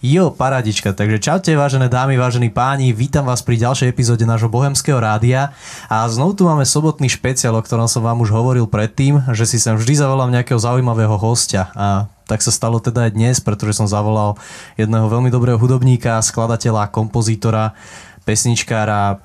Jo, 0.00 0.32
paradička, 0.32 0.96
takže 0.96 1.20
čaute 1.20 1.52
vážené 1.52 1.92
dámy, 1.92 2.16
vážení 2.16 2.48
páni, 2.48 2.88
vítam 2.88 3.28
vás 3.28 3.44
pri 3.44 3.60
ďalšej 3.60 3.92
epizóde 3.92 4.24
nášho 4.24 4.48
bohemského 4.48 4.96
rádia 4.96 5.52
a 5.92 6.08
znovu 6.08 6.40
tu 6.40 6.48
máme 6.48 6.64
sobotný 6.64 7.04
špeciál, 7.12 7.52
o 7.52 7.60
ktorom 7.60 7.84
som 7.84 8.00
vám 8.00 8.16
už 8.24 8.32
hovoril 8.32 8.64
predtým, 8.64 9.20
že 9.36 9.44
si 9.44 9.60
sem 9.60 9.76
vždy 9.76 10.00
zavolám 10.00 10.32
nejakého 10.32 10.56
zaujímavého 10.56 11.20
hostia 11.20 11.68
a 11.76 12.08
tak 12.24 12.40
sa 12.40 12.48
stalo 12.48 12.80
teda 12.80 13.12
aj 13.12 13.12
dnes, 13.12 13.36
pretože 13.44 13.76
som 13.76 13.84
zavolal 13.84 14.40
jedného 14.80 15.04
veľmi 15.04 15.28
dobrého 15.28 15.60
hudobníka, 15.60 16.16
skladateľa, 16.24 16.88
kompozítora, 16.88 17.76
pesničkára 18.24 19.20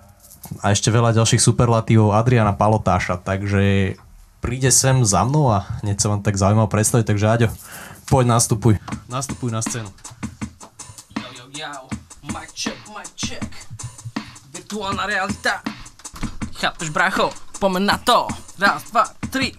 a 0.59 0.65
ešte 0.75 0.91
veľa 0.91 1.15
ďalších 1.15 1.39
superlatívov 1.39 2.11
Adriana 2.11 2.51
Palotáša, 2.51 3.23
takže 3.23 3.95
príde 4.43 4.75
sem 4.75 5.07
za 5.07 5.23
mnou 5.23 5.55
a 5.55 5.63
hneď 5.87 6.03
sa 6.03 6.11
vám 6.11 6.19
tak 6.19 6.35
zaujímavé 6.35 6.67
predstaviť, 6.67 7.05
takže 7.07 7.31
Aďo, 7.31 7.47
poď 8.11 8.35
nastupuj. 8.35 8.75
Nastupuj 9.07 9.55
na 9.55 9.63
scénu. 9.63 9.87
Jau, 11.55 11.87
mic 12.35 12.51
check, 12.51 12.75
mic 12.91 13.07
check. 13.15 13.47
Virtuálna 14.51 15.07
realita. 15.07 15.63
Chápeš, 16.59 16.91
bracho? 16.91 17.31
Poďme 17.63 17.79
na 17.79 17.95
to. 17.95 18.27
Raz, 18.59 18.91
dva, 18.91 19.07
tri. 19.31 19.55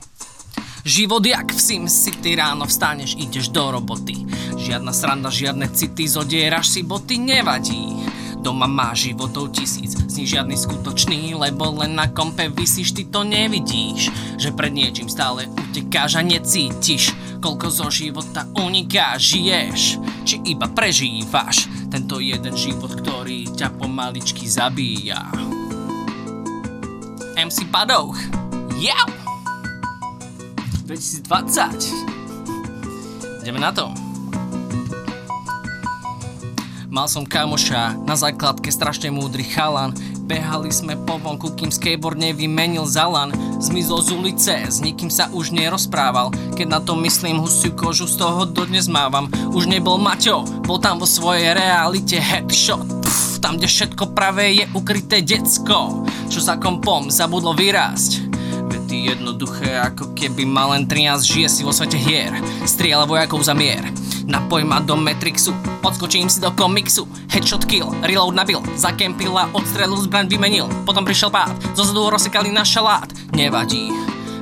Život 0.84 1.24
jak 1.24 1.48
v 1.48 1.56
SimCity, 1.56 2.36
ráno 2.36 2.68
vstaneš, 2.68 3.16
ideš 3.16 3.48
do 3.48 3.72
roboty. 3.72 4.28
Žiadna 4.60 4.92
sranda, 4.92 5.32
žiadne 5.32 5.72
city, 5.72 6.04
zodieraš 6.04 6.68
si 6.68 6.84
boty, 6.84 7.16
nevadí. 7.16 7.96
Doma 8.46 8.70
má 8.70 8.94
životov 8.94 9.50
tisíc, 9.50 9.98
z 9.98 10.22
nich 10.22 10.30
žiadny 10.30 10.54
skutočný, 10.54 11.34
lebo 11.34 11.82
len 11.82 11.98
na 11.98 12.06
kompe 12.06 12.46
vysíš, 12.46 12.94
ty 12.94 13.02
to 13.10 13.26
nevidíš. 13.26 14.06
Že 14.38 14.54
pred 14.54 14.70
niečím 14.70 15.10
stále 15.10 15.50
utekáš 15.50 16.14
a 16.14 16.22
necítiš, 16.22 17.10
koľko 17.42 17.66
zo 17.66 17.90
života 17.90 18.46
unikáš, 18.54 19.34
žiješ, 19.34 19.98
či 20.22 20.38
iba 20.46 20.70
prežívaš 20.70 21.66
tento 21.90 22.22
jeden 22.22 22.54
život, 22.54 22.94
ktorý 22.94 23.50
ťa 23.50 23.82
pomaličky 23.82 24.46
zabíja. 24.46 25.26
MC 27.34 27.66
Padouch, 27.66 28.14
jau! 28.78 29.10
2020. 30.86 33.42
Ideme 33.42 33.58
na 33.58 33.74
to. 33.74 33.90
Mal 36.96 37.12
som 37.12 37.28
kamoša, 37.28 38.08
na 38.08 38.16
základke 38.16 38.72
strašne 38.72 39.12
múdry 39.12 39.44
chalan. 39.44 39.92
Behali 40.24 40.72
sme 40.72 40.96
po 40.96 41.20
vonku, 41.20 41.52
kým 41.52 41.68
skateboard 41.68 42.16
nevymenil 42.16 42.88
zalan. 42.88 43.36
Zmizol 43.60 44.00
z 44.00 44.08
ulice, 44.16 44.54
s 44.64 44.80
nikým 44.80 45.12
sa 45.12 45.28
už 45.28 45.52
nerozprával. 45.52 46.32
Keď 46.56 46.64
na 46.64 46.80
to 46.80 46.96
myslím, 47.04 47.44
husiu 47.44 47.76
kožu 47.76 48.08
z 48.08 48.16
toho 48.16 48.48
dodnes 48.48 48.88
mávam. 48.88 49.28
Už 49.52 49.68
nebol 49.68 50.00
Maťo, 50.00 50.48
bol 50.64 50.80
tam 50.80 50.96
vo 50.96 51.04
svojej 51.04 51.52
realite. 51.52 52.16
Headshot 52.16 53.04
Pff, 53.04 53.44
Tam, 53.44 53.60
kde 53.60 53.68
všetko 53.68 54.16
pravé 54.16 54.56
je 54.56 54.64
ukryté 54.72 55.20
decko. 55.20 56.00
Čo 56.32 56.40
za 56.40 56.56
kompom 56.56 57.12
zabudlo 57.12 57.52
vyrásť 57.52 58.25
Vety 58.96 59.12
jednoduché, 59.12 59.76
ako 59.76 60.16
keby 60.16 60.48
mal 60.48 60.72
len 60.72 60.88
13 60.88 61.20
Žije 61.20 61.48
si 61.52 61.60
vo 61.60 61.68
svete 61.68 62.00
hier, 62.00 62.32
strieľa 62.64 63.04
vojakov 63.04 63.44
za 63.44 63.52
mier. 63.52 63.84
Napoj 64.24 64.64
ma 64.64 64.80
do 64.80 64.96
Matrixu, 64.96 65.52
odskočím 65.84 66.32
si 66.32 66.40
do 66.40 66.48
komiksu. 66.56 67.04
Headshot 67.28 67.68
kill, 67.68 67.92
reload 68.00 68.32
nabil, 68.32 68.64
zakempil 68.72 69.36
a 69.36 69.52
odstrelil 69.52 70.00
zbraň 70.00 70.32
vymenil. 70.32 70.64
Potom 70.88 71.04
prišiel 71.04 71.28
pád, 71.28 71.52
zozadu 71.76 72.08
rozsekali 72.08 72.48
na 72.48 72.64
šalát. 72.64 73.12
Nevadí, 73.36 73.92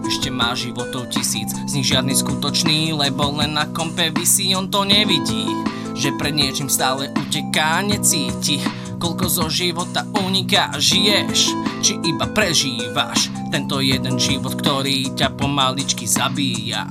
ešte 0.06 0.30
má 0.30 0.54
životov 0.54 1.10
tisíc 1.10 1.50
Z 1.50 1.74
nich 1.74 1.90
žiadny 1.90 2.14
skutočný, 2.14 2.94
lebo 2.94 3.34
len 3.34 3.58
na 3.58 3.66
kompe 3.74 4.14
vysí, 4.14 4.54
on 4.54 4.70
to 4.70 4.86
nevidí. 4.86 5.50
Že 5.98 6.14
pred 6.14 6.30
niečím 6.30 6.70
stále 6.70 7.10
uteká, 7.10 7.82
necíti 7.82 8.62
Koľko 9.04 9.28
zo 9.28 9.52
života 9.52 10.00
uniká, 10.16 10.72
žiješ 10.80 11.52
Či 11.84 12.00
iba 12.08 12.24
prežívaš 12.32 13.28
Tento 13.52 13.84
jeden 13.84 14.16
život, 14.16 14.56
ktorý 14.56 15.12
ťa 15.12 15.36
pomaličky 15.36 16.08
zabíja 16.08 16.88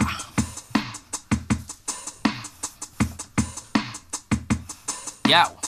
Jau. 5.26 5.63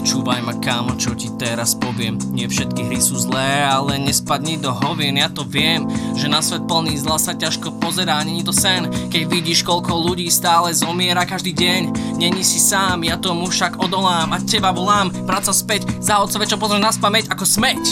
Počúvaj 0.00 0.40
ma 0.40 0.56
kámo, 0.56 0.96
čo 0.96 1.12
ti 1.12 1.28
teraz 1.36 1.76
poviem. 1.76 2.16
Nie 2.32 2.48
všetky 2.48 2.88
hry 2.88 3.04
sú 3.04 3.20
zlé, 3.20 3.68
ale 3.68 4.00
nespadni 4.00 4.56
do 4.56 4.72
hovien. 4.72 5.20
Ja 5.20 5.28
to 5.28 5.44
viem, 5.44 5.84
že 6.16 6.24
na 6.24 6.40
svet 6.40 6.64
plný 6.64 6.96
zla 6.96 7.20
sa 7.20 7.36
ťažko 7.36 7.76
pozerá 7.84 8.24
Není 8.24 8.40
to 8.40 8.48
sen, 8.48 8.88
keď 9.12 9.28
vidíš 9.28 9.60
koľko 9.60 9.92
ľudí 9.92 10.24
stále 10.32 10.72
zomiera 10.72 11.28
každý 11.28 11.52
deň 11.52 12.16
Není 12.16 12.40
si 12.40 12.56
sám, 12.56 13.04
ja 13.04 13.20
tomu 13.20 13.52
však 13.52 13.76
odolám 13.76 14.32
A 14.32 14.40
teba 14.40 14.72
volám, 14.72 15.12
vráť 15.28 15.52
späť 15.52 15.84
Za 16.00 16.24
otcove, 16.24 16.48
čo 16.48 16.56
pozrieš 16.56 16.80
na 16.80 16.96
spameť 16.96 17.28
ako 17.28 17.44
smeť. 17.44 17.84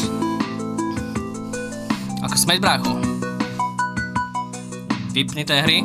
Ako 2.25 2.37
smeť, 2.41 2.59
brácho. 2.65 2.89
Vypni 5.13 5.45
tie 5.45 5.61
hry, 5.61 5.85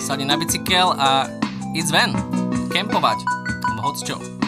sadni 0.00 0.24
na 0.24 0.40
bicykel 0.40 0.96
a 0.96 1.28
ísť 1.76 1.90
ven, 1.92 2.16
kempovať, 2.72 3.28
alebo 3.68 3.80
hoď 3.84 3.96
čo. 4.08 4.39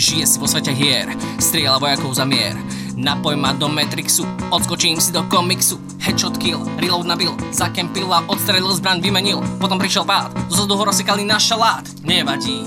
Žije 0.00 0.24
si 0.24 0.40
vo 0.40 0.48
svete 0.48 0.72
hier, 0.72 1.12
strieľa 1.36 1.76
vojakov 1.76 2.16
za 2.16 2.24
mier. 2.24 2.56
Napoj 2.96 3.36
ma 3.36 3.52
do 3.52 3.68
Matrixu, 3.68 4.24
odskočím 4.48 4.96
si 4.96 5.12
do 5.12 5.20
komiksu. 5.28 5.76
Headshot 6.00 6.40
kill, 6.40 6.64
reload 6.80 7.04
nabil, 7.04 7.36
zakempil 7.52 8.08
a 8.08 8.24
odstrelil 8.32 8.72
zbraň 8.72 9.04
vymenil. 9.04 9.44
Potom 9.60 9.76
prišiel 9.76 10.08
pád, 10.08 10.32
dozadu 10.48 10.80
ho 10.80 10.88
rozsekali 10.88 11.20
na 11.28 11.36
šalát. 11.36 11.84
Nevadí, 12.00 12.64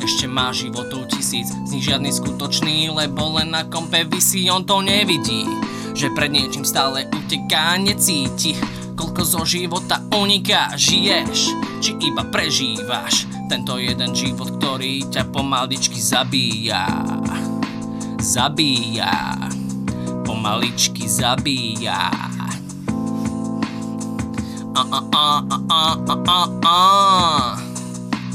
ešte 0.00 0.24
má 0.24 0.56
životov 0.56 1.04
tisíc, 1.12 1.52
z 1.52 1.68
nich 1.68 1.84
žiadny 1.84 2.08
skutočný 2.08 2.88
Lebo 2.88 3.36
len 3.36 3.52
na 3.52 3.68
kompe 3.68 4.08
vysí, 4.08 4.48
on 4.48 4.64
to 4.64 4.80
nevidí 4.80 5.44
Že 5.92 6.16
pred 6.16 6.32
niečím 6.32 6.64
stále 6.64 7.04
uteká, 7.12 7.76
necíti 7.76 8.56
Koľko 9.00 9.24
zo 9.24 9.42
života 9.48 10.04
uniká, 10.12 10.76
žiješ 10.76 11.56
Či 11.80 11.96
iba 12.12 12.20
prežívaš 12.28 13.24
Tento 13.48 13.80
jeden 13.80 14.12
život, 14.12 14.60
ktorý 14.60 15.08
ťa 15.08 15.32
pomaličky 15.32 15.96
zabíja. 15.96 16.84
Zabíja. 18.20 19.40
Pomaličky 20.28 21.08
zabíja. 21.08 22.12
A 24.76 24.82
a 24.84 25.00
a 25.08 25.26
a 25.48 25.82
a 25.96 26.14
a 26.20 26.40
a 26.60 26.78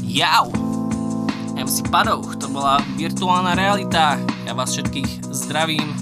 Jau. 0.02 0.50
MC 1.54 1.86
Padouch, 1.94 2.42
to 2.42 2.50
bola 2.50 2.82
virtuálna 2.98 3.54
realita. 3.54 4.18
Ja 4.42 4.52
vás 4.58 4.74
všetkých 4.74 5.30
zdravím. 5.30 5.94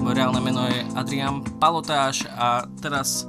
Moje 0.00 0.16
reálne 0.16 0.40
meno 0.40 0.64
je 0.64 0.80
Adrian 0.96 1.44
Palotáš 1.60 2.24
a 2.32 2.64
teraz 2.80 3.28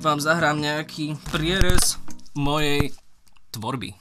vám 0.00 0.16
zahrám 0.16 0.56
nejaký 0.56 1.20
prierez 1.28 2.00
mojej 2.32 2.96
tvorby. 3.52 3.92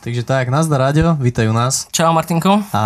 Takže 0.00 0.24
tak, 0.24 0.48
nazdar 0.48 0.80
Raďo, 0.80 1.18
vítajú 1.20 1.52
nás. 1.52 1.84
Čau 1.92 2.14
Martinko. 2.14 2.64
A 2.72 2.84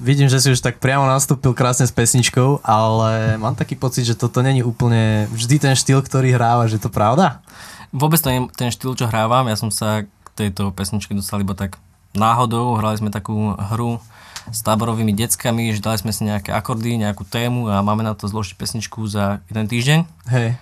vidím, 0.00 0.32
že 0.32 0.40
si 0.40 0.48
už 0.48 0.64
tak 0.64 0.80
priamo 0.80 1.04
nastúpil 1.04 1.52
krásne 1.52 1.84
s 1.84 1.92
pesničkou, 1.92 2.64
ale 2.64 3.36
mám 3.36 3.52
taký 3.52 3.76
pocit, 3.76 4.08
že 4.08 4.16
toto 4.16 4.40
není 4.40 4.64
úplne 4.64 5.28
vždy 5.34 5.60
ten 5.60 5.74
štýl, 5.76 6.00
ktorý 6.00 6.32
hráva, 6.32 6.70
že 6.70 6.80
to 6.80 6.88
pravda? 6.88 7.44
Vôbec 7.92 8.16
to 8.22 8.32
nie 8.32 8.46
je 8.46 8.56
ten 8.56 8.70
štýl, 8.72 8.96
čo 8.96 9.10
hrávam. 9.10 9.44
Ja 9.50 9.58
som 9.58 9.68
sa 9.68 10.08
k 10.08 10.28
tejto 10.38 10.72
pesničke 10.72 11.12
dostal 11.12 11.44
iba 11.44 11.52
tak 11.52 11.76
náhodou. 12.16 12.80
Hrali 12.80 12.96
sme 12.96 13.12
takú 13.12 13.52
hru 13.52 14.00
s 14.48 14.64
táborovými 14.64 15.12
deckami, 15.12 15.74
že 15.74 15.84
dali 15.84 16.00
sme 16.00 16.16
si 16.16 16.24
nejaké 16.24 16.54
akordy, 16.54 16.96
nejakú 16.96 17.28
tému 17.28 17.68
a 17.68 17.84
máme 17.84 18.06
na 18.06 18.16
to 18.16 18.24
zložiť 18.30 18.56
pesničku 18.56 19.04
za 19.04 19.44
jeden 19.52 19.68
týždeň. 19.68 19.98
Hej. 20.32 20.56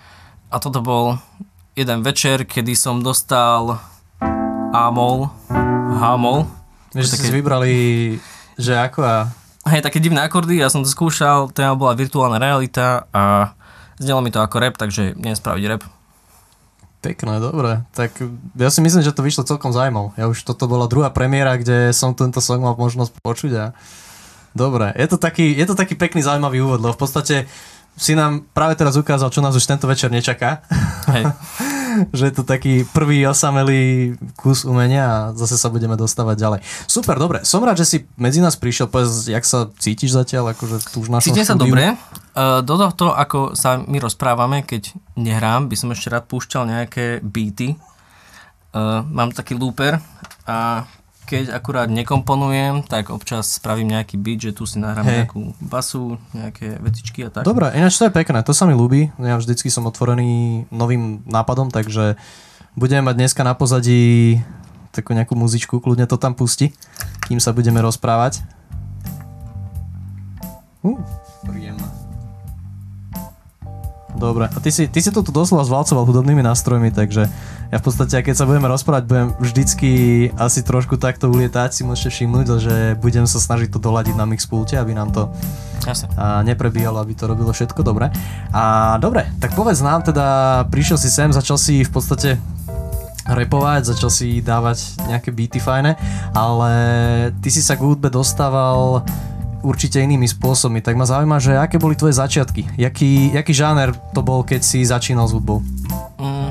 A 0.51 0.59
toto 0.59 0.83
bol 0.83 1.15
jeden 1.79 2.03
večer, 2.03 2.43
kedy 2.43 2.75
som 2.75 2.99
dostal 2.99 3.79
A-mol, 4.75 5.31
H-mol. 5.95 6.43
Že 6.91 7.07
ste 7.07 7.17
si 7.23 7.31
vybrali, 7.31 7.73
že 8.59 8.75
ako 8.75 8.99
a... 8.99 9.31
Hej, 9.71 9.79
také 9.79 10.03
divné 10.03 10.19
akordy, 10.19 10.59
ja 10.59 10.67
som 10.67 10.83
to 10.83 10.91
skúšal, 10.91 11.55
téma 11.55 11.79
bola 11.79 11.95
virtuálna 11.95 12.35
realita 12.35 13.07
a 13.15 13.55
znelo 13.95 14.19
mi 14.19 14.27
to 14.27 14.43
ako 14.43 14.59
rap, 14.59 14.75
takže 14.75 15.15
neviem 15.15 15.39
spraviť 15.39 15.63
rap. 15.71 15.87
Pekné, 16.99 17.39
dobre. 17.39 17.87
Tak 17.95 18.19
ja 18.59 18.67
si 18.67 18.83
myslím, 18.83 19.07
že 19.07 19.15
to 19.15 19.23
vyšlo 19.23 19.47
celkom 19.47 19.71
zaujímavé. 19.71 20.19
Ja 20.19 20.27
už 20.27 20.43
toto 20.43 20.67
bola 20.67 20.91
druhá 20.91 21.15
premiéra, 21.15 21.55
kde 21.55 21.95
som 21.95 22.11
tento 22.11 22.43
song 22.43 22.59
mal 22.59 22.75
možnosť 22.75 23.23
počuť 23.23 23.51
a... 23.55 23.65
Dobre, 24.51 24.91
je 24.99 25.07
to 25.07 25.15
taký, 25.15 25.55
je 25.55 25.63
to 25.63 25.79
taký 25.79 25.95
pekný 25.95 26.27
zaujímavý 26.27 26.59
úvod, 26.59 26.83
lebo 26.83 26.91
v 26.91 27.01
podstate 27.07 27.47
si 27.97 28.17
nám 28.17 28.47
práve 28.55 28.75
teraz 28.79 28.97
ukázal, 28.97 29.29
čo 29.29 29.43
nás 29.43 29.55
už 29.55 29.67
tento 29.67 29.85
večer 29.85 30.09
nečaká. 30.09 30.63
Hej. 31.11 31.23
že 32.15 32.31
je 32.31 32.33
to 32.33 32.43
taký 32.47 32.87
prvý 32.87 33.27
osamelý 33.27 34.15
kus 34.39 34.63
umenia 34.63 35.03
a 35.03 35.17
zase 35.35 35.59
sa 35.59 35.67
budeme 35.67 35.99
dostávať 35.99 36.35
ďalej. 36.39 36.59
Super, 36.87 37.19
dobre. 37.19 37.43
Som 37.43 37.63
rád, 37.63 37.83
že 37.83 37.87
si 37.87 37.97
medzi 38.15 38.39
nás 38.39 38.55
prišiel. 38.55 38.87
Povedz, 38.87 39.27
jak 39.27 39.43
sa 39.43 39.67
cítiš 39.75 40.15
zatiaľ? 40.15 40.55
Akože 40.55 40.79
tu 40.91 41.03
už 41.03 41.11
Cítim 41.19 41.45
sa 41.45 41.57
dobre. 41.57 41.95
Uh, 42.31 42.63
do 42.63 42.79
tohto, 42.79 43.11
ako 43.11 43.59
sa 43.59 43.83
my 43.83 43.97
rozprávame, 43.99 44.63
keď 44.63 44.95
nehrám, 45.19 45.67
by 45.67 45.75
som 45.75 45.91
ešte 45.91 46.07
rád 46.07 46.31
púšťal 46.31 46.63
nejaké 46.63 47.19
beaty. 47.19 47.75
Uh, 48.71 49.03
mám 49.11 49.35
taký 49.35 49.59
looper 49.59 49.99
a 50.47 50.87
keď 51.31 51.55
akurát 51.55 51.87
nekomponujem, 51.87 52.83
tak 52.83 53.07
občas 53.07 53.55
spravím 53.55 53.95
nejaký 53.95 54.19
beat, 54.19 54.43
že 54.43 54.51
tu 54.51 54.67
si 54.67 54.83
nahrám 54.83 55.07
Hej. 55.07 55.15
nejakú 55.23 55.55
basu, 55.63 56.19
nejaké 56.35 56.75
vecičky 56.83 57.23
a 57.23 57.31
tak. 57.31 57.47
Dobre, 57.47 57.71
ináč 57.71 57.95
to 57.95 58.11
je 58.11 58.11
pekné, 58.11 58.43
to 58.43 58.51
sa 58.51 58.67
mi 58.67 58.75
ľúbi. 58.75 59.15
Ja 59.15 59.39
vždycky 59.39 59.71
som 59.71 59.87
otvorený 59.87 60.67
novým 60.75 61.23
nápadom, 61.23 61.71
takže 61.71 62.19
budeme 62.75 63.07
mať 63.07 63.15
dneska 63.15 63.47
na 63.47 63.55
pozadí 63.55 64.43
takú 64.91 65.15
nejakú 65.15 65.39
muzičku, 65.39 65.79
kľudne 65.79 66.03
to 66.03 66.19
tam 66.19 66.35
pusti, 66.35 66.75
kým 67.31 67.39
sa 67.39 67.55
budeme 67.55 67.79
rozprávať. 67.79 68.43
Uh, 70.83 70.99
príjemná. 71.47 72.00
Dobre, 74.21 74.45
a 74.45 74.57
ty 74.61 74.69
si, 74.69 74.85
ty 74.85 75.01
si 75.01 75.09
to 75.09 75.25
tu 75.25 75.33
doslova 75.33 75.65
zvalcoval 75.65 76.05
hudobnými 76.05 76.45
nástrojmi, 76.45 76.93
takže 76.93 77.25
ja 77.73 77.77
v 77.81 77.83
podstate, 77.83 78.21
keď 78.21 78.37
sa 78.37 78.45
budeme 78.45 78.69
rozprávať, 78.69 79.03
budem 79.09 79.27
vždycky 79.41 79.91
asi 80.37 80.61
trošku 80.61 81.01
takto 81.01 81.25
ulietať, 81.25 81.73
si 81.73 81.81
môžete 81.81 82.13
všimnúť, 82.13 82.45
že 82.61 82.75
budem 83.01 83.25
sa 83.25 83.41
snažiť 83.41 83.73
to 83.73 83.81
doladiť 83.81 84.13
na 84.13 84.29
mixpulte, 84.29 84.77
aby 84.77 84.93
nám 84.93 85.09
to 85.09 85.33
Jasne. 85.89 86.05
a 86.13 86.45
neprebíjalo, 86.45 87.01
aby 87.01 87.17
to 87.17 87.25
robilo 87.25 87.49
všetko 87.49 87.81
dobre. 87.81 88.13
A 88.53 88.95
dobre, 89.01 89.25
tak 89.41 89.57
povedz 89.57 89.81
nám 89.81 90.05
teda, 90.05 90.69
prišiel 90.69 91.01
si 91.01 91.09
sem, 91.09 91.33
začal 91.33 91.57
si 91.57 91.81
v 91.81 91.89
podstate 91.89 92.37
repovať, 93.25 93.97
začal 93.97 94.13
si 94.13 94.37
dávať 94.37 95.01
nejaké 95.09 95.33
beaty 95.33 95.57
fajné, 95.57 95.97
ale 96.37 96.71
ty 97.41 97.49
si 97.49 97.65
sa 97.65 97.73
k 97.73 97.81
hudbe 97.81 98.13
dostával 98.13 99.01
určite 99.61 100.01
inými 100.01 100.27
spôsobmi, 100.27 100.81
tak 100.81 100.97
ma 100.97 101.05
zaujíma, 101.05 101.37
že 101.41 101.57
aké 101.57 101.77
boli 101.77 101.97
tvoje 101.97 102.17
začiatky? 102.17 102.77
Jaký, 102.77 103.33
jaký 103.33 103.53
žáner 103.53 103.93
to 104.13 104.21
bol, 104.25 104.41
keď 104.41 104.61
si 104.61 104.85
začínal 104.85 105.29
s 105.29 105.33
hudbou? 105.33 105.61
Mm. 106.17 106.49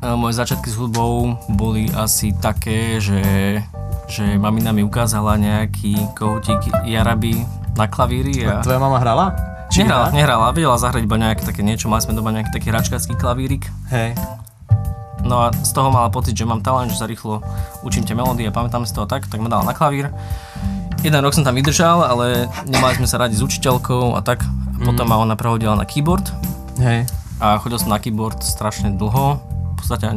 E, 0.00 0.06
Moje 0.16 0.34
začiatky 0.38 0.70
s 0.70 0.76
hudbou 0.78 1.36
boli 1.52 1.90
asi 1.92 2.32
také, 2.32 2.98
že, 3.02 3.22
že 4.08 4.38
mamina 4.38 4.72
mi 4.72 4.80
ukázala 4.80 5.36
nejaký 5.36 6.16
koutík 6.16 6.86
Jaraby 6.86 7.44
na 7.76 7.86
klavíri 7.86 8.46
a 8.46 8.64
Tvoja 8.64 8.80
mama 8.80 8.98
hrala? 8.98 9.34
Či 9.70 9.86
nehrala, 9.86 10.10
nehrala, 10.10 10.50
vedela 10.50 10.74
zahrať 10.74 11.06
iba 11.06 11.14
nejaké 11.14 11.46
také 11.46 11.62
niečo, 11.62 11.86
mali 11.86 12.02
sme 12.02 12.18
doma 12.18 12.34
nejaký 12.34 12.50
taký 12.50 12.74
hračkársky 12.74 13.14
klavírik. 13.14 13.70
Hej. 13.94 14.18
No 15.22 15.46
a 15.46 15.52
z 15.52 15.70
toho 15.76 15.92
mala 15.92 16.08
pocit, 16.08 16.32
že 16.32 16.48
mám 16.48 16.64
talent, 16.64 16.90
že 16.90 16.98
sa 16.98 17.06
rýchlo 17.06 17.44
učím 17.84 18.02
tie 18.08 18.16
melódie 18.16 18.48
a 18.48 18.52
pamätám 18.54 18.88
si 18.88 18.96
to 18.96 19.04
tak, 19.04 19.28
tak 19.28 19.38
ma 19.38 19.52
dala 19.52 19.68
na 19.68 19.76
klavír. 19.76 20.08
Jeden 21.00 21.16
rok 21.24 21.32
som 21.32 21.48
tam 21.48 21.56
vydržal, 21.56 22.04
ale 22.04 22.44
nemali 22.68 22.92
sme 23.00 23.08
sa 23.08 23.16
radi 23.16 23.32
s 23.32 23.40
učiteľkou 23.40 24.12
a 24.14 24.20
tak. 24.20 24.44
A 24.44 24.84
potom 24.84 25.08
ma 25.08 25.16
ona 25.16 25.32
prehodila 25.32 25.72
na 25.72 25.88
keyboard 25.88 26.28
Hej. 26.76 27.08
a 27.40 27.56
chodil 27.56 27.80
som 27.80 27.88
na 27.88 27.96
keyboard 27.96 28.44
strašne 28.44 28.92
dlho. 29.00 29.40
V 29.40 29.74
podstate 29.80 30.12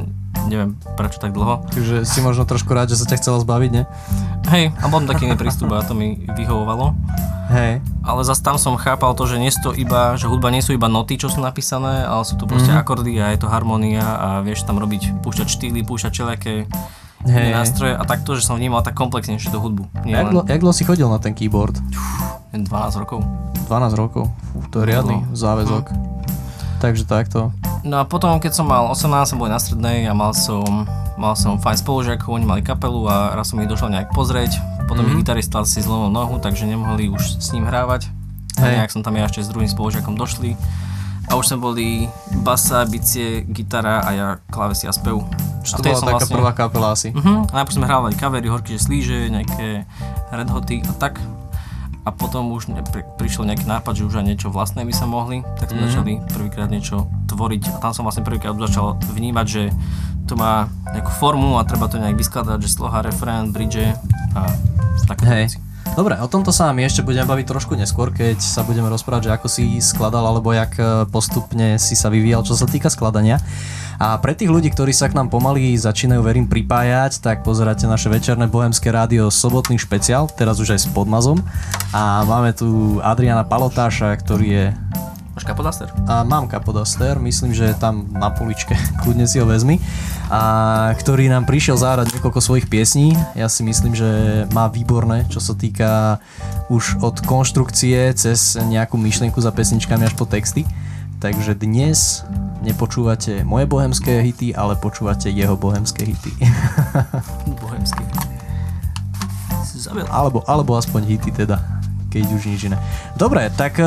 neviem 0.52 0.76
prečo 1.00 1.24
tak 1.24 1.32
dlho. 1.32 1.64
Takže 1.72 2.04
si 2.04 2.20
možno 2.20 2.44
trošku 2.44 2.76
rád, 2.76 2.92
že 2.92 3.00
sa 3.00 3.08
ťa 3.08 3.16
chcela 3.16 3.40
zbaviť, 3.40 3.72
ne? 3.72 3.84
Hej, 4.52 4.76
a 4.76 4.86
bol 4.92 5.00
taký 5.08 5.32
iný 5.32 5.40
prístup 5.40 5.72
a 5.72 5.88
to 5.88 5.96
mi 5.96 6.20
vyhovovalo. 6.36 6.92
Hej. 7.48 7.80
Ale 8.04 8.22
zase 8.28 8.44
tam 8.44 8.60
som 8.60 8.76
chápal 8.76 9.16
to, 9.16 9.24
že 9.24 9.40
nie 9.40 9.56
to 9.56 9.72
iba, 9.72 10.20
že 10.20 10.28
hudba 10.28 10.52
nie 10.52 10.60
sú 10.60 10.76
iba 10.76 10.92
noty, 10.92 11.16
čo 11.16 11.32
sú 11.32 11.40
napísané, 11.40 12.04
ale 12.04 12.28
sú 12.28 12.36
to 12.36 12.44
proste 12.44 12.76
mm-hmm. 12.76 12.84
akordy 12.84 13.14
a 13.24 13.32
je 13.32 13.40
to 13.40 13.48
harmonia 13.48 14.04
a 14.04 14.28
vieš 14.44 14.68
tam 14.68 14.84
robiť, 14.84 15.24
púšťať 15.24 15.48
štýly, 15.48 15.88
púšťať 15.88 16.12
čeleké 16.12 16.68
Hej. 17.24 17.56
nástroje 17.56 17.94
a 17.96 18.04
takto, 18.04 18.36
že 18.36 18.44
som 18.44 18.60
vnímal 18.60 18.84
tak 18.84 18.96
komplexnejšie 18.96 19.50
tú 19.50 19.60
hudbu. 19.64 19.88
Nie 20.04 20.20
Jak, 20.20 20.26
len 20.32 20.46
jak 20.48 20.60
dlho 20.60 20.74
si 20.76 20.84
chodil 20.84 21.08
na 21.08 21.20
ten 21.20 21.32
keyboard? 21.32 21.80
12 22.54 22.70
rokov. 23.02 23.24
12 23.66 23.96
rokov. 23.96 24.28
Fú, 24.52 24.58
to 24.70 24.84
je 24.84 24.94
riadny 24.94 25.24
No. 25.24 25.34
záväzok. 25.34 25.90
Takže 26.78 27.08
takto. 27.08 27.50
No 27.84 28.00
a 28.00 28.04
potom, 28.04 28.36
keď 28.40 28.52
som 28.54 28.68
mal 28.68 28.92
18, 28.92 29.34
som 29.34 29.38
bol 29.40 29.48
na 29.48 29.58
strednej 29.58 30.04
a 30.08 30.14
mal 30.16 30.36
som, 30.36 30.84
mal 31.16 31.34
som 31.36 31.56
fajn 31.60 31.80
spolužiakov, 31.80 32.28
oni 32.36 32.46
mali 32.46 32.62
kapelu 32.62 33.08
a 33.08 33.34
raz 33.34 33.52
som 33.52 33.60
ich 33.64 33.72
došiel 33.72 33.90
nejak 33.92 34.12
pozrieť. 34.12 34.60
Potom 34.88 35.08
mm-hmm. 35.08 35.20
ich 35.20 35.24
gitarista 35.24 35.64
si 35.64 35.80
zlomil 35.80 36.12
nohu, 36.12 36.38
takže 36.44 36.68
nemohli 36.68 37.08
už 37.08 37.40
s 37.40 37.56
ním 37.56 37.64
hrávať. 37.64 38.12
A 38.60 38.68
Hej. 38.68 38.74
nejak 38.84 38.92
som 38.92 39.02
tam 39.02 39.16
ja 39.16 39.26
ešte 39.26 39.42
s 39.42 39.50
druhým 39.50 39.72
spolužiakom 39.72 40.14
došli. 40.14 40.54
A 41.28 41.36
už 41.36 41.46
sme 41.50 41.60
boli 41.60 41.88
basa, 42.44 42.84
bicie, 42.84 43.48
gitara 43.48 44.04
a 44.04 44.10
ja 44.12 44.28
klávesy 44.52 44.86
a 44.86 44.94
spev. 44.94 45.24
Čo 45.64 45.76
a 45.76 45.78
to 45.80 45.88
bola 45.88 46.12
taká 46.14 46.28
prvá 46.28 46.52
kapela 46.52 46.92
asi. 46.92 47.10
Uh-huh. 47.10 47.48
A 47.48 47.64
najprv 47.64 47.76
sme 47.76 47.88
hrávali 47.88 48.14
kavery, 48.14 48.52
horky, 48.52 48.76
že 48.76 48.84
slíže, 48.84 49.32
nejaké 49.32 49.88
red 50.30 50.50
hoty 50.52 50.84
a 50.84 50.94
tak. 50.94 51.24
A 52.04 52.12
potom 52.12 52.52
už 52.52 52.68
ne, 52.68 52.84
pri, 52.84 53.08
prišiel 53.16 53.48
nejaký 53.48 53.64
nápad, 53.64 53.96
že 53.96 54.04
už 54.04 54.20
aj 54.20 54.26
niečo 54.28 54.52
vlastné 54.52 54.84
by 54.84 54.92
sa 54.92 55.08
mohli, 55.08 55.40
tak 55.56 55.72
sme 55.72 55.80
Mhm. 55.80 55.88
začali 55.88 56.12
prvýkrát 56.36 56.68
niečo 56.68 57.08
tvoriť. 57.32 57.72
A 57.72 57.78
tam 57.80 57.96
som 57.96 58.04
vlastne 58.04 58.28
prvýkrát 58.28 58.60
začal 58.60 59.00
vnímať, 59.00 59.46
že 59.48 59.64
to 60.28 60.36
má 60.36 60.68
nejakú 60.92 61.12
formu 61.16 61.56
a 61.56 61.64
treba 61.64 61.88
to 61.88 62.00
nejak 62.00 62.20
vyskladať, 62.20 62.60
že 62.60 62.76
sloha, 62.76 63.00
refrén, 63.00 63.56
bridge 63.56 63.80
a 64.36 64.42
také 65.08 65.24
Hej. 65.26 65.44
veci. 65.48 65.60
Dobre, 65.94 66.18
o 66.18 66.32
tomto 66.32 66.50
sa 66.50 66.74
my 66.74 66.88
ešte 66.88 67.06
budeme 67.06 67.28
baviť 67.28 67.46
trošku 67.46 67.78
neskôr, 67.78 68.10
keď 68.10 68.42
sa 68.42 68.66
budeme 68.66 68.90
rozprávať, 68.90 69.30
že 69.30 69.34
ako 69.36 69.48
si 69.52 69.64
skladal, 69.78 70.26
alebo 70.26 70.50
jak 70.50 70.74
e, 70.80 71.06
postupne 71.12 71.78
si 71.78 71.94
sa 71.94 72.10
vyvíjal, 72.10 72.42
čo 72.42 72.58
sa 72.58 72.66
týka 72.66 72.90
skladania. 72.90 73.38
A 74.02 74.18
pre 74.18 74.34
tých 74.34 74.50
ľudí, 74.50 74.74
ktorí 74.74 74.90
sa 74.90 75.06
k 75.06 75.14
nám 75.14 75.30
pomaly 75.30 75.78
začínajú, 75.78 76.26
verím, 76.26 76.50
pripájať, 76.50 77.22
tak 77.22 77.46
pozeráte 77.46 77.86
naše 77.86 78.10
večerné 78.10 78.50
bohemské 78.50 78.90
rádio 78.90 79.30
Sobotný 79.30 79.78
špeciál, 79.78 80.26
teraz 80.34 80.58
už 80.58 80.74
aj 80.74 80.80
s 80.82 80.88
podmazom. 80.90 81.38
A 81.94 82.26
máme 82.26 82.58
tu 82.58 82.98
Adriana 83.06 83.46
Palotáša, 83.46 84.18
ktorý 84.18 84.48
je 84.50 84.66
Máš 85.34 85.50
kapodaster? 85.50 85.90
a 86.06 86.22
mám 86.22 86.46
kapodaster, 86.46 87.18
myslím, 87.18 87.58
že 87.58 87.74
je 87.74 87.82
tam 87.82 88.06
na 88.14 88.30
poličke, 88.30 88.78
kľudne 89.02 89.26
si 89.26 89.42
ho 89.42 89.50
vezmi, 89.50 89.82
a 90.30 90.94
ktorý 90.94 91.26
nám 91.26 91.50
prišiel 91.50 91.74
zahrať 91.74 92.14
niekoľko 92.14 92.38
svojich 92.38 92.70
piesní. 92.70 93.18
Ja 93.34 93.50
si 93.50 93.66
myslím, 93.66 93.98
že 93.98 94.46
má 94.54 94.70
výborné, 94.70 95.26
čo 95.34 95.42
sa 95.42 95.58
týka 95.58 96.22
už 96.70 97.02
od 97.02 97.26
konštrukcie 97.26 98.14
cez 98.14 98.62
nejakú 98.62 98.94
myšlienku 99.02 99.42
za 99.42 99.50
pesničkami 99.50 100.06
až 100.06 100.14
po 100.14 100.30
texty. 100.30 100.70
Takže 101.18 101.58
dnes 101.58 102.22
nepočúvate 102.62 103.42
moje 103.42 103.66
bohemské 103.66 104.22
hity, 104.22 104.54
ale 104.54 104.78
počúvate 104.78 105.34
jeho 105.34 105.58
bohemské 105.58 106.14
hity. 106.14 106.30
Bohemský. 107.64 108.06
Si 109.66 109.82
zabil. 109.82 110.06
alebo, 110.14 110.46
alebo 110.46 110.78
aspoň 110.78 111.18
hity 111.18 111.32
teda, 111.34 111.73
keď 112.14 112.30
už 112.30 112.44
nič 112.46 112.62
iné. 112.70 112.78
Dobre, 113.18 113.50
tak 113.58 113.82
e, 113.82 113.86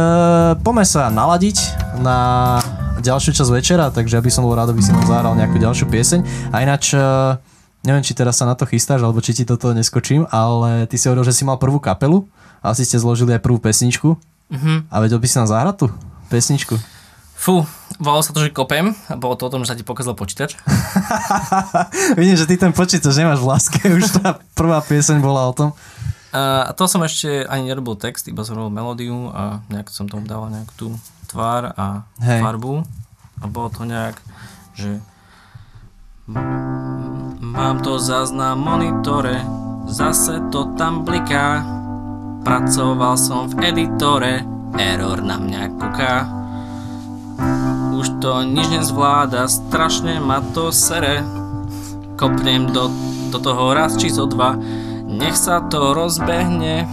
poďme 0.59 0.83
sa 0.83 1.07
naladiť 1.15 1.57
na 2.03 2.59
ďalšiu 2.99 3.31
časť 3.31 3.51
večera, 3.55 3.95
takže 3.95 4.19
aby 4.19 4.27
som 4.35 4.43
bol 4.43 4.59
rád, 4.59 4.75
aby 4.75 4.83
si 4.83 4.91
nám 4.91 5.07
zahral 5.07 5.39
nejakú 5.39 5.63
ďalšiu 5.63 5.87
pieseň. 5.87 6.51
A 6.51 6.67
ináč, 6.67 6.91
e, 6.91 6.99
neviem, 7.87 8.03
či 8.03 8.19
teraz 8.19 8.43
sa 8.43 8.51
na 8.51 8.59
to 8.59 8.67
chystáš, 8.67 9.07
alebo 9.07 9.23
či 9.23 9.31
ti 9.31 9.47
toto 9.47 9.71
neskočím, 9.71 10.27
ale 10.35 10.91
ty 10.91 10.99
si 10.99 11.07
hovoril, 11.07 11.23
že 11.23 11.39
si 11.39 11.47
mal 11.47 11.63
prvú 11.63 11.79
kapelu, 11.79 12.27
a 12.67 12.75
asi 12.75 12.83
ste 12.83 12.99
zložili 12.99 13.31
aj 13.39 13.47
prvú 13.47 13.63
pesničku. 13.63 14.19
Mhm. 14.51 14.91
A 14.91 14.97
vedel 14.99 15.23
by 15.23 15.27
si 15.31 15.39
nám 15.39 15.47
zahrať 15.47 15.87
tú 15.87 15.87
pesničku? 16.35 16.75
Fú, 17.37 17.63
volalo 18.01 18.25
sa 18.25 18.33
to, 18.33 18.41
že 18.41 18.51
kopem 18.51 18.97
a 19.13 19.15
bolo 19.15 19.37
to 19.37 19.45
o 19.47 19.53
tom, 19.53 19.61
že 19.63 19.71
sa 19.71 19.77
ti 19.77 19.85
pokazil 19.85 20.17
počítač. 20.17 20.57
Vidím, 22.19 22.35
že 22.35 22.49
ty 22.49 22.57
ten 22.57 22.73
počítač 22.73 23.13
nemáš 23.13 23.45
v 23.45 23.49
láske, 23.53 23.79
už 23.87 24.19
tá 24.19 24.41
prvá 24.57 24.81
pieseň 24.81 25.21
bola 25.21 25.47
o 25.47 25.53
tom. 25.53 25.71
A 26.37 26.71
to 26.77 26.85
som 26.85 27.01
ešte 27.01 27.49
ani 27.49 27.73
nerobil 27.73 27.97
text, 27.97 28.29
iba 28.29 28.45
som 28.45 28.61
robil 28.61 28.77
melódiu 28.77 29.33
a 29.33 29.65
nejak 29.73 29.89
som 29.89 30.05
tomu 30.05 30.29
dával 30.29 30.53
nejakú 30.53 30.73
tú 30.77 30.89
tvár 31.33 31.73
a 31.73 32.05
Hej. 32.21 32.45
farbu. 32.45 32.85
A 33.41 33.45
bolo 33.49 33.69
to 33.73 33.89
nejak, 33.89 34.21
že 34.77 35.01
Mám 37.39 37.87
to 37.87 38.03
zás 38.03 38.35
na 38.35 38.59
monitore, 38.59 39.39
zase 39.87 40.43
to 40.51 40.75
tam 40.75 41.07
bliká. 41.07 41.63
Pracoval 42.43 43.15
som 43.15 43.47
v 43.47 43.71
editore, 43.71 44.43
error 44.75 45.23
na 45.23 45.39
mňa 45.39 45.63
kuká. 45.79 46.15
Už 47.95 48.19
to 48.19 48.43
nič 48.43 48.75
nezvláda, 48.75 49.47
strašne 49.47 50.19
ma 50.19 50.43
to 50.51 50.75
sere. 50.75 51.23
Kopnem 52.19 52.75
do, 52.75 52.91
do 53.31 53.39
toho 53.39 53.71
raz 53.71 53.95
či 53.95 54.11
zo 54.11 54.27
dva, 54.27 54.59
nech 55.17 55.35
sa 55.35 55.65
to 55.65 55.97
rozbehne. 55.97 56.85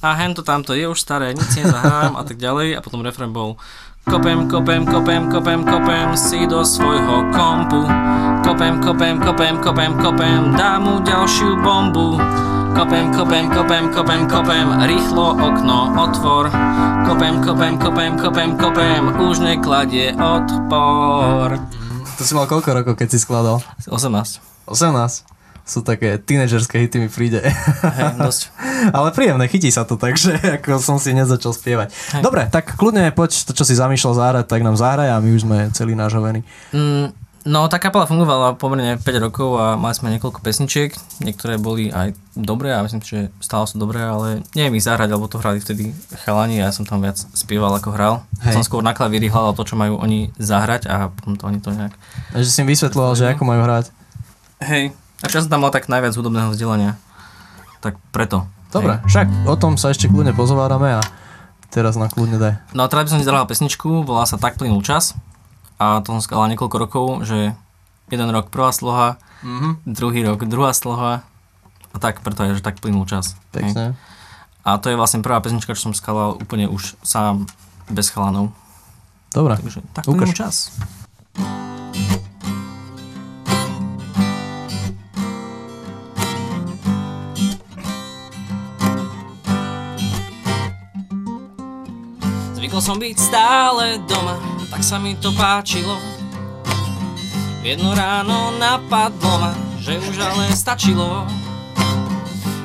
A 0.00 0.08
hento 0.16 0.40
tamto 0.40 0.72
je 0.72 0.88
už 0.88 0.96
staré, 0.96 1.36
nic 1.36 1.48
nezahrám 1.56 2.16
a 2.16 2.22
tak 2.24 2.40
ďalej. 2.40 2.76
A 2.76 2.84
potom 2.84 3.04
refrén 3.04 3.32
bol 3.32 3.60
Kopem, 4.06 4.46
kopem, 4.46 4.86
kopem, 4.86 5.26
kopem, 5.26 5.66
kopem 5.66 6.14
si 6.14 6.46
do 6.46 6.62
svojho 6.62 7.26
kompu. 7.34 7.82
Kopem, 8.46 8.78
kopem, 8.78 9.18
kopem, 9.18 9.58
kopem, 9.58 9.92
kopem, 9.98 10.54
dám 10.54 10.86
mu 10.86 11.02
ďalšiu 11.02 11.58
bombu. 11.58 12.14
Kopem, 12.78 13.10
kopem, 13.10 13.50
kopem, 13.50 13.90
kopem, 13.90 14.22
kopem, 14.30 14.66
rýchlo 14.86 15.34
okno 15.34 15.90
otvor. 15.98 16.46
Kopem, 17.02 17.42
kopem, 17.42 17.74
kopem, 17.82 18.12
kopem, 18.14 18.50
kopem, 18.54 19.02
už 19.26 19.42
nekladie 19.42 20.14
odpor. 20.14 21.58
To 22.14 22.22
si 22.22 22.30
mal 22.38 22.46
koľko 22.46 22.78
rokov, 22.78 22.94
keď 22.94 23.08
si 23.10 23.18
skladal? 23.18 23.58
18. 23.90 24.70
18. 24.70 25.35
Sú 25.66 25.82
také 25.82 26.14
tínedžerské 26.22 26.78
hity 26.86 26.96
mi 27.02 27.08
príde. 27.10 27.42
Hej, 27.42 28.14
dosť. 28.22 28.42
Ale 28.96 29.10
príjemné, 29.10 29.50
chytí 29.50 29.66
sa 29.74 29.82
to, 29.82 29.98
takže 29.98 30.38
ako 30.62 30.78
som 30.78 30.96
si 31.02 31.10
nezačal 31.10 31.50
spievať. 31.50 31.90
Hej. 31.90 32.22
Dobre, 32.22 32.46
tak 32.46 32.78
kľudne 32.78 33.10
poď 33.10 33.34
to, 33.44 33.52
čo 33.52 33.66
si 33.66 33.74
zamýšľal 33.74 34.14
zahrať, 34.14 34.44
tak 34.46 34.62
nám 34.62 34.78
zahraj 34.78 35.10
a 35.10 35.18
my 35.18 35.30
už 35.34 35.42
sme 35.42 35.58
celý 35.74 35.98
nažavení. 35.98 36.46
Mm, 36.70 37.10
No, 37.46 37.70
tá 37.70 37.78
kapela 37.78 38.10
fungovala 38.10 38.58
pomerne 38.58 38.98
5 38.98 39.06
rokov 39.22 39.54
a 39.54 39.78
mali 39.78 39.94
sme 39.94 40.10
niekoľko 40.10 40.42
pesničiek. 40.42 40.90
Niektoré 41.22 41.62
boli 41.62 41.94
aj 41.94 42.18
dobré 42.34 42.74
a 42.74 42.82
myslím, 42.82 42.98
že 43.06 43.30
stále 43.38 43.70
sú 43.70 43.78
dobré, 43.78 44.02
ale 44.02 44.42
neviem 44.58 44.74
ich 44.74 44.82
zahrať, 44.82 45.14
alebo 45.14 45.30
to 45.30 45.38
hrali 45.38 45.62
vtedy 45.62 45.94
chalani 46.26 46.58
a 46.58 46.66
ja 46.66 46.74
som 46.74 46.82
tam 46.82 47.06
viac 47.06 47.22
spieval 47.38 47.70
ako 47.78 47.94
hral. 47.94 48.26
Hej. 48.42 48.58
Som 48.58 48.66
skôr 48.66 48.82
na 48.82 48.98
klavíri 48.98 49.30
hľadal 49.30 49.54
to, 49.54 49.62
čo 49.62 49.78
majú 49.78 49.94
oni 50.02 50.34
zahrať 50.42 50.90
a 50.90 51.14
potom 51.14 51.38
to 51.38 51.46
oni 51.46 51.62
to 51.62 51.70
nejak... 51.70 51.94
A 52.34 52.42
že 52.42 52.50
si 52.50 52.66
im 52.66 52.66
vysvetloval, 52.66 53.14
že 53.14 53.30
ako 53.30 53.46
majú 53.46 53.62
hrať. 53.62 53.94
Hej. 54.66 54.90
A 55.18 55.26
ja 55.26 55.40
som 55.40 55.48
tam 55.48 55.62
mal 55.62 55.70
tak 55.70 55.86
najviac 55.86 56.12
hudobného 56.12 56.50
vzdelania. 56.50 56.98
Tak 57.80 57.96
preto. 58.10 58.44
Dobre, 58.68 59.00
však 59.04 59.46
o 59.46 59.54
tom 59.54 59.74
sa 59.74 59.88
ešte 59.88 60.06
kľudne 60.06 60.32
pozovárame 60.32 60.98
a 60.98 61.02
teraz 61.68 61.94
nám 61.94 62.10
kľudne 62.10 62.36
daj. 62.36 62.54
No 62.72 62.84
a 62.84 62.90
teraz 62.90 63.06
by 63.06 63.10
som 63.10 63.20
ti 63.20 63.26
zahral 63.26 63.46
pesničku, 63.46 64.02
volá 64.02 64.24
sa 64.24 64.36
Tak 64.36 64.56
plynul 64.56 64.82
čas. 64.82 65.16
A 65.76 66.00
to 66.00 66.12
som 66.12 66.20
skala 66.20 66.48
niekoľko 66.48 66.76
rokov, 66.78 67.06
že 67.22 67.52
jeden 68.06 68.28
rok 68.28 68.48
prvá 68.48 68.70
sloha, 68.70 69.16
Mhm. 69.40 69.84
druhý 69.86 70.24
rok 70.24 70.44
druhá 70.44 70.72
sloha 70.72 71.20
a 71.92 71.96
tak 71.96 72.20
preto 72.20 72.42
je, 72.42 72.56
že 72.56 72.64
tak 72.64 72.80
plynul 72.80 73.04
čas. 73.04 73.36
Hej. 73.52 73.72
Pekne. 73.72 73.84
A 74.64 74.76
to 74.76 74.90
je 74.90 74.98
vlastne 74.98 75.22
prvá 75.22 75.38
pesnička, 75.38 75.72
čo 75.72 75.88
som 75.88 75.94
skalal 75.94 76.34
úplne 76.34 76.66
už 76.66 76.98
sám, 77.00 77.46
bez 77.86 78.10
chalanov. 78.10 78.50
Dobre. 79.30 79.54
Takže 79.54 79.80
tak 79.92 80.08
Ukáž. 80.08 80.34
čas. 80.34 80.74
Zvykol 92.76 92.92
som 92.92 93.00
byť 93.00 93.16
stále 93.16 93.84
doma, 94.04 94.36
tak 94.68 94.84
sa 94.84 95.00
mi 95.00 95.16
to 95.16 95.32
páčilo. 95.32 95.96
Jedno 97.64 97.96
ráno 97.96 98.52
napadlo 98.60 99.40
ma, 99.40 99.56
že 99.80 99.96
už 99.96 100.20
ale 100.20 100.52
stačilo. 100.52 101.24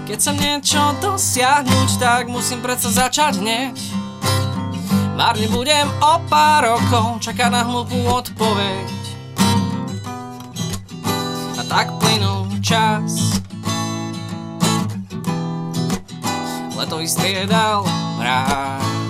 Keď 0.04 0.16
chcem 0.20 0.36
niečo 0.36 0.84
dosiahnuť, 1.00 1.90
tak 1.96 2.28
musím 2.28 2.60
predsa 2.60 2.92
začať 2.92 3.40
hneď. 3.40 3.72
Márne 5.16 5.48
budem 5.48 5.88
o 6.04 6.20
pár 6.28 6.76
rokov 6.76 7.24
čakať 7.24 7.48
na 7.48 7.64
hlúpú 7.64 8.04
odpoveď. 8.12 8.92
A 11.56 11.64
tak 11.72 11.88
plynul 12.04 12.52
čas. 12.60 13.40
Leto 16.76 17.00
vystriedal 17.00 17.88
mráz. 18.20 19.01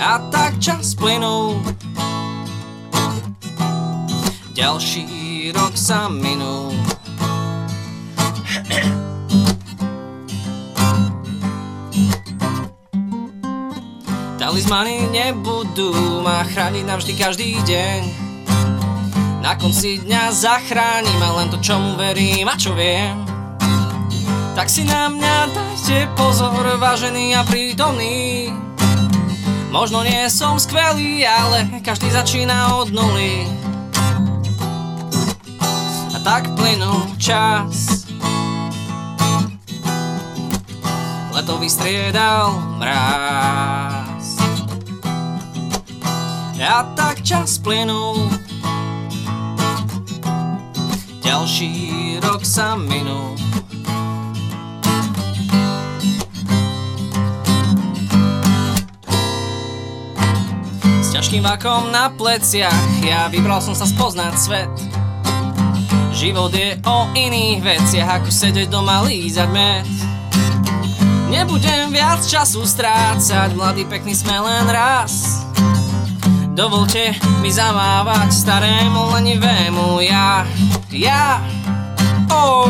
A 0.00 0.16
tak 0.32 0.56
čas 0.56 0.96
plynul. 0.96 1.60
Ďalší 4.56 5.04
rok 5.52 5.76
sa 5.76 6.08
minul. 6.08 6.72
Talizmany 14.40 15.04
nebudú 15.12 15.92
ma 16.24 16.48
chrániť 16.48 16.84
navždy 16.88 17.12
každý 17.14 17.60
deň 17.60 18.00
Na 19.44 19.52
konci 19.54 20.00
dňa 20.00 20.32
zachránim 20.32 21.20
len 21.20 21.52
to 21.52 21.60
čomu 21.60 21.94
verím 22.00 22.48
a 22.48 22.56
čo 22.56 22.72
viem 22.72 23.20
Tak 24.56 24.66
si 24.72 24.88
na 24.88 25.12
mňa 25.12 25.36
dajte 25.54 26.08
pozor, 26.16 26.66
vážený 26.80 27.36
a 27.36 27.44
prítomný 27.44 28.48
Možno 29.70 30.02
nie 30.02 30.26
som 30.26 30.58
skvelý, 30.58 31.22
ale 31.22 31.82
každý 31.86 32.10
začína 32.10 32.74
od 32.82 32.90
nuly. 32.90 33.46
A 36.10 36.18
tak 36.26 36.50
plynul 36.58 37.06
čas. 37.22 38.02
Leto 41.30 41.56
vystriedal 41.62 42.58
mráz 42.82 44.42
A 46.60 46.82
tak 46.98 47.22
čas 47.22 47.58
plynul. 47.58 48.26
Ďalší 51.22 51.72
rok 52.22 52.42
sa 52.42 52.74
minul 52.74 53.38
ťažkým 61.30 61.46
vakom 61.46 61.94
na 61.94 62.10
pleciach. 62.10 63.06
Ja 63.06 63.30
vybral 63.30 63.62
som 63.62 63.70
sa 63.70 63.86
spoznať 63.86 64.34
svet. 64.34 64.72
Život 66.10 66.50
je 66.50 66.74
o 66.82 67.06
iných 67.14 67.62
veciach 67.62 68.18
Ako 68.18 68.34
sedieť 68.34 68.66
doma 68.66 69.06
lízať 69.06 69.46
med. 69.54 69.86
Nebudem 71.30 71.94
viac 71.94 72.18
času 72.26 72.66
strácať 72.66 73.54
Mladý 73.54 73.86
pekný 73.86 74.10
sme 74.10 74.42
len 74.42 74.66
raz. 74.74 75.46
Dovolte 76.50 77.14
mi 77.38 77.54
zamávať 77.54 78.34
starému 78.34 79.14
lenivému 79.14 80.02
ja. 80.02 80.42
Ja. 80.90 81.46
Oh, 82.26 82.66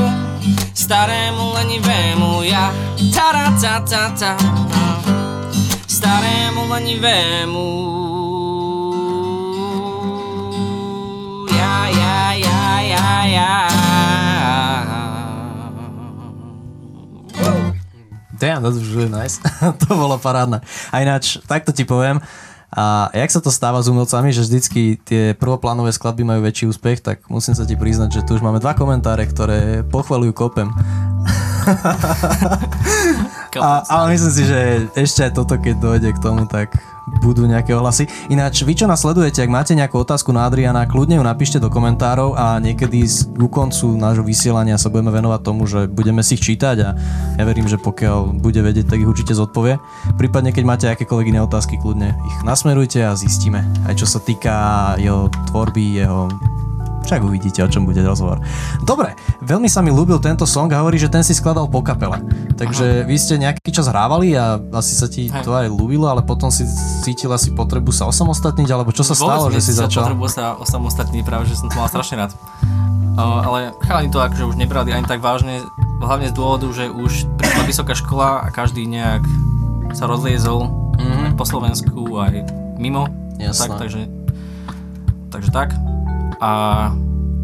Starému 0.76 1.56
lenivému 1.64 2.44
ja. 2.44 2.68
Ta 3.08 3.56
ta 3.56 3.80
ta 3.80 4.12
ta. 4.12 4.36
Starému 5.88 6.68
lenivému 6.68 7.99
Damn, 18.40 18.64
that 18.64 18.72
was 18.72 18.88
really 18.96 19.12
nice. 19.12 19.36
to 19.84 19.92
bolo 19.92 20.16
parádne. 20.16 20.64
A 20.88 21.04
ináč, 21.04 21.36
takto 21.44 21.76
ti 21.76 21.84
poviem, 21.84 22.24
a 22.70 23.10
jak 23.12 23.30
sa 23.34 23.42
to 23.42 23.50
stáva 23.50 23.82
s 23.82 23.90
umelcami, 23.90 24.30
že 24.30 24.46
vždycky 24.46 24.94
tie 25.02 25.34
prvoplánové 25.34 25.90
skladby 25.90 26.22
majú 26.22 26.46
väčší 26.46 26.70
úspech, 26.70 27.02
tak 27.02 27.26
musím 27.26 27.58
sa 27.58 27.66
ti 27.66 27.74
priznať, 27.74 28.22
že 28.22 28.24
tu 28.24 28.38
už 28.38 28.46
máme 28.46 28.62
dva 28.62 28.78
komentáre, 28.78 29.26
ktoré 29.26 29.82
pochvalujú 29.84 30.32
kopem. 30.32 30.70
A, 33.58 33.82
ale 33.88 34.14
myslím 34.14 34.32
si, 34.32 34.42
že 34.46 34.58
ešte 34.94 35.26
aj 35.26 35.32
toto, 35.34 35.58
keď 35.58 35.74
dojde 35.82 36.10
k 36.14 36.22
tomu, 36.22 36.46
tak 36.46 36.70
budú 37.18 37.42
nejaké 37.42 37.74
ohlasy. 37.74 38.06
Ináč, 38.30 38.62
vy 38.62 38.78
čo 38.78 38.86
nás 38.86 39.02
sledujete, 39.02 39.42
ak 39.42 39.50
máte 39.50 39.74
nejakú 39.74 39.98
otázku 39.98 40.30
na 40.30 40.46
Adriana, 40.46 40.86
kľudne 40.86 41.18
ju 41.18 41.24
napíšte 41.26 41.58
do 41.58 41.66
komentárov 41.66 42.38
a 42.38 42.62
niekedy 42.62 43.02
ku 43.34 43.50
koncu 43.50 43.98
nášho 43.98 44.22
vysielania 44.22 44.78
sa 44.78 44.86
budeme 44.92 45.10
venovať 45.10 45.40
tomu, 45.42 45.66
že 45.66 45.90
budeme 45.90 46.22
si 46.22 46.38
ich 46.38 46.44
čítať 46.46 46.76
a 46.86 46.88
ja 47.34 47.42
verím, 47.42 47.66
že 47.66 47.82
pokiaľ 47.82 48.38
bude 48.38 48.62
vedieť, 48.62 48.94
tak 48.94 49.02
ich 49.02 49.10
určite 49.10 49.34
zodpovie. 49.34 49.82
Prípadne, 50.14 50.54
keď 50.54 50.64
máte 50.64 50.86
akékoľvek 50.86 51.34
iné 51.34 51.40
otázky, 51.42 51.82
kľudne 51.82 52.14
ich 52.14 52.36
nasmerujte 52.46 53.02
a 53.02 53.18
zistíme. 53.18 53.66
Aj 53.90 53.94
čo 53.98 54.06
sa 54.06 54.22
týka 54.22 54.94
jeho 55.02 55.26
tvorby, 55.50 56.06
jeho 56.06 56.30
však 57.00 57.20
uvidíte, 57.20 57.58
o 57.58 57.68
čom 57.68 57.82
bude 57.82 57.98
rozhovor. 57.98 58.38
Dobre, 58.80 59.12
veľmi 59.40 59.66
sa 59.66 59.80
mi 59.80 59.88
ľúbil 59.88 60.18
tento 60.18 60.44
song 60.44 60.68
a 60.68 60.78
hovorí, 60.78 60.96
že 60.96 61.06
ten 61.06 61.20
si 61.20 61.32
skladal 61.32 61.66
po 61.66 61.80
kapele. 61.80 62.20
Takže 62.54 63.02
vy 63.02 63.16
ste 63.16 63.34
nejaký 63.36 63.70
čas 63.70 63.86
hrávali 63.86 64.32
a 64.32 64.56
asi 64.70 64.92
sa 64.92 65.06
ti 65.06 65.26
Hej. 65.26 65.42
to 65.42 65.50
aj 65.50 65.66
ľúbilo, 65.66 66.06
ale 66.06 66.20
potom 66.20 66.48
si 66.48 66.62
cítila 67.00 67.34
si 67.34 67.50
potrebu 67.50 67.90
sa 67.90 68.04
osamostatniť, 68.06 68.68
alebo 68.68 68.90
čo 68.90 69.02
sa 69.02 69.12
stalo, 69.12 69.48
Vôbec 69.48 69.58
že 69.58 69.64
si 69.64 69.72
začal? 69.72 70.04
potrebu 70.04 70.26
sa 70.26 70.54
osamostatniť, 70.56 71.22
práve 71.22 71.46
že 71.46 71.56
som 71.56 71.66
to 71.66 71.74
mal 71.74 71.86
strašne 71.86 72.16
rád. 72.18 72.32
O, 73.10 73.22
ale 73.42 73.74
chalani 73.80 74.08
to 74.08 74.16
akože 74.16 74.44
už 74.44 74.56
nebrali 74.56 74.92
ani 74.92 75.04
tak 75.04 75.18
vážne, 75.18 75.60
hlavne 75.98 76.28
z 76.28 76.34
dôvodu, 76.34 76.68
že 76.70 76.86
už 76.86 77.26
prišla 77.34 77.62
vysoká 77.64 77.92
škola 77.92 78.40
a 78.40 78.48
každý 78.48 78.84
nejak 78.84 79.24
sa 79.92 80.06
rozliezol 80.06 80.68
Mhm. 80.94 81.20
aj 81.26 81.32
po 81.34 81.44
Slovensku, 81.44 82.00
aj 82.16 82.44
mimo. 82.76 83.08
Jasné. 83.34 83.66
Tak, 83.66 83.78
takže, 83.78 84.00
takže 85.30 85.50
tak. 85.50 85.72
A 86.40 86.50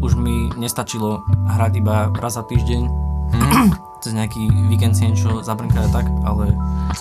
už 0.01 0.17
mi 0.17 0.49
nestačilo 0.57 1.21
hrať 1.49 1.71
iba 1.81 2.09
raz 2.17 2.37
za 2.37 2.43
týždeň. 2.45 2.81
Mhm. 3.33 3.63
Cez 3.97 4.13
nejaký 4.13 4.45
víkend 4.69 4.93
si 4.93 5.09
niečo 5.09 5.41
zabrnkať 5.41 5.89
a 5.89 5.91
tak, 6.01 6.05
ale 6.21 6.53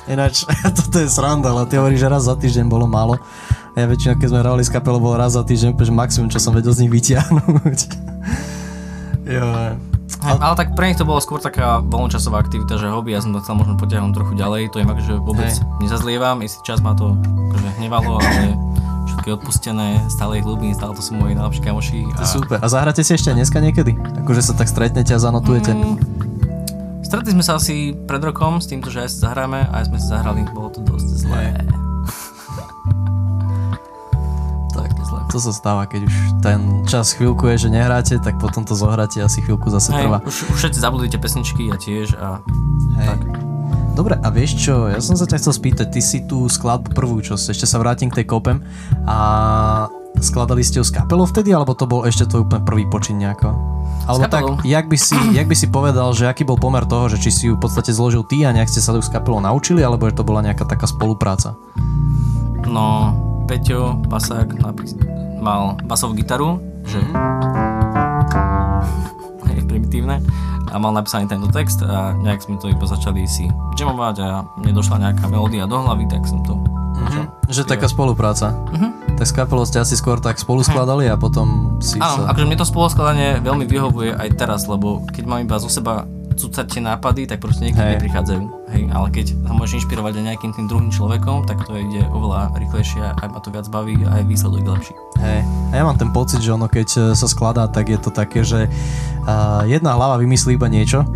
Ináč, 0.08 0.48
toto 0.78 0.96
je 0.98 1.08
sranda, 1.08 1.52
ale 1.52 1.68
ty 1.68 1.76
hovoríš, 1.76 2.00
že 2.02 2.08
raz 2.08 2.22
za 2.24 2.34
týždeň 2.34 2.66
bolo 2.66 2.88
málo. 2.88 3.20
Ja 3.76 3.84
väčšinou, 3.84 4.16
keď 4.16 4.28
sme 4.32 4.40
hrali 4.40 4.62
s 4.64 4.72
kapelou, 4.72 4.98
bolo 4.98 5.20
raz 5.20 5.36
za 5.36 5.44
týždeň, 5.44 5.76
úplne 5.76 5.88
že 5.88 5.94
maximum, 5.94 6.28
čo 6.32 6.40
som 6.40 6.56
vedel 6.56 6.72
z 6.72 6.88
nich 6.88 6.92
vytiahnuť. 6.92 7.80
jo, 9.36 9.46
Ale, 10.24 10.38
ale 10.40 10.54
tak 10.56 10.72
pre 10.72 10.88
nich 10.88 10.98
to 10.98 11.04
bolo 11.04 11.20
skôr 11.20 11.38
taká 11.38 11.84
voľnočasová 11.84 12.40
aktivita, 12.40 12.80
že 12.80 12.88
hobby, 12.88 13.12
ja 13.12 13.20
som 13.20 13.36
to 13.36 13.42
chcel 13.44 13.58
možno 13.58 13.76
potiahnuť 13.76 14.16
trochu 14.16 14.32
ďalej, 14.32 14.72
to 14.72 14.80
im 14.80 14.88
akože 14.88 15.14
vôbec 15.20 15.52
Hej. 15.52 15.62
nezazlievam, 15.84 16.40
istý 16.40 16.64
čas 16.64 16.80
ma 16.80 16.96
to 16.96 17.12
akože 17.20 17.68
hnevalo, 17.78 18.16
ale 18.18 18.56
všetky 19.06 19.28
odpustené, 19.32 20.02
stále 20.10 20.38
ich 20.38 20.46
ľúbim, 20.46 20.74
stále 20.74 20.92
to 20.92 21.02
sú 21.02 21.14
moji 21.14 21.32
najlepší 21.32 21.62
kamoši. 21.62 21.98
to 22.12 22.22
je 22.22 22.28
super. 22.28 22.58
A 22.58 22.66
zahráte 22.66 23.00
si 23.00 23.14
ešte 23.14 23.30
dneska 23.30 23.62
niekedy? 23.62 23.94
Akože 24.22 24.42
sa 24.42 24.52
tak 24.52 24.66
stretnete 24.66 25.14
a 25.14 25.20
zanotujete? 25.22 25.72
Mm, 25.72 25.96
Stretli 27.06 27.38
sme 27.38 27.46
sa 27.46 27.54
asi 27.54 27.94
pred 27.94 28.18
rokom 28.18 28.58
s 28.58 28.66
týmto, 28.66 28.90
že 28.90 29.06
aj 29.06 29.10
si 29.14 29.18
zahráme 29.22 29.62
a 29.62 29.78
aj 29.78 29.84
sme 29.86 29.98
si 30.02 30.06
zahrali, 30.10 30.42
bolo 30.50 30.74
to 30.74 30.82
dosť 30.82 31.08
zlé. 31.22 31.54
Tak, 34.76 34.92
to 34.92 35.16
to 35.32 35.38
sa 35.40 35.52
stáva, 35.56 35.88
keď 35.88 36.04
už 36.04 36.16
ten 36.44 36.60
čas 36.84 37.16
chvíľku 37.16 37.48
je, 37.48 37.64
že 37.64 37.68
nehráte, 37.72 38.20
tak 38.20 38.36
potom 38.36 38.60
to 38.60 38.76
zohráte 38.76 39.24
asi 39.24 39.40
chvíľku 39.40 39.72
zase 39.72 39.88
Hej, 39.88 40.04
trvá. 40.04 40.18
už, 40.20 40.52
už 40.52 40.56
všetci 40.60 40.76
zabudli 40.76 41.08
tie 41.08 41.16
pesničky 41.16 41.72
a 41.72 41.80
tiež 41.80 42.12
a 42.20 42.44
Hej. 43.00 43.06
tak. 43.08 43.20
Dobre, 43.96 44.20
a 44.20 44.28
vieš 44.28 44.60
čo, 44.60 44.92
ja 44.92 45.00
som 45.00 45.16
sa 45.16 45.24
ťa 45.24 45.40
chcel 45.40 45.56
spýtať, 45.56 45.88
ty 45.88 46.04
si 46.04 46.28
tú 46.28 46.44
skladbu 46.52 46.92
prvú, 46.92 47.24
čo 47.24 47.40
ešte 47.40 47.64
sa 47.64 47.80
vrátim 47.80 48.12
k 48.12 48.20
tej 48.20 48.26
kopem 48.28 48.60
a 49.08 49.88
skladali 50.20 50.60
ste 50.60 50.80
ju 50.80 50.84
s 50.84 50.92
kapelou 50.92 51.24
vtedy, 51.24 51.56
alebo 51.56 51.72
to 51.72 51.88
bol 51.88 52.04
ešte 52.04 52.28
tvoj 52.28 52.44
úplne 52.44 52.62
prvý 52.68 52.84
počin 52.92 53.16
nejako? 53.16 53.56
Alebo 54.04 54.28
tak, 54.28 54.44
jak 54.68 54.92
by, 54.92 55.00
si, 55.00 55.16
jak 55.40 55.48
by 55.48 55.56
si 55.56 55.72
povedal, 55.72 56.12
že 56.12 56.28
aký 56.28 56.44
bol 56.44 56.60
pomer 56.60 56.84
toho, 56.84 57.08
že 57.08 57.24
či 57.24 57.32
si 57.32 57.48
ju 57.48 57.56
v 57.56 57.64
podstate 57.64 57.88
zložil 57.88 58.20
ty 58.28 58.44
a 58.44 58.52
nejak 58.52 58.68
ste 58.68 58.84
sa 58.84 58.92
ju 58.92 59.00
s 59.00 59.08
kapelou 59.08 59.40
naučili, 59.40 59.80
alebo 59.80 60.04
že 60.04 60.20
to 60.20 60.28
bola 60.28 60.44
nejaká 60.44 60.68
taká 60.68 60.84
spolupráca? 60.84 61.56
No, 62.68 63.16
Peťo, 63.48 63.96
basák, 64.12 64.60
mal 65.40 65.80
basovú 65.88 66.20
gitaru, 66.20 66.60
že 66.84 67.00
je 69.56 69.64
primitívne 69.64 70.20
a 70.76 70.78
mal 70.78 70.92
napísaný 70.92 71.24
tento 71.24 71.48
text 71.48 71.80
a 71.80 72.12
nejak 72.12 72.44
sme 72.44 72.60
to 72.60 72.68
iba 72.68 72.84
začali 72.84 73.24
si 73.24 73.48
jamovať 73.80 74.16
a 74.20 74.44
mne 74.60 74.76
došla 74.76 75.00
nejaká 75.08 75.24
melódia 75.32 75.64
do 75.64 75.80
hlavy, 75.80 76.04
tak 76.04 76.28
som 76.28 76.44
to 76.44 76.52
začal. 77.08 77.24
Že 77.48 77.62
taká 77.64 77.88
spolupráca. 77.88 78.52
Tak 79.16 79.24
s 79.24 79.32
kapelou 79.32 79.64
ste 79.64 79.80
asi 79.80 79.96
skôr 79.96 80.20
tak 80.20 80.36
spolu 80.36 80.60
skladali 80.60 81.08
a 81.08 81.16
potom 81.16 81.80
si 81.80 81.96
Áno, 81.96 82.28
sa... 82.28 82.36
akože 82.36 82.44
mne 82.44 82.60
to 82.60 82.68
spoluskladanie 82.68 83.40
veľmi 83.40 83.64
vyhovuje 83.64 84.12
aj 84.12 84.28
teraz, 84.36 84.68
lebo 84.68 85.00
keď 85.08 85.24
mám 85.24 85.40
iba 85.40 85.56
zo 85.56 85.72
seba 85.72 86.04
cucať 86.36 86.66
tie 86.68 86.82
nápady, 86.84 87.24
tak 87.24 87.40
proste 87.40 87.64
niekedy 87.64 87.96
neprichádzajú. 87.96 88.65
Hej, 88.76 88.92
ale 88.92 89.08
keď 89.08 89.26
sa 89.32 89.52
môžeš 89.56 89.74
inšpirovať 89.80 90.20
aj 90.20 90.24
nejakým 90.28 90.52
tým 90.52 90.66
druhým 90.68 90.92
človekom, 90.92 91.48
tak 91.48 91.64
to 91.64 91.80
ide 91.80 92.04
oveľa 92.12 92.52
rýchlejšie, 92.60 93.00
aj 93.08 93.28
ma 93.32 93.40
to 93.40 93.48
viac 93.48 93.64
baví 93.72 93.96
a 94.04 94.20
aj 94.20 94.28
výsledok 94.28 94.60
je 94.60 94.68
lepší. 94.76 94.94
Hej. 95.16 95.40
A 95.72 95.74
ja 95.80 95.82
mám 95.88 95.96
ten 95.96 96.12
pocit, 96.12 96.44
že 96.44 96.52
ono 96.52 96.68
keď 96.68 96.88
e, 96.92 97.00
sa 97.16 97.24
skladá, 97.24 97.72
tak 97.72 97.88
je 97.88 97.96
to 97.96 98.12
také, 98.12 98.44
že 98.44 98.68
uh, 98.68 99.64
jedna 99.64 99.96
hlava 99.96 100.20
vymyslí 100.20 100.60
iba 100.60 100.68
niečo 100.68 101.08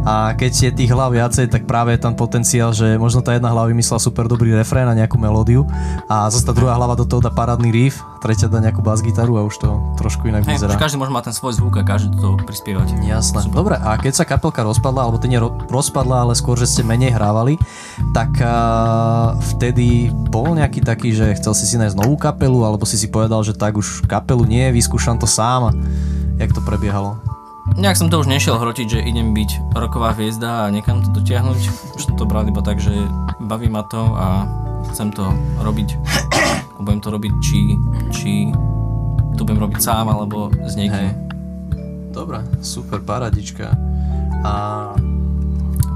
a 0.00 0.32
keď 0.32 0.52
je 0.68 0.70
tých 0.72 0.90
hlav 0.90 1.12
viacej, 1.12 1.52
tak 1.52 1.68
práve 1.68 1.92
je 1.92 2.00
tam 2.00 2.16
potenciál, 2.16 2.72
že 2.72 2.96
možno 2.96 3.20
tá 3.20 3.36
jedna 3.36 3.52
hlava 3.52 3.68
vymyslela 3.68 4.00
super 4.00 4.24
dobrý 4.24 4.56
refrén 4.56 4.88
a 4.88 4.96
nejakú 4.96 5.20
melódiu 5.20 5.68
a 6.08 6.24
zase 6.32 6.48
tá 6.48 6.56
druhá 6.56 6.72
hlava 6.76 6.96
do 6.96 7.04
toho 7.04 7.20
dá 7.20 7.28
parádny 7.28 7.68
riff, 7.68 8.00
tretia 8.24 8.48
dá 8.48 8.64
nejakú 8.64 8.80
bas-gitaru 8.80 9.36
a 9.36 9.44
už 9.44 9.60
to 9.60 9.68
trošku 10.00 10.32
inak 10.32 10.48
Hej, 10.48 10.56
vyzerá. 10.56 10.80
každý 10.80 10.96
môže 10.96 11.12
mať 11.12 11.32
ten 11.32 11.34
svoj 11.36 11.52
zvuk 11.60 11.76
a 11.76 11.84
každý 11.84 12.16
toho 12.16 12.40
prispievať. 12.40 12.96
Jasné. 13.04 13.44
Dobre, 13.52 13.76
a 13.76 14.00
keď 14.00 14.12
sa 14.16 14.24
kapelka 14.24 14.64
rozpadla, 14.64 15.04
alebo 15.04 15.20
to 15.20 15.28
nie 15.28 15.36
ro- 15.36 15.52
rozpadla, 15.68 16.24
ale 16.24 16.32
skôr, 16.32 16.56
že 16.56 16.64
ste 16.64 16.80
menej 16.80 17.12
hrávali, 17.12 17.60
tak 18.16 18.32
uh, 18.40 19.36
vtedy 19.56 20.08
bol 20.12 20.56
nejaký 20.56 20.80
taký, 20.80 21.12
že 21.12 21.36
chcel 21.36 21.52
si 21.52 21.68
si 21.68 21.76
nájsť 21.76 21.96
novú 22.00 22.16
kapelu, 22.16 22.64
alebo 22.64 22.88
si 22.88 22.96
si 22.96 23.08
povedal, 23.08 23.44
že 23.44 23.52
tak 23.52 23.76
už 23.76 24.08
kapelu 24.08 24.48
nie, 24.48 24.64
vyskúšam 24.72 25.20
to 25.20 25.28
sám. 25.28 25.76
Jak 26.40 26.56
to 26.56 26.64
prebiehalo? 26.64 27.20
Nejak 27.78 27.96
som 27.96 28.10
to 28.10 28.18
už 28.18 28.26
nešiel 28.26 28.58
hrotiť, 28.58 28.86
že 28.98 29.06
idem 29.06 29.30
byť 29.30 29.76
roková 29.78 30.16
hviezda 30.16 30.66
a 30.66 30.72
niekam 30.72 31.04
to 31.04 31.14
dotiahnuť. 31.14 31.60
Už 31.96 32.02
som 32.02 32.14
to 32.18 32.26
bral 32.26 32.42
iba 32.46 32.62
tak, 32.64 32.82
že 32.82 32.92
baví 33.38 33.70
ma 33.70 33.86
to 33.86 34.00
a 34.18 34.48
chcem 34.90 35.14
to 35.14 35.26
robiť. 35.62 35.94
A 36.76 36.78
budem 36.82 37.00
to 37.00 37.12
robiť, 37.12 37.32
či, 37.44 37.60
či 38.10 38.32
to 39.36 39.44
budem 39.46 39.60
robiť 39.62 39.80
sám 39.80 40.10
alebo 40.10 40.50
s 40.64 40.74
niekým. 40.74 41.14
Dobre, 42.10 42.42
super, 42.60 42.98
paradička. 43.00 43.70
A 44.42 44.52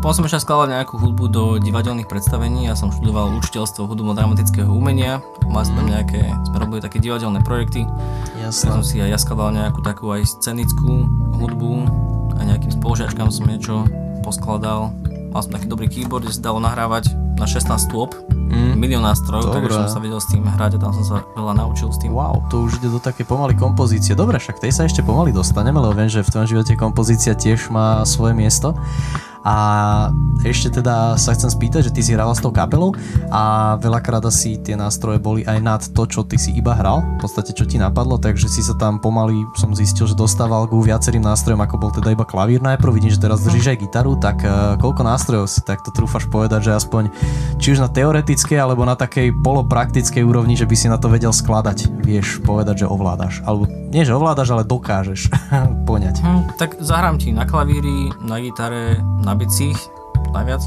Potom 0.05 0.21
som 0.21 0.29
ešte 0.29 0.45
skladal 0.45 0.69
nejakú 0.69 1.01
hudbu 1.01 1.25
do 1.33 1.45
divadelných 1.57 2.05
predstavení. 2.05 2.69
Ja 2.69 2.77
som 2.77 2.93
študoval 2.93 3.41
učiteľstvo 3.41 3.89
hudobno-dramatického 3.89 4.69
umenia. 4.69 5.25
Mali 5.49 5.65
sme 5.65 5.81
nejaké, 5.81 6.29
sme 6.45 6.61
robili 6.61 6.85
také 6.85 7.01
divadelné 7.01 7.41
projekty. 7.41 7.89
Tak 8.37 8.53
som 8.53 8.85
jasné. 8.85 8.85
si 8.85 8.97
aj 9.01 9.09
ja 9.09 9.17
skladal 9.17 9.57
nejakú 9.57 9.81
takú 9.81 10.13
aj 10.13 10.29
scenickú 10.29 11.09
hudbu 11.41 11.89
a 12.37 12.41
nejakým 12.45 12.77
spolužiačkám 12.77 13.33
som 13.33 13.49
niečo 13.49 13.89
poskladal. 14.21 14.93
Mal 15.33 15.41
som 15.41 15.57
taký 15.57 15.73
dobrý 15.73 15.89
keyboard, 15.89 16.29
kde 16.29 16.37
sa 16.37 16.53
dalo 16.53 16.61
nahrávať 16.61 17.09
na 17.41 17.49
16 17.49 17.89
stôp, 17.89 18.13
Mm. 18.55 18.77
milión 18.79 19.03
nástrojov, 19.03 19.51
takže 19.51 19.73
som 19.73 19.89
sa 19.89 20.01
vedel 20.05 20.21
s 20.21 20.29
tým 20.31 20.47
hrať 20.47 20.77
a 20.77 20.87
tam 20.87 20.93
som 20.95 21.03
sa 21.03 21.17
veľa 21.35 21.59
naučil 21.59 21.91
s 21.91 21.99
tým. 21.99 22.15
Wow, 22.15 22.45
to 22.53 22.69
už 22.69 22.79
ide 22.79 22.87
do 22.93 23.01
také 23.03 23.27
pomaly 23.27 23.59
kompozície. 23.59 24.15
Dobre, 24.15 24.39
však 24.39 24.63
tej 24.63 24.71
sa 24.71 24.87
ešte 24.87 25.03
pomaly 25.03 25.35
dostaneme, 25.35 25.81
lebo 25.83 25.97
viem, 25.97 26.07
že 26.07 26.23
v 26.23 26.31
tvojom 26.31 26.49
živote 26.55 26.79
kompozícia 26.79 27.35
tiež 27.35 27.73
má 27.75 28.07
svoje 28.07 28.37
miesto. 28.37 28.79
A 29.45 29.57
ešte 30.41 30.81
teda 30.81 31.21
sa 31.21 31.37
chcem 31.37 31.53
spýtať, 31.53 31.89
že 31.89 31.95
ty 31.95 32.01
si 32.01 32.17
hral 32.17 32.33
s 32.33 32.41
tou 32.41 32.49
kapelou 32.49 32.97
a 33.29 33.77
veľakrát 33.77 34.25
asi 34.25 34.57
tie 34.61 34.73
nástroje 34.73 35.21
boli 35.21 35.45
aj 35.45 35.59
nad 35.61 35.81
to, 35.85 36.09
čo 36.09 36.25
ty 36.25 36.41
si 36.41 36.57
iba 36.57 36.73
hral, 36.73 37.05
v 37.17 37.21
podstate 37.21 37.53
čo 37.53 37.69
ti 37.69 37.77
napadlo, 37.77 38.17
takže 38.17 38.49
si 38.49 38.65
sa 38.65 38.73
tam 38.77 38.97
pomaly, 38.97 39.37
som 39.61 39.77
zistil, 39.77 40.09
že 40.09 40.17
dostával 40.17 40.65
ku 40.65 40.81
viacerým 40.81 41.21
nástrojom, 41.21 41.61
ako 41.61 41.77
bol 41.77 41.93
teda 41.93 42.17
iba 42.17 42.25
klavír 42.25 42.65
najprv, 42.65 42.93
vidím, 42.97 43.13
že 43.13 43.21
teraz 43.21 43.45
držíš 43.45 43.77
aj 43.77 43.79
gitaru, 43.85 44.17
tak 44.17 44.41
uh, 44.45 44.81
koľko 44.81 45.05
nástrojov 45.05 45.47
si 45.49 45.61
takto 45.61 45.93
trúfaš 45.93 46.25
povedať, 46.33 46.73
že 46.73 46.73
aspoň 46.81 47.13
či 47.61 47.77
už 47.77 47.85
na 47.85 47.93
teoretickej 47.93 48.57
alebo 48.57 48.89
na 48.89 48.97
takej 48.97 49.37
polopraktickej 49.45 50.25
úrovni, 50.25 50.57
že 50.57 50.65
by 50.65 50.77
si 50.77 50.89
na 50.89 50.97
to 50.97 51.13
vedel 51.13 51.37
skladať, 51.37 52.01
vieš 52.01 52.41
povedať, 52.41 52.85
že 52.85 52.87
ovládaš, 52.89 53.45
alebo 53.45 53.69
nie, 53.69 54.03
že 54.03 54.17
ovládaš, 54.17 54.51
ale 54.51 54.67
dokážeš 54.67 55.31
poňať. 55.89 56.19
Hm, 56.25 56.43
tak 56.59 56.81
zahrám 56.81 57.21
ti 57.21 57.31
na 57.31 57.47
klavíri, 57.47 58.11
na 58.25 58.43
gitare, 58.43 58.99
na 59.23 59.34
bicích, 59.39 59.79
najviac. 60.33 60.63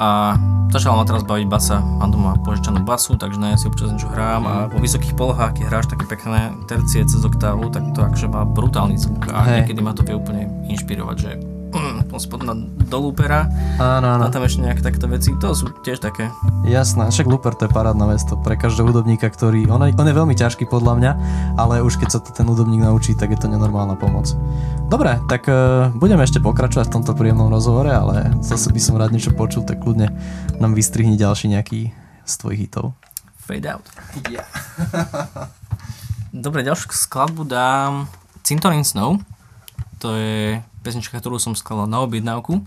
A 0.00 0.32
začala 0.72 0.96
ma 0.96 1.04
teraz 1.04 1.28
baviť 1.28 1.44
basa. 1.44 1.84
Mám 1.84 2.10
doma 2.16 2.32
požičanú 2.40 2.80
basu, 2.88 3.20
takže 3.20 3.36
na 3.36 3.52
si 3.60 3.68
občas 3.68 3.92
niečo 3.92 4.08
hrám 4.08 4.42
a 4.48 4.54
vo 4.72 4.80
vysokých 4.80 5.12
polohách, 5.12 5.60
keď 5.60 5.64
hráš 5.68 5.86
také 5.92 6.08
pekné 6.08 6.56
tercie 6.64 7.04
cez 7.04 7.20
oktávu, 7.20 7.68
tak 7.68 7.84
to 7.92 8.00
akože 8.00 8.32
má 8.32 8.48
brutálny 8.48 8.96
zvuk 8.96 9.28
a 9.28 9.44
Hej. 9.44 9.68
niekedy 9.68 9.80
ma 9.84 9.92
to 9.92 10.00
vie 10.00 10.16
úplne 10.16 10.48
inšpirovať, 10.72 11.16
že 11.20 11.59
mm, 11.70 12.10
spod 12.12 12.42
na, 12.42 12.52
do 12.84 12.98
loopera 13.00 13.48
Áno, 13.76 14.06
áno. 14.10 14.22
a 14.24 14.28
tam 14.28 14.42
ešte 14.42 14.60
nejaké 14.60 14.80
takéto 14.80 15.06
veci, 15.06 15.32
to 15.34 15.50
sú 15.50 15.70
tiež 15.80 15.98
také. 15.98 16.28
Jasné, 16.62 17.08
však 17.08 17.24
looper 17.24 17.54
to 17.54 17.64
je 17.64 17.72
parádna 17.72 18.04
vec, 18.06 18.20
to 18.22 18.36
pre 18.36 18.54
každého 18.54 18.90
hudobníka, 18.90 19.26
ktorý, 19.26 19.64
on, 19.66 19.80
je- 19.84 19.94
on 19.94 20.04
je 20.04 20.12
veľmi 20.12 20.34
ťažký 20.34 20.66
podľa 20.66 20.94
mňa, 20.96 21.12
ale 21.56 21.80
už 21.80 21.96
keď 21.96 22.08
sa 22.10 22.20
to 22.20 22.30
ten 22.30 22.44
hudobník 22.44 22.80
naučí, 22.80 23.14
tak 23.14 23.30
je 23.30 23.38
to 23.38 23.46
nenormálna 23.46 23.94
pomoc. 23.94 24.28
Dobre, 24.86 25.16
tak 25.24 25.46
uh, 25.46 25.88
budeme 25.94 26.20
ešte 26.20 26.38
pokračovať 26.38 26.86
v 26.86 26.94
tomto 26.96 27.14
príjemnom 27.14 27.46
rozhovore, 27.46 27.88
ale 27.88 28.34
zase 28.42 28.68
by 28.68 28.80
som 28.82 28.98
rád 28.98 29.10
niečo 29.10 29.30
počul, 29.30 29.62
tak 29.62 29.78
kľudne 29.78 30.10
nám 30.58 30.74
vystrihni 30.74 31.14
ďalší 31.14 31.46
nejaký 31.48 31.94
z 32.26 32.32
tvojich 32.36 32.66
hitov. 32.66 32.98
Fade 33.40 33.66
out. 33.66 33.86
Dobre, 36.30 36.62
ďalšiu 36.62 36.90
skladbu 36.90 37.42
dám 37.42 38.06
Cintorín 38.42 38.82
Snow. 38.82 39.18
To 39.98 40.14
je 40.14 40.62
pesnička, 40.80 41.20
ktorú 41.20 41.36
som 41.40 41.56
skladal 41.56 41.86
na 41.86 42.00
objednávku. 42.04 42.64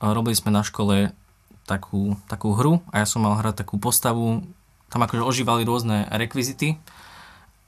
Robili 0.00 0.34
sme 0.38 0.54
na 0.54 0.64
škole 0.64 1.12
takú, 1.68 2.18
takú 2.26 2.56
hru 2.56 2.80
a 2.90 3.02
ja 3.02 3.06
som 3.06 3.22
mal 3.22 3.38
hrať 3.38 3.62
takú 3.62 3.76
postavu. 3.78 4.42
Tam 4.90 5.06
akože 5.06 5.22
ožívali 5.22 5.62
rôzne 5.62 6.10
rekvizity 6.10 6.80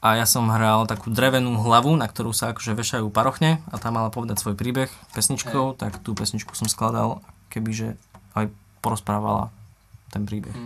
a 0.03 0.19
ja 0.19 0.27
som 0.27 0.51
hral 0.51 0.91
takú 0.91 1.15
drevenú 1.15 1.63
hlavu, 1.63 1.95
na 1.95 2.11
ktorú 2.11 2.35
sa 2.35 2.51
akože 2.51 2.75
vešajú 2.75 3.07
parochne 3.15 3.63
a 3.71 3.79
tam 3.79 3.95
mala 3.95 4.11
povedať 4.11 4.43
svoj 4.43 4.59
príbeh 4.59 4.91
pesničkou, 5.15 5.79
tak 5.79 6.03
tú 6.03 6.19
pesničku 6.19 6.59
som 6.59 6.67
skladal, 6.67 7.23
kebyže 7.55 7.95
aj 8.35 8.51
porozprávala 8.83 9.55
ten 10.11 10.27
príbeh. 10.27 10.59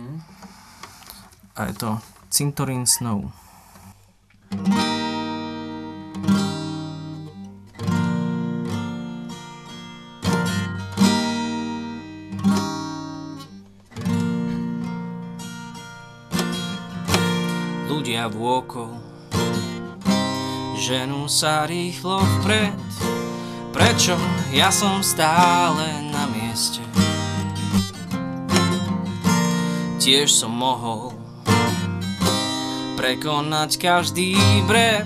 A 1.53 1.69
je 1.69 1.73
to 1.77 1.89
Cintorín 2.33 2.89
Snow. 2.89 3.29
Ľudia 4.49 4.96
vôkol 18.27 18.93
ženú 20.77 21.25
sa 21.27 21.67
rýchlo 21.67 22.21
vpred. 22.39 22.77
Prečo? 23.73 24.15
Ja 24.53 24.71
som 24.71 25.03
stále 25.03 25.83
na 26.13 26.23
mieste. 26.31 26.85
Tiež 29.99 30.31
som 30.31 30.55
mohol 30.55 31.11
prekonať 32.95 33.75
každý 33.75 34.39
bred 34.63 35.05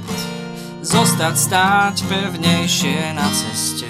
Zostať 0.81 1.35
stáť 1.37 1.95
pevnejšie 2.09 3.13
na 3.13 3.29
ceste. 3.29 3.85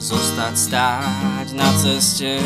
Zostať 0.00 0.54
stáť 0.56 1.48
na 1.52 1.68
ceste 1.76 2.40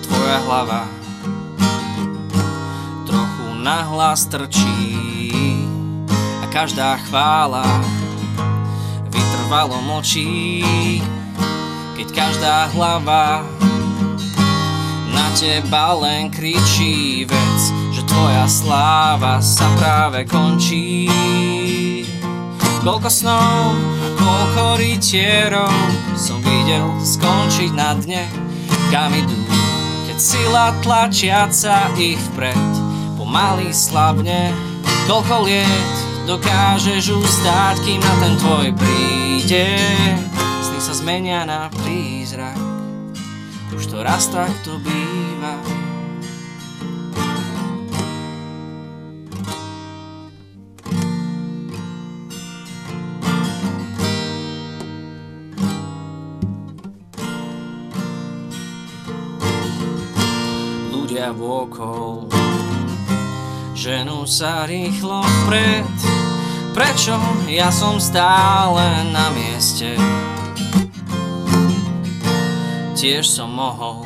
Tvoja 0.00 0.38
hlava 0.48 0.88
trochu 3.04 3.46
nahlas 3.60 4.24
trčí 4.30 5.60
A 6.40 6.48
každá 6.48 6.96
chvála 7.04 7.66
vytrvalo 9.12 9.82
mlčí 9.84 11.04
Keď 12.00 12.08
každá 12.16 12.72
hlava 12.72 13.44
nad 15.32 15.40
teba 15.40 15.92
len 15.96 16.28
kričí 16.32 17.24
vec, 17.24 17.60
že 17.92 18.04
tvoja 18.04 18.48
sláva 18.48 19.40
sa 19.40 19.68
práve 19.76 20.24
končí. 20.28 21.08
Koľko 22.82 23.08
snov 23.08 23.76
a 23.78 24.08
koľko 24.18 24.62
rytierov 24.76 25.72
som 26.18 26.42
videl 26.42 26.84
skončiť 27.00 27.70
na 27.72 27.94
dne, 27.96 28.24
kam 28.90 29.14
idú, 29.14 29.51
sila 30.22 30.70
tlačiaca 30.86 31.90
ich 31.98 32.22
vpred 32.30 32.72
pomaly 33.18 33.74
slabne. 33.74 34.54
Koľko 35.10 35.50
liet 35.50 35.94
dokážeš 36.30 37.18
ustáť, 37.18 37.82
kým 37.82 37.98
na 37.98 38.14
ten 38.22 38.34
tvoj 38.38 38.70
príde. 38.78 39.66
Sny 40.62 40.78
sa 40.78 40.94
zmenia 40.94 41.42
na 41.42 41.66
prízrak, 41.82 42.54
už 43.74 43.90
to 43.90 43.98
raz 44.06 44.30
tak 44.30 44.54
to 44.62 44.78
býva. 44.78 45.81
Vôkol. 61.30 62.26
Ženú 63.78 64.26
sa 64.26 64.66
rýchlo 64.66 65.22
vpred. 65.22 65.94
Prečo? 66.74 67.14
Ja 67.46 67.70
som 67.70 68.02
stále 68.02 69.06
na 69.14 69.30
mieste. 69.30 69.94
Tiež 72.98 73.30
som 73.30 73.54
mohol 73.54 74.02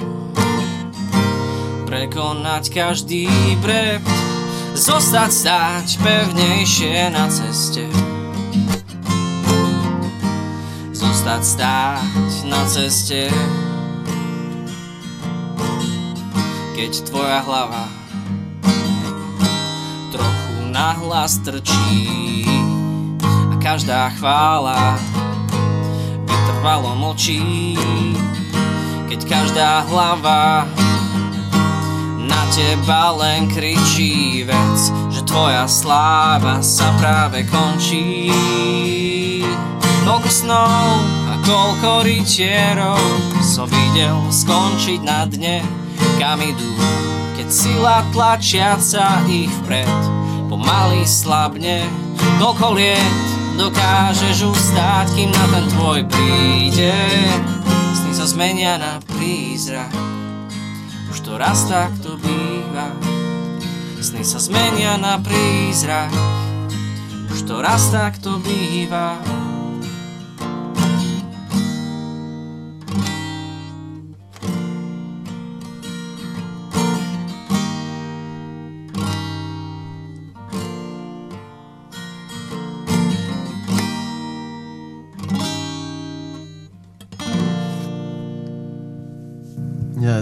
prekonať 1.89 2.75
každý 2.75 3.31
breh 3.65 4.05
Zostať 4.77 5.33
stať 5.33 5.87
pevnejšie 6.05 7.09
na 7.09 7.33
ceste. 7.33 7.89
Zostať 10.93 11.41
stáť 11.41 12.45
na 12.45 12.61
ceste 12.69 13.33
Keď 16.77 16.93
tvoja 17.09 17.41
hlava 17.41 18.07
nahlas 20.77 21.41
trčí. 21.41 22.45
A 23.25 23.57
každá 23.57 24.13
chvála 24.21 25.01
vytrvalo 26.29 26.93
mlčí, 27.01 27.73
keď 29.09 29.21
každá 29.25 29.71
hlava 29.89 30.69
na 32.21 32.41
teba 32.53 33.17
len 33.17 33.49
kričí. 33.49 34.45
Vec, 34.45 34.79
že 35.09 35.25
tvoja 35.25 35.65
sláva 35.65 36.61
sa 36.61 36.93
práve 37.01 37.49
končí. 37.49 38.29
Koľko 40.05 40.29
snov 40.29 41.01
a 41.33 41.35
koľko 41.41 42.05
rytierov 42.05 43.01
som 43.41 43.65
videl 43.65 44.29
skončiť 44.29 45.01
na 45.03 45.25
dne, 45.25 45.65
kam 46.17 46.41
idú, 46.41 46.73
keď 47.37 47.49
sila 47.49 47.97
tlačiaca 48.13 49.25
ich 49.29 49.53
vpred. 49.65 49.89
Pomaly 50.47 51.03
slabne 51.03 52.07
Koľko 52.37 52.77
liet 52.77 53.27
dokážeš 53.57 54.49
ustáť, 54.53 55.13
kým 55.17 55.33
na 55.33 55.45
ten 55.49 55.65
tvoj 55.73 56.01
príde. 56.05 56.95
Sny 57.97 58.13
sa 58.13 58.27
zmenia 58.29 58.77
na 58.77 59.01
prízrak. 59.03 59.91
Už 61.09 61.25
to 61.25 61.41
raz 61.41 61.65
tak 61.65 61.91
to 62.05 62.21
býva 62.21 62.93
Sny 63.99 64.21
sa 64.23 64.37
zmenia 64.37 65.01
na 65.01 65.17
prízrak. 65.19 66.13
Už 67.33 67.49
to 67.49 67.65
raz 67.65 67.89
tak 67.89 68.21
to 68.21 68.37
býva 68.39 69.17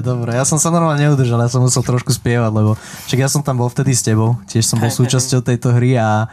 dobre. 0.00 0.38
Ja 0.38 0.46
som 0.46 0.56
sa 0.62 0.70
normálne 0.70 1.02
neudržal, 1.02 1.42
ja 1.42 1.50
som 1.50 1.60
musel 1.60 1.82
trošku 1.82 2.14
spievať, 2.14 2.52
lebo 2.54 2.78
však 3.10 3.18
ja 3.18 3.28
som 3.28 3.42
tam 3.42 3.58
bol 3.58 3.66
vtedy 3.66 3.90
s 3.90 4.06
tebou, 4.06 4.38
tiež 4.46 4.62
som 4.62 4.78
bol 4.78 4.88
súčasťou 5.02 5.42
tejto 5.42 5.74
hry 5.74 5.98
a 5.98 6.30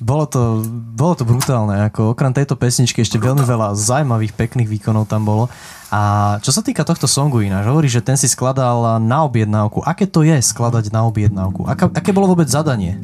bolo 0.00 0.24
to, 0.24 0.64
bolo 0.96 1.12
to 1.12 1.28
brutálne, 1.28 1.76
ako 1.86 2.16
okrem 2.16 2.32
tejto 2.32 2.56
pesničky 2.56 3.04
ešte 3.04 3.20
veľmi 3.20 3.44
veľa 3.44 3.76
zaujímavých, 3.76 4.32
pekných 4.32 4.68
výkonov 4.68 5.06
tam 5.06 5.28
bolo. 5.28 5.52
A 5.92 6.36
čo 6.40 6.56
sa 6.56 6.64
týka 6.64 6.88
tohto 6.88 7.04
songu 7.04 7.44
ináč, 7.44 7.68
hovorí, 7.68 7.86
že 7.90 8.00
ten 8.00 8.16
si 8.16 8.24
skladal 8.24 8.96
na 9.02 9.28
objednávku. 9.28 9.84
Aké 9.84 10.08
to 10.08 10.24
je 10.24 10.40
skladať 10.40 10.88
na 10.88 11.04
objednávku? 11.04 11.68
Aká, 11.68 11.92
aké 11.92 12.16
bolo 12.16 12.32
vôbec 12.32 12.48
zadanie? 12.48 12.96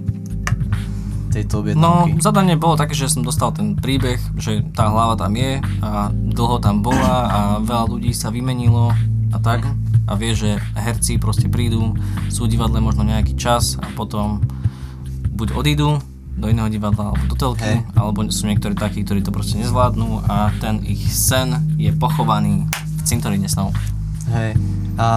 tejto 1.37 1.61
objednávky? 1.61 2.16
No, 2.16 2.25
zadanie 2.25 2.57
bolo 2.57 2.81
také, 2.81 2.96
že 2.96 3.12
som 3.12 3.20
dostal 3.20 3.53
ten 3.53 3.77
príbeh, 3.77 4.16
že 4.40 4.64
tá 4.72 4.88
hlava 4.88 5.20
tam 5.20 5.37
je 5.37 5.61
a 5.85 6.09
dlho 6.09 6.57
tam 6.64 6.81
bola 6.81 7.16
a 7.29 7.40
veľa 7.61 7.85
ľudí 7.92 8.16
sa 8.16 8.33
vymenilo 8.33 8.96
a 9.37 9.40
tak. 9.44 9.68
Mm-hmm 9.68 9.96
a 10.07 10.12
vie, 10.14 10.33
že 10.38 10.57
herci 10.79 11.18
proste 11.18 11.51
prídu, 11.51 11.99
sú 12.31 12.46
v 12.46 12.55
divadle 12.55 12.79
možno 12.79 13.03
nejaký 13.03 13.35
čas 13.35 13.75
a 13.83 13.90
potom 13.99 14.38
buď 15.35 15.53
odídu 15.53 15.99
do 16.37 16.46
iného 16.46 16.70
divadla 16.70 17.12
alebo 17.12 17.25
do 17.27 17.37
telky, 17.37 17.64
hey. 17.64 17.79
alebo 17.99 18.22
sú 18.31 18.46
niektorí 18.46 18.79
takí, 18.79 19.03
ktorí 19.03 19.25
to 19.25 19.35
proste 19.35 19.59
nezvládnu 19.59 20.22
a 20.31 20.55
ten 20.62 20.85
ich 20.87 21.11
sen 21.11 21.59
je 21.81 21.90
pochovaný 21.96 22.68
v 22.70 23.03
cintoríne 23.03 23.51
snov. 23.51 23.75
Hej. 24.31 24.55
A 24.96 25.09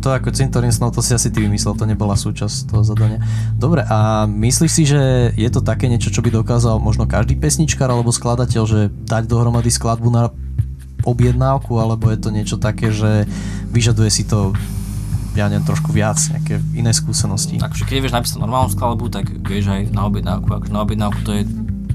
to 0.00 0.08
ako 0.12 0.32
cintorín 0.32 0.72
snov, 0.72 0.92
to 0.96 1.04
si 1.04 1.12
asi 1.12 1.28
ty 1.28 1.44
vymyslel, 1.44 1.76
to 1.76 1.84
nebola 1.84 2.16
súčasť 2.16 2.72
toho 2.72 2.80
zadania. 2.84 3.20
Dobre, 3.56 3.84
a 3.84 4.24
myslíš 4.24 4.72
si, 4.72 4.82
že 4.88 5.32
je 5.36 5.48
to 5.52 5.60
také 5.60 5.88
niečo, 5.88 6.08
čo 6.08 6.24
by 6.24 6.32
dokázal 6.32 6.80
možno 6.80 7.04
každý 7.04 7.36
pesničkár 7.36 7.92
alebo 7.92 8.08
skladateľ, 8.08 8.62
že 8.64 8.80
dať 9.04 9.28
dohromady 9.28 9.68
skladbu 9.68 10.08
na 10.08 10.32
objednávku, 11.08 11.72
alebo 11.80 12.12
je 12.12 12.18
to 12.20 12.28
niečo 12.28 12.56
také, 12.60 12.92
že 12.92 13.24
vyžaduje 13.72 14.10
si 14.12 14.28
to 14.28 14.52
ja 15.38 15.46
neviem, 15.46 15.62
trošku 15.62 15.94
viac, 15.94 16.18
nejaké 16.34 16.58
iné 16.74 16.90
skúsenosti. 16.90 17.62
Takže 17.62 17.86
keď 17.86 17.96
vieš 18.02 18.14
napísať 18.16 18.42
normálnu 18.42 18.74
skladbu, 18.74 19.06
tak 19.06 19.30
vieš 19.46 19.70
aj 19.70 19.94
na 19.94 20.10
objednávku. 20.10 20.50
Akože 20.50 20.74
na 20.74 20.82
objednávku 20.82 21.20
to 21.22 21.30
je 21.30 21.42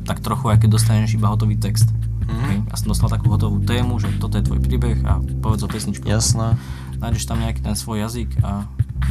tak 0.08 0.24
trochu, 0.24 0.48
aj 0.48 0.64
keď 0.64 0.70
dostaneš 0.80 1.20
iba 1.20 1.28
hotový 1.28 1.60
text. 1.60 1.92
Mm-hmm. 2.24 2.72
Ja 2.72 2.76
som 2.80 2.88
dostal 2.88 3.12
takú 3.12 3.28
hotovú 3.28 3.60
tému, 3.60 4.00
že 4.00 4.08
toto 4.16 4.40
je 4.40 4.48
tvoj 4.48 4.64
príbeh 4.64 5.04
a 5.04 5.20
povedz 5.44 5.64
o 5.64 5.68
pesničku. 5.68 6.08
Jasné. 6.08 6.56
Nájdeš 7.04 7.28
tam 7.28 7.44
nejaký 7.44 7.60
ten 7.60 7.76
svoj 7.76 8.08
jazyk 8.08 8.40
a 8.48 8.64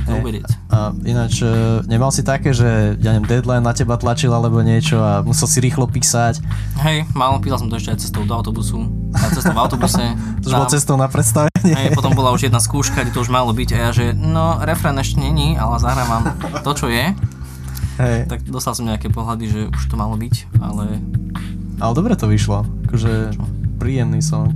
Go 0.06 0.18
with 0.24 0.42
it. 0.42 0.48
A 0.72 0.90
ináč, 1.06 1.44
e, 1.44 1.48
nemal 1.86 2.10
si 2.10 2.26
také, 2.26 2.50
že 2.50 2.98
ja 2.98 3.10
neviem, 3.14 3.28
deadline 3.28 3.62
na 3.62 3.76
teba 3.76 3.94
tlačil 3.94 4.32
alebo 4.32 4.58
niečo 4.64 4.98
a 4.98 5.22
musel 5.22 5.46
si 5.46 5.58
rýchlo 5.62 5.86
písať? 5.86 6.42
Hej, 6.82 7.06
mal, 7.14 7.38
písal 7.38 7.62
som 7.62 7.68
to 7.70 7.78
ešte 7.78 7.94
aj 7.94 7.98
cestou 8.02 8.22
do 8.26 8.34
autobusu. 8.34 8.88
A 9.14 9.30
cestou 9.30 9.54
v 9.54 9.60
autobuse. 9.62 10.02
to 10.42 10.46
už 10.50 10.54
bolo 10.56 10.72
cestou 10.72 10.96
na 10.98 11.06
predstavenie. 11.06 11.74
Hej, 11.76 11.94
potom 11.94 12.16
bola 12.16 12.34
už 12.34 12.50
jedna 12.50 12.58
skúška, 12.58 13.04
kde 13.04 13.14
to 13.14 13.22
už 13.22 13.30
malo 13.30 13.54
byť 13.54 13.68
a 13.72 13.78
ja, 13.78 13.90
že 13.94 14.04
no, 14.16 14.58
refrén 14.64 14.98
ešte 14.98 15.22
není, 15.22 15.54
ale 15.54 15.78
zahrávam 15.78 16.34
to, 16.66 16.72
čo 16.74 16.86
je. 16.90 17.14
Hej. 18.02 18.18
Tak 18.26 18.48
dostal 18.48 18.74
som 18.74 18.88
nejaké 18.88 19.12
pohľady, 19.12 19.44
že 19.46 19.60
už 19.70 19.82
to 19.86 19.94
malo 20.00 20.18
byť, 20.18 20.34
ale... 20.58 20.98
Ale 21.78 21.92
dobre 21.94 22.14
to 22.18 22.26
vyšlo. 22.26 22.66
Akože 22.88 23.34
príjemný 23.78 24.22
song 24.22 24.54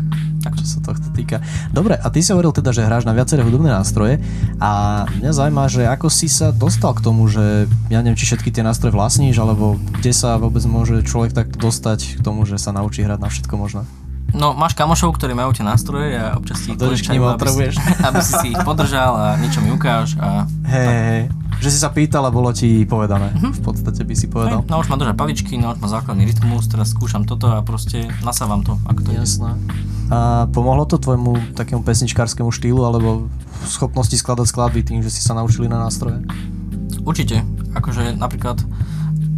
čo 0.54 0.64
sa 0.66 0.78
tohto 0.84 1.08
týka. 1.16 1.42
Dobre, 1.72 1.98
a 1.98 2.06
ty 2.12 2.20
si 2.22 2.30
hovoril 2.30 2.54
teda, 2.54 2.70
že 2.70 2.86
hráš 2.86 3.08
na 3.08 3.16
viaceré 3.16 3.42
hudobné 3.42 3.72
nástroje 3.72 4.22
a 4.62 5.04
mňa 5.10 5.32
zaujíma, 5.32 5.64
že 5.66 5.82
ako 5.88 6.06
si 6.12 6.30
sa 6.30 6.54
dostal 6.54 6.94
k 6.94 7.02
tomu, 7.02 7.26
že 7.26 7.66
ja 7.90 8.04
neviem, 8.04 8.18
či 8.18 8.28
všetky 8.28 8.52
tie 8.52 8.62
nástroje 8.62 8.94
vlastníš, 8.94 9.40
alebo 9.40 9.80
kde 9.98 10.12
sa 10.12 10.36
vôbec 10.36 10.62
môže 10.68 11.02
človek 11.02 11.34
takto 11.34 11.56
dostať 11.58 12.18
k 12.18 12.20
tomu, 12.22 12.46
že 12.46 12.60
sa 12.60 12.70
naučí 12.70 13.02
hrať 13.02 13.18
na 13.18 13.28
všetko 13.32 13.54
možné. 13.56 13.82
No, 14.34 14.52
máš 14.52 14.74
kamošov, 14.74 15.14
ktorí 15.14 15.38
majú 15.38 15.54
tie 15.54 15.62
nástroje 15.62 16.18
a 16.18 16.34
občas 16.34 16.60
ti 16.60 16.74
ich 16.74 16.78
požičajú, 16.78 17.22
aby, 17.22 17.72
aby 18.10 18.20
si 18.20 18.32
si 18.42 18.46
ich 18.52 18.60
podržal 18.66 19.14
a 19.14 19.26
niečo 19.38 19.62
mi 19.62 19.70
ukáž. 19.70 20.18
A 20.18 20.44
hej, 20.66 21.30
že 21.62 21.68
si 21.70 21.78
sa 21.78 21.94
pýtal 21.94 22.26
a 22.26 22.34
bolo 22.34 22.50
ti 22.50 22.84
povedané. 22.84 23.32
Uh-huh. 23.32 23.54
V 23.54 23.60
podstate 23.62 24.02
by 24.02 24.14
si 24.18 24.26
povedal. 24.26 24.60
Hej, 24.60 24.68
no 24.68 24.82
už 24.82 24.92
ma 24.92 24.96
držať 24.98 25.16
pavičky, 25.16 25.54
no 25.56 25.72
už 25.72 25.78
má 25.80 25.88
základný 25.88 26.26
rytmus, 26.26 26.66
teraz 26.66 26.92
skúšam 26.92 27.22
toto 27.24 27.48
a 27.48 27.62
proste 27.62 28.10
nasávam 28.26 28.60
to, 28.66 28.76
ako 28.84 29.00
to 29.06 29.10
Jasné. 29.14 29.56
Ide. 29.56 29.95
A 30.06 30.46
pomohlo 30.50 30.86
to 30.86 31.02
tvojmu 31.02 31.58
takému 31.58 31.82
pesničkárskému 31.82 32.54
štýlu 32.54 32.86
alebo 32.86 33.26
schopnosti 33.66 34.14
skladať 34.14 34.46
skladby 34.46 34.80
tým, 34.86 35.00
že 35.02 35.10
si 35.10 35.18
sa 35.18 35.34
naučili 35.34 35.66
na 35.66 35.82
nástroje? 35.82 36.22
Určite. 37.02 37.42
Akože 37.74 38.14
napríklad 38.14 38.62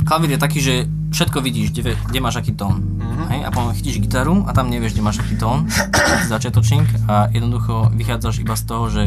klavír 0.05 0.37
je 0.37 0.41
taký, 0.41 0.59
že 0.61 0.75
všetko 1.13 1.41
vidíš, 1.41 1.73
kde, 1.73 1.97
kde 1.97 2.19
máš 2.21 2.41
aký 2.41 2.53
tón. 2.53 2.81
Uh-huh. 3.01 3.27
Hej? 3.33 3.45
A 3.45 3.53
potom 3.53 3.73
chytíš 3.73 4.01
gitaru 4.01 4.45
a 4.45 4.53
tam 4.53 4.69
nevieš, 4.69 4.97
kde 4.97 5.05
máš 5.05 5.21
aký 5.25 5.37
tón, 5.41 5.69
začiatočník 6.33 7.09
a 7.09 7.33
jednoducho 7.33 7.93
vychádzaš 7.93 8.45
iba 8.45 8.57
z 8.57 8.65
toho, 8.65 8.85
že 8.93 9.03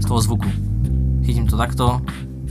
z 0.00 0.04
toho 0.04 0.20
zvuku 0.20 0.48
chytím 1.24 1.48
to 1.48 1.56
takto, 1.56 2.04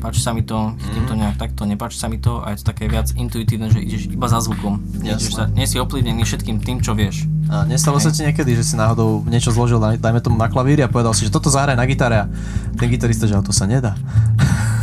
páči 0.04 0.20
sa 0.20 0.36
mi 0.36 0.44
to, 0.44 0.76
chytím 0.84 1.08
to 1.08 1.16
nejak 1.16 1.40
takto, 1.40 1.64
nepáči 1.64 1.96
sa 1.96 2.12
mi 2.12 2.20
to 2.20 2.44
a 2.44 2.52
je 2.52 2.60
to 2.60 2.76
také 2.76 2.92
viac 2.92 3.08
intuitívne, 3.16 3.72
že 3.72 3.80
ideš 3.80 4.12
iba 4.12 4.28
za 4.28 4.44
zvukom. 4.44 4.84
Ideš 5.00 5.32
sa, 5.32 5.48
nie 5.48 5.64
si 5.64 5.80
ovplyvnený 5.80 6.28
všetkým 6.28 6.60
tým, 6.60 6.84
čo 6.84 6.92
vieš. 6.92 7.24
A 7.48 7.64
nestalo 7.64 8.04
sa 8.04 8.12
ti 8.12 8.28
niekedy, 8.28 8.52
že 8.52 8.68
si 8.68 8.76
náhodou 8.76 9.24
niečo 9.24 9.56
zložil, 9.56 9.80
daj- 9.80 10.04
dajme 10.04 10.20
tomu 10.20 10.36
na 10.36 10.52
klavíri 10.52 10.84
a 10.84 10.92
povedal 10.92 11.16
si, 11.16 11.24
že 11.24 11.32
toto 11.32 11.48
zahraj 11.48 11.80
na 11.80 11.88
gitare 11.88 12.28
a 12.28 12.30
ten 12.76 12.92
gitarista, 12.92 13.32
že 13.32 13.40
to 13.40 13.56
sa 13.56 13.64
nedá. 13.64 13.96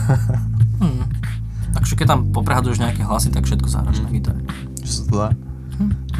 Hmm. 0.80 1.04
Takže 1.76 1.92
keď 1.92 2.06
tam 2.08 2.20
poprehaduješ 2.32 2.80
nejaké 2.80 3.04
hlasy, 3.04 3.28
tak 3.28 3.44
všetko 3.44 3.68
zahráš 3.68 4.00
na 4.00 4.08
gitare. 4.08 4.40
Že 4.80 4.90
sa 4.90 5.02
to 5.04 5.12
dá. 5.12 5.28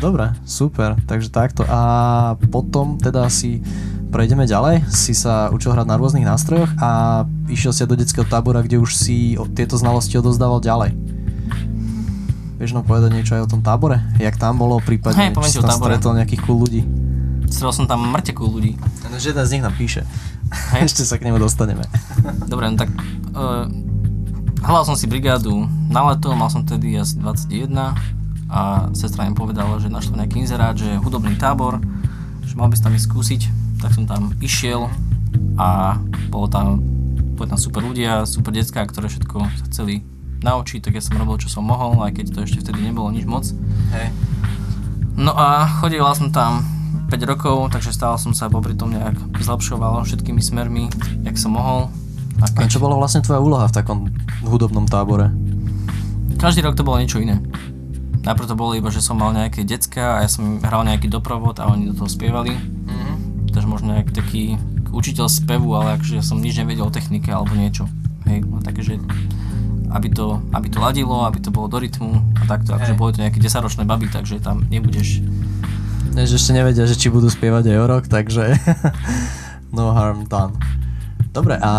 Dobre, 0.01 0.33
super, 0.49 0.97
takže 1.05 1.29
takto. 1.29 1.65
A 1.65 1.81
potom 2.49 2.97
teda 2.97 3.29
si 3.29 3.65
prejdeme 4.11 4.45
ďalej. 4.45 4.85
Si 4.91 5.15
sa 5.15 5.49
učil 5.55 5.73
hrať 5.73 5.87
na 5.87 5.97
rôznych 5.97 6.27
nástrojoch 6.27 6.69
a 6.83 7.23
išiel 7.47 7.71
si 7.71 7.87
do 7.87 7.95
detského 7.95 8.27
tábora, 8.27 8.61
kde 8.61 8.83
už 8.83 8.93
si 8.93 9.39
tieto 9.55 9.79
znalosti 9.79 10.19
odozdával 10.19 10.59
ďalej. 10.59 10.93
Vieš 12.61 12.77
nám 12.77 12.85
povedať 12.85 13.17
niečo 13.17 13.33
aj 13.39 13.49
o 13.49 13.51
tom 13.57 13.65
tábore? 13.65 14.05
Jak 14.21 14.37
tam 14.37 14.61
bolo, 14.61 14.77
prípadne, 14.85 15.33
Hej, 15.33 15.39
či 15.49 15.57
si 15.57 15.65
tam 15.65 15.81
tábore. 15.81 15.97
stretol 15.97 16.13
nejakých 16.21 16.43
cool 16.45 16.61
ľudí? 16.61 16.85
Stretol 17.49 17.73
som 17.73 17.87
tam 17.89 18.05
mŕtekú 18.05 18.45
ľudí. 18.45 18.77
No, 19.09 19.17
že 19.17 19.33
jeden 19.33 19.47
z 19.49 19.51
nich 19.57 19.65
nám 19.65 19.73
píše. 19.81 20.05
Hej. 20.77 20.85
Ešte 20.93 21.09
sa 21.09 21.17
k 21.17 21.25
nemu 21.25 21.41
dostaneme. 21.41 21.89
Dobre, 22.45 22.69
no 22.69 22.77
tak 22.77 22.93
uh, 23.33 23.65
hľadal 24.61 24.93
som 24.93 24.97
si 24.99 25.09
brigádu 25.09 25.65
na 25.89 26.13
leto, 26.13 26.37
mal 26.37 26.53
som 26.53 26.67
tedy 26.67 27.01
asi 27.01 27.17
21 27.17 27.97
a 28.51 28.93
sestra 28.93 29.25
mi 29.25 29.33
povedala, 29.33 29.81
že 29.81 29.89
našla 29.89 30.27
nejaký 30.27 30.45
inzerát, 30.45 30.77
že 30.77 31.01
hudobný 31.01 31.39
tábor, 31.41 31.81
že 32.45 32.59
mal 32.59 32.69
by 32.69 32.77
si 32.77 32.83
tam 32.85 32.93
ísť 32.93 33.07
skúsiť, 33.09 33.43
tak 33.81 33.97
som 33.97 34.05
tam 34.05 34.37
išiel 34.45 34.87
a 35.57 35.99
bolo 36.29 36.47
tam, 36.47 36.85
boli 37.35 37.49
tam 37.49 37.59
super 37.59 37.83
ľudia, 37.83 38.29
super 38.29 38.53
decká, 38.53 38.85
ktoré 38.85 39.09
všetko 39.09 39.37
sa 39.41 39.65
chceli 39.73 40.05
naučiť, 40.41 40.81
tak 40.85 40.97
ja 40.97 41.03
som 41.05 41.21
robil, 41.21 41.37
čo 41.41 41.53
som 41.53 41.65
mohol, 41.65 42.01
aj 42.01 42.17
keď 42.17 42.27
to 42.33 42.39
ešte 42.45 42.61
vtedy 42.65 42.85
nebolo 42.85 43.13
nič 43.13 43.25
moc. 43.29 43.45
Hej. 43.93 44.09
No 45.21 45.37
a 45.37 45.69
chodil 45.81 46.01
som 46.17 46.33
tam 46.33 46.65
5 47.11 47.19
rokov, 47.27 47.75
takže 47.75 47.93
stále 47.93 48.17
som 48.17 48.33
sa 48.33 48.49
popri 48.49 48.73
tom 48.73 48.95
nejak 48.95 49.19
zlepšoval 49.37 50.07
všetkými 50.07 50.41
smermi, 50.41 50.89
jak 51.27 51.37
som 51.37 51.59
mohol. 51.59 51.93
A 52.41 52.47
A 52.57 52.71
čo 52.71 52.81
bola 52.81 52.97
vlastne 52.97 53.21
tvoja 53.21 53.43
úloha 53.43 53.69
v 53.69 53.75
takom 53.77 53.99
hudobnom 54.47 54.89
tábore? 54.89 55.29
Každý 56.41 56.65
rok 56.65 56.79
to 56.79 56.87
bolo 56.87 57.03
niečo 57.03 57.21
iné. 57.21 57.37
Najprv 58.25 58.49
to 58.49 58.57
bolo 58.57 58.73
iba, 58.73 58.89
že 58.89 59.05
som 59.05 59.21
mal 59.21 59.33
nejaké 59.33 59.65
decka 59.65 60.21
a 60.21 60.25
ja 60.25 60.29
som 60.31 60.61
hral 60.61 60.89
nejaký 60.89 61.09
doprovod 61.09 61.61
a 61.61 61.69
oni 61.69 61.93
do 61.93 61.95
toho 61.97 62.09
spievali. 62.09 62.57
Mm-hmm. 62.57 63.10
Takže 63.51 63.69
možno 63.69 63.95
nejaký 63.95 64.13
taký 64.15 64.43
učiteľ 64.91 65.27
spevu, 65.31 65.71
ale 65.75 65.99
akože 65.99 66.23
som 66.23 66.39
nič 66.39 66.59
nevedel 66.59 66.87
o 66.87 66.95
technike 66.95 67.31
alebo 67.31 67.55
niečo. 67.55 67.87
Hej, 68.27 68.47
a 68.47 68.59
také, 68.63 68.81
že 68.83 68.95
aby 69.91 70.09
to, 70.11 70.39
aby 70.55 70.71
to 70.71 70.79
ladilo, 70.79 71.27
aby 71.27 71.43
to 71.43 71.51
bolo 71.51 71.67
do 71.67 71.83
rytmu 71.83 72.23
a 72.39 72.43
takto, 72.47 72.79
akože 72.79 72.95
boli 72.95 73.11
to 73.11 73.23
nejaké 73.27 73.43
10-ročné 73.43 73.83
baby, 73.83 74.07
takže 74.07 74.39
tam 74.39 74.63
nebudeš 74.71 75.19
Než 76.11 76.43
ešte 76.43 76.55
nevedia, 76.55 76.91
že 76.91 76.99
či 76.99 77.07
budú 77.07 77.31
spievať 77.31 77.71
aj 77.71 77.79
o 77.79 77.87
rok, 77.87 78.05
takže 78.11 78.59
no 79.77 79.95
harm 79.95 80.27
done. 80.27 80.59
Dobre, 81.31 81.55
a 81.63 81.73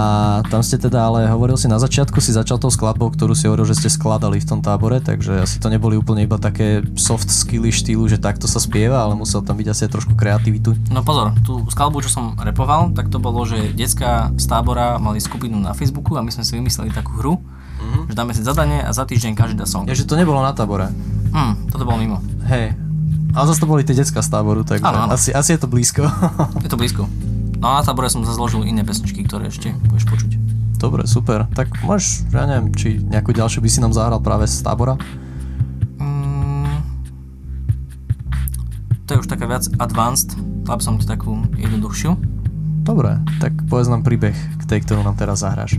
tam 0.47 0.63
ste 0.63 0.79
teda, 0.79 1.11
ale 1.11 1.27
hovoril 1.27 1.59
si 1.59 1.67
na 1.67 1.75
začiatku, 1.75 2.23
si 2.23 2.31
začal 2.31 2.55
tou 2.55 2.71
skladbou, 2.71 3.11
ktorú 3.11 3.35
si 3.35 3.51
hovoril, 3.51 3.67
že 3.67 3.83
ste 3.83 3.91
skladali 3.91 4.39
v 4.39 4.47
tom 4.47 4.63
tábore, 4.63 5.03
takže 5.03 5.43
asi 5.43 5.59
to 5.59 5.67
neboli 5.67 5.99
úplne 5.99 6.23
iba 6.23 6.39
také 6.39 6.79
soft 6.95 7.27
skilly 7.27 7.67
štýlu, 7.67 8.07
že 8.07 8.15
takto 8.15 8.47
sa 8.47 8.63
spieva, 8.63 9.03
ale 9.03 9.19
musel 9.19 9.43
tam 9.43 9.59
byť 9.59 9.67
asi 9.67 9.81
aj 9.87 9.91
trošku 9.91 10.15
kreativitu. 10.15 10.71
No 10.87 11.03
pozor, 11.03 11.35
tú 11.43 11.67
skladbu, 11.67 11.99
čo 11.99 12.07
som 12.07 12.39
repoval, 12.39 12.95
tak 12.95 13.11
to 13.11 13.19
bolo, 13.19 13.43
že 13.43 13.75
decka 13.75 14.31
z 14.39 14.45
tábora 14.47 14.95
mali 15.03 15.19
skupinu 15.19 15.59
na 15.59 15.75
Facebooku 15.75 16.15
a 16.15 16.23
my 16.23 16.31
sme 16.31 16.47
si 16.47 16.55
vymysleli 16.55 16.95
takú 16.95 17.19
hru, 17.19 17.35
mm-hmm. 17.35 18.03
že 18.07 18.15
dáme 18.15 18.31
si 18.31 18.47
zadanie 18.47 18.79
a 18.79 18.95
za 18.95 19.03
týždeň 19.03 19.35
každý 19.35 19.59
dá 19.59 19.67
song. 19.67 19.83
Ja, 19.83 19.99
že 19.99 20.07
to 20.07 20.15
nebolo 20.15 20.39
na 20.39 20.55
tábore. 20.55 20.87
Hm, 21.35 21.75
toto 21.75 21.83
bolo 21.83 21.99
mimo. 21.99 22.23
Hej. 22.47 22.71
Ale 23.35 23.45
zase 23.51 23.59
to 23.59 23.67
boli 23.67 23.83
tie 23.83 23.99
decka 23.99 24.23
z 24.23 24.31
táboru, 24.31 24.63
takže 24.63 24.83
Áno, 24.83 25.07
áno. 25.07 25.11
Asi, 25.11 25.35
asi 25.35 25.55
je 25.55 25.59
to 25.59 25.67
blízko. 25.67 26.07
Je 26.63 26.71
to 26.71 26.79
blízko. 26.79 27.07
No 27.62 27.69
a 27.69 27.78
na 27.78 27.86
tábore 27.86 28.10
som 28.10 28.26
sa 28.26 28.34
zložil 28.34 28.65
iné 28.65 28.82
pesničky, 28.82 29.21
ktoré 29.21 29.54
ešte 29.54 29.69
budeš 29.86 30.10
počuť. 30.10 30.32
Dobre, 30.82 31.06
super. 31.06 31.45
Tak 31.54 31.86
môžeš, 31.86 32.34
ja 32.34 32.50
neviem, 32.50 32.74
či 32.74 32.97
nejakú 32.97 33.38
ďalšiu 33.38 33.62
by 33.62 33.69
si 33.69 33.80
nám 33.86 33.93
zahral 33.93 34.17
práve 34.17 34.50
z 34.50 34.65
tábora? 34.65 34.97
Mm, 36.02 36.82
to 39.06 39.13
je 39.13 39.21
už 39.21 39.30
taká 39.30 39.45
viac 39.45 39.69
advanced, 39.78 40.34
dal 40.65 40.82
by 40.82 40.84
som 40.84 40.97
ti 40.97 41.06
takú 41.06 41.38
jednoduchšiu. 41.54 42.17
Dobre, 42.82 43.21
tak 43.38 43.54
povedz 43.69 43.93
nám 43.93 44.02
príbeh 44.02 44.34
k 44.34 44.63
tej, 44.65 44.82
ktorú 44.82 45.06
nám 45.06 45.21
teraz 45.21 45.45
zahráš. 45.45 45.78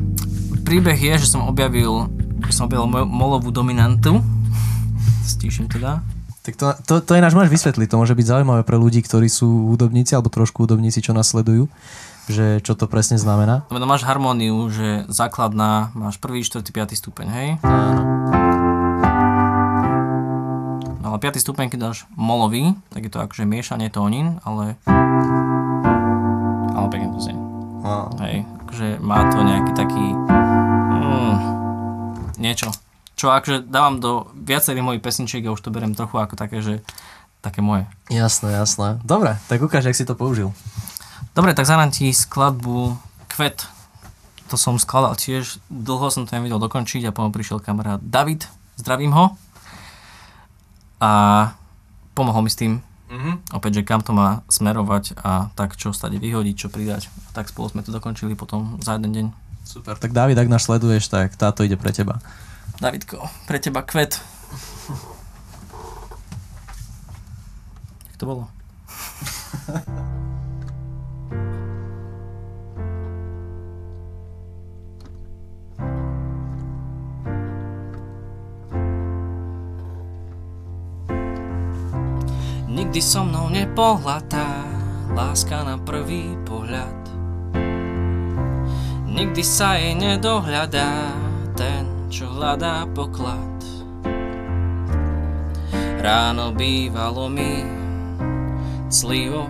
Príbeh 0.63 0.95
je, 0.95 1.19
že 1.19 1.27
som 1.27 1.51
objavil, 1.51 2.07
že 2.47 2.55
som 2.55 2.71
objavil 2.71 2.87
molovú 3.11 3.51
dominantu. 3.51 4.23
Stíšim 5.35 5.67
teda. 5.67 5.99
Tak 6.43 6.59
to, 6.59 6.75
to, 6.83 6.95
to 7.07 7.13
ináč 7.15 7.39
máš 7.39 7.55
vysvetliť, 7.55 7.87
to 7.87 8.01
môže 8.03 8.19
byť 8.19 8.27
zaujímavé 8.27 8.67
pre 8.67 8.75
ľudí, 8.75 8.99
ktorí 8.99 9.31
sú 9.31 9.71
hudobníci 9.71 10.19
alebo 10.19 10.27
trošku 10.27 10.67
hudobníci, 10.67 10.99
čo 10.99 11.15
nás 11.15 11.31
sledujú, 11.31 11.71
že 12.27 12.59
čo 12.67 12.75
to 12.75 12.91
presne 12.91 13.15
znamená. 13.15 13.63
No 13.71 13.79
máš 13.87 14.03
harmóniu, 14.03 14.67
že 14.67 15.07
základná, 15.07 15.95
máš 15.95 16.19
prvý, 16.19 16.43
štvrtý, 16.43 16.75
piatý 16.75 16.99
stupeň, 16.99 17.27
hej? 17.31 17.49
Áno. 17.63 18.03
No 20.99 21.15
ale 21.15 21.19
piatý 21.23 21.39
stupeň, 21.39 21.71
keď 21.71 21.79
dáš 21.95 22.11
molový, 22.19 22.75
tak 22.91 23.07
je 23.07 23.13
to 23.15 23.23
akože 23.23 23.47
miešanie 23.47 23.87
tónin, 23.87 24.43
ale... 24.43 24.75
Ale 26.75 26.87
pekne 26.91 27.15
to 27.15 27.23
znie. 27.23 27.39
Hej, 28.19 28.43
akože 28.67 28.89
má 28.99 29.31
to 29.31 29.39
nejaký 29.47 29.73
taký... 29.79 30.05
Mm, 30.91 31.35
niečo. 32.43 32.75
Čo 33.23 33.31
akože 33.31 33.71
dávam 33.71 34.03
do 34.03 34.27
viacerých 34.35 34.83
mojich 34.83 34.99
pesničiek 34.99 35.47
a 35.47 35.55
už 35.55 35.63
to 35.63 35.71
beriem 35.71 35.95
trochu 35.95 36.19
ako 36.19 36.35
také, 36.35 36.59
že 36.59 36.83
také 37.39 37.63
moje. 37.63 37.87
Jasné, 38.11 38.51
jasné. 38.51 38.99
Dobre, 39.07 39.39
tak 39.47 39.63
ukáž, 39.63 39.87
jak 39.87 39.95
si 39.95 40.03
to 40.03 40.19
použil. 40.19 40.51
Dobre, 41.31 41.55
tak 41.55 41.71
zahrám 41.71 41.95
ti 41.95 42.11
skladbu 42.11 42.99
Kvet. 43.31 43.71
To 44.51 44.59
som 44.59 44.75
skladal 44.75 45.15
tiež, 45.15 45.63
dlho 45.71 46.11
som 46.11 46.27
to 46.27 46.35
nevedel 46.35 46.59
dokončiť 46.59 47.07
a 47.07 47.15
potom 47.15 47.31
prišiel 47.31 47.63
kamarát 47.63 48.03
David, 48.03 48.51
zdravím 48.75 49.15
ho. 49.15 49.39
A 50.99 51.11
pomohol 52.19 52.43
mi 52.43 52.51
s 52.51 52.59
tým, 52.59 52.83
Mhm. 53.07 53.55
opäť, 53.55 53.73
že 53.79 53.87
kam 53.87 54.03
to 54.03 54.11
má 54.11 54.43
smerovať 54.51 55.15
a 55.23 55.55
tak 55.55 55.79
čo 55.79 55.95
stade 55.95 56.19
vyhodiť, 56.19 56.55
čo 56.59 56.75
pridať. 56.75 57.07
A 57.07 57.39
tak 57.39 57.47
spolu 57.55 57.71
sme 57.71 57.87
to 57.87 57.95
dokončili 57.95 58.35
potom 58.35 58.83
za 58.83 58.99
jeden 58.99 59.15
deň. 59.15 59.27
Super, 59.63 59.95
tak 59.95 60.11
David, 60.11 60.43
ak 60.43 60.51
nás 60.51 60.67
sleduješ, 60.67 61.07
tak 61.07 61.39
táto 61.39 61.63
ide 61.63 61.79
pre 61.79 61.95
teba. 61.95 62.19
Davidko, 62.81 63.29
pre 63.47 63.59
teba 63.59 63.83
kvet. 63.83 64.21
Jak 68.09 68.17
to 68.17 68.27
bolo? 68.27 68.49
Nikdy 82.73 83.05
so 83.05 83.21
mnou 83.21 83.53
nepohla 83.53 84.25
tá 84.33 84.49
láska 85.13 85.61
na 85.61 85.77
prvý 85.77 86.33
pohľad. 86.49 87.05
Nikdy 89.13 89.45
sa 89.45 89.77
jej 89.77 89.93
nedohľadá 89.93 91.13
ten, 91.53 91.92
čo 92.13 92.29
hľadá 92.29 92.85
poklad. 92.93 93.57
Ráno 95.97 96.53
bývalo 96.53 97.33
mi 97.33 97.65
clivo, 98.93 99.49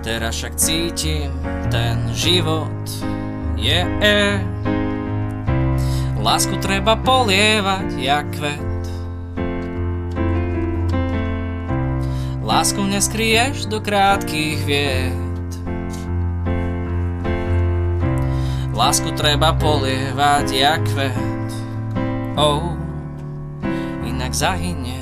teraz 0.00 0.40
však 0.40 0.54
cítim 0.56 1.28
ten 1.68 2.08
život 2.16 2.88
je. 3.60 3.84
Lásku 6.24 6.56
treba 6.64 6.96
polievať 6.96 8.00
jak 8.00 8.24
kvet. 8.32 8.82
Lásku 12.40 12.80
neskryješ 12.80 13.68
do 13.68 13.84
krátkých 13.84 14.60
vied. 14.64 15.23
Lásku 18.74 19.14
treba 19.14 19.54
polievať 19.54 20.50
jak 20.50 20.82
kvet. 20.82 21.50
Oh, 22.34 22.74
inak 24.02 24.34
zahynie. 24.34 24.98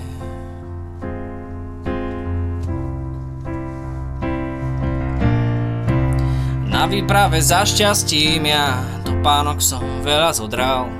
Na 6.68 6.84
výprave 6.84 7.40
za 7.40 7.64
šťastím 7.64 8.52
ja 8.52 8.84
do 9.08 9.16
pánok 9.24 9.64
som 9.64 9.80
veľa 10.04 10.36
zodral. 10.36 10.92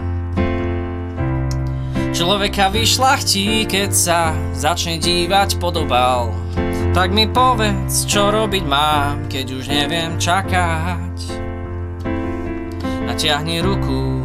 Človeka 2.16 2.72
vyšlachtí, 2.72 3.68
keď 3.68 3.90
sa 3.92 4.20
začne 4.56 4.96
dívať 4.96 5.61
pod 5.61 5.76
obal. 5.76 6.32
Tak 6.96 7.12
mi 7.12 7.28
povedz, 7.28 8.08
čo 8.08 8.32
robiť 8.32 8.64
mám, 8.64 9.28
keď 9.28 9.46
už 9.61 9.64
neviem 9.68 10.16
čakať. 10.16 11.41
Natiahni 13.22 13.62
ruku 13.62 14.18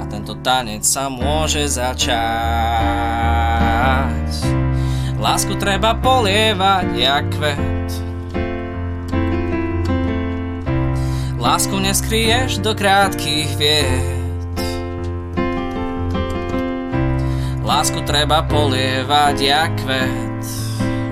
a 0.00 0.08
tento 0.08 0.32
tanec 0.40 0.80
sa 0.80 1.12
môže 1.12 1.68
začať. 1.68 2.16
Lásku 5.20 5.52
treba 5.60 5.92
polievať 5.92 6.96
jak 6.96 7.28
kvet. 7.36 7.88
Lásku 11.36 11.76
neskryješ 11.76 12.64
do 12.64 12.72
krátkých 12.72 13.52
viet. 13.60 14.56
Lásku 17.60 18.00
treba 18.08 18.40
polievať 18.48 19.36
jak 19.36 19.76
kvet. 19.84 20.40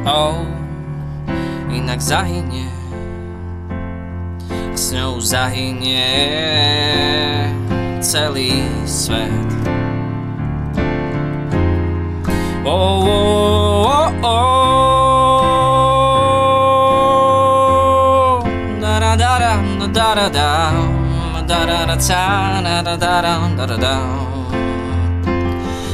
Oh, 0.09 0.49
inak 1.69 2.01
zahynie. 2.01 2.64
S 4.95 4.97
ňou 4.97 5.19
zahynie 5.19 6.07
celý 7.99 8.63
svet. 8.87 9.51
Oh, 12.63 13.03
oh, 13.03 14.15
oh, 14.23 14.39
oh. 18.23 18.47
Da 18.79 19.03
da 19.03 19.19
da 19.19 19.35
da 19.35 19.59
da 19.91 20.15
da 20.15 20.31
da 20.31 21.59
da 21.67 21.91
da 21.91 21.99
da 21.99 21.99
da 21.99 22.87
da 22.87 22.95
da 22.95 23.19
da 23.19 23.67
da 23.67 23.67
da 23.67 23.99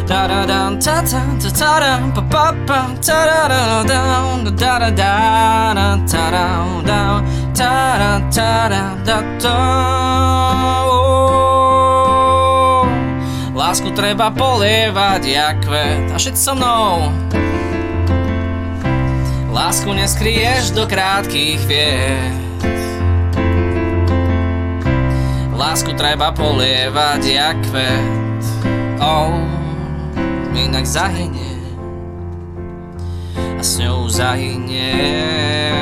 da 0.04 0.28
da 0.28 0.44
da 0.44 0.76
ta 0.76 1.00
ta 1.08 1.24
ta 1.40 1.48
ta 1.56 1.80
da 1.80 2.04
pa 2.12 2.20
pa 2.28 2.52
pa 2.68 2.78
ta 3.00 3.18
da 3.24 3.48
da 3.48 3.80
da 3.80 3.96
da 4.44 4.44
da 4.44 4.76
da 4.76 4.92
da 4.92 5.08
da 5.72 5.88
da 6.04 6.44
da 6.84 7.00
ta 7.60 8.00
da 8.00 8.12
ta 8.32 8.72
da 8.72 8.84
da 9.04 9.20
da 9.36 9.60
Oh, 10.88 12.88
Lásku 13.52 13.92
treba 13.92 14.32
polievať 14.32 15.22
jak 15.28 15.68
kvet 15.68 16.08
A 16.08 16.16
všetci 16.16 16.40
so 16.40 16.56
mnou. 16.56 17.12
Lásku 19.52 19.92
neskryješ 19.92 20.72
do 20.72 20.88
krátkých 20.88 21.60
viet 21.68 22.32
Lásku 25.52 25.92
treba 25.92 26.32
polievať 26.32 27.22
jak 27.28 27.60
kvet. 27.68 28.40
Oh, 29.04 29.36
Inak 30.56 30.88
zahynie. 30.88 31.60
A 33.36 33.60
s 33.60 33.76
ňou 33.76 34.08
zahynie 34.08 35.79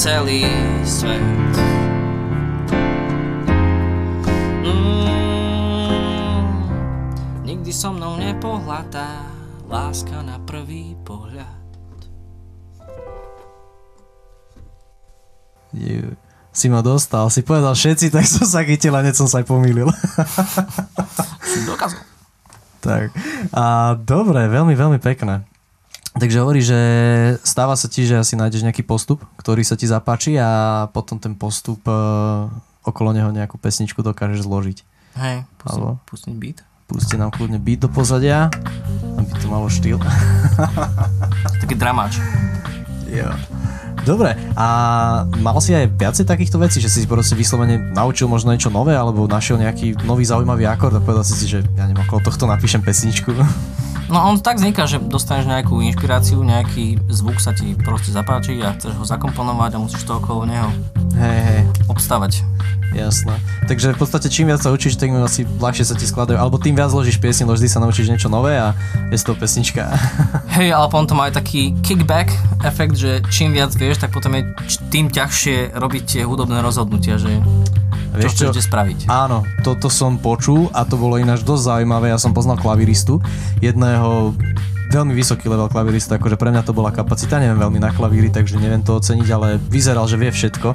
Celý 0.00 0.48
svet 0.80 1.52
mm, 4.64 6.48
Nikdy 7.44 7.68
so 7.68 7.92
mnou 7.92 8.16
nepohľadá 8.16 9.28
Láska 9.68 10.24
na 10.24 10.40
prvý 10.48 10.96
pohľad 11.04 11.52
Ju. 15.76 16.16
Si 16.48 16.72
ma 16.72 16.80
dostal, 16.80 17.28
si 17.28 17.44
povedal 17.44 17.76
všetci, 17.76 18.08
tak 18.08 18.24
som 18.24 18.48
sa 18.48 18.64
chytil 18.64 18.96
a 18.96 19.04
som 19.12 19.28
sa 19.28 19.44
aj 19.44 19.52
pomýlil. 19.52 19.86
Dokázal. 21.68 22.00
tak. 22.80 23.12
A 23.52 23.94
dobre, 24.00 24.48
veľmi, 24.48 24.72
veľmi 24.72 24.96
pekné. 24.96 25.44
Takže 26.18 26.42
hovorí, 26.42 26.58
že 26.58 26.78
stáva 27.46 27.78
sa 27.78 27.86
ti, 27.86 28.02
že 28.02 28.18
asi 28.18 28.34
nájdeš 28.34 28.66
nejaký 28.66 28.82
postup, 28.82 29.22
ktorý 29.38 29.62
sa 29.62 29.78
ti 29.78 29.86
zapáči 29.86 30.34
a 30.42 30.90
potom 30.90 31.22
ten 31.22 31.38
postup 31.38 31.86
e, 31.86 31.94
okolo 32.82 33.14
neho 33.14 33.30
nejakú 33.30 33.54
pesničku 33.62 34.02
dokážeš 34.02 34.42
zložiť. 34.42 34.78
Hej, 35.22 35.46
Alebo? 35.70 36.02
pustím, 36.02 36.34
pustím 36.34 36.36
beat. 36.42 36.58
Pusti 36.90 37.14
nám 37.14 37.30
kľudne 37.30 37.62
beat 37.62 37.86
do 37.86 37.86
pozadia, 37.86 38.50
aby 39.14 39.30
to 39.38 39.46
malo 39.46 39.70
štýl. 39.70 40.02
Taký 41.62 41.78
dramáč. 41.78 42.18
Jo. 43.06 43.30
Dobre, 44.02 44.34
a 44.56 44.66
mal 45.38 45.60
si 45.60 45.76
aj 45.76 45.92
viacej 45.92 46.24
takýchto 46.24 46.56
vecí, 46.56 46.80
že 46.80 46.88
si 46.88 47.04
proste 47.04 47.36
vyslovene 47.36 47.92
naučil 47.92 48.26
možno 48.32 48.50
niečo 48.50 48.72
nové, 48.72 48.96
alebo 48.96 49.28
našiel 49.28 49.60
nejaký 49.60 50.02
nový 50.08 50.24
zaujímavý 50.24 50.64
akord 50.66 50.96
a 50.96 51.04
povedal 51.04 51.22
si 51.22 51.36
si, 51.36 51.46
že 51.46 51.60
ja 51.76 51.84
neviem, 51.84 52.00
okolo 52.08 52.24
tohto 52.24 52.48
napíšem 52.48 52.80
pesničku. 52.80 53.30
No 54.10 54.18
on 54.26 54.42
tak 54.42 54.58
vzniká, 54.58 54.90
že 54.90 54.98
dostaneš 54.98 55.46
nejakú 55.46 55.78
inšpiráciu, 55.86 56.42
nejaký 56.42 56.98
zvuk 57.06 57.38
sa 57.38 57.54
ti 57.54 57.78
proste 57.78 58.10
zapáči 58.10 58.58
a 58.58 58.74
chceš 58.74 58.98
ho 58.98 59.04
zakomponovať 59.06 59.78
a 59.78 59.78
musíš 59.78 60.02
to 60.02 60.18
okolo 60.18 60.50
neho 60.50 60.66
Hej, 61.14 61.40
hej, 61.46 61.60
obstavať. 61.86 62.42
jasné. 62.90 63.38
Takže 63.70 63.94
v 63.94 63.98
podstate 64.02 64.26
čím 64.26 64.50
viac 64.50 64.58
sa 64.58 64.74
učíš, 64.74 64.98
tým 64.98 65.14
asi 65.22 65.46
ľahšie 65.46 65.86
sa 65.86 65.94
ti 65.94 66.10
skladajú, 66.10 66.42
alebo 66.42 66.58
tým 66.58 66.74
viac 66.74 66.90
ložíš 66.90 67.22
piesne, 67.22 67.46
vždy 67.46 67.70
sa 67.70 67.78
naučíš 67.78 68.10
niečo 68.10 68.26
nové 68.26 68.58
a 68.58 68.74
je 69.14 69.18
z 69.18 69.24
toho 69.30 69.38
pesnička. 69.38 69.86
Hej, 70.58 70.74
ale 70.74 70.86
potom 70.90 71.06
to 71.06 71.14
má 71.14 71.30
aj 71.30 71.38
taký 71.38 71.78
kickback 71.86 72.34
efekt, 72.66 72.98
že 72.98 73.22
čím 73.30 73.54
viac 73.54 73.70
vieš, 73.78 74.02
tak 74.02 74.10
potom 74.10 74.34
je 74.34 74.42
tým 74.90 75.06
ťažšie 75.06 75.78
robiť 75.78 76.02
tie 76.18 76.22
hudobné 76.26 76.58
rozhodnutia, 76.62 77.14
že 77.14 77.38
Vieš 78.14 78.32
čo? 78.34 78.50
chceš 78.50 78.66
spraviť. 78.66 79.06
Áno, 79.06 79.46
toto 79.62 79.86
som 79.86 80.18
počul 80.18 80.66
a 80.74 80.82
to 80.82 80.98
bolo 80.98 81.16
ináč 81.20 81.46
dosť 81.46 81.62
zaujímavé. 81.78 82.10
Ja 82.10 82.18
som 82.18 82.34
poznal 82.34 82.58
klaviristu, 82.58 83.22
jedného 83.62 84.34
veľmi 84.90 85.14
vysoký 85.14 85.46
level 85.46 85.70
klavirista, 85.70 86.18
akože 86.18 86.34
pre 86.34 86.50
mňa 86.50 86.66
to 86.66 86.74
bola 86.74 86.90
kapacita, 86.90 87.38
neviem 87.38 87.62
veľmi 87.62 87.78
na 87.78 87.94
klavíri, 87.94 88.26
takže 88.26 88.58
neviem 88.58 88.82
to 88.82 88.98
oceniť, 88.98 89.28
ale 89.30 89.62
vyzeral, 89.70 90.10
že 90.10 90.18
vie 90.18 90.34
všetko. 90.34 90.74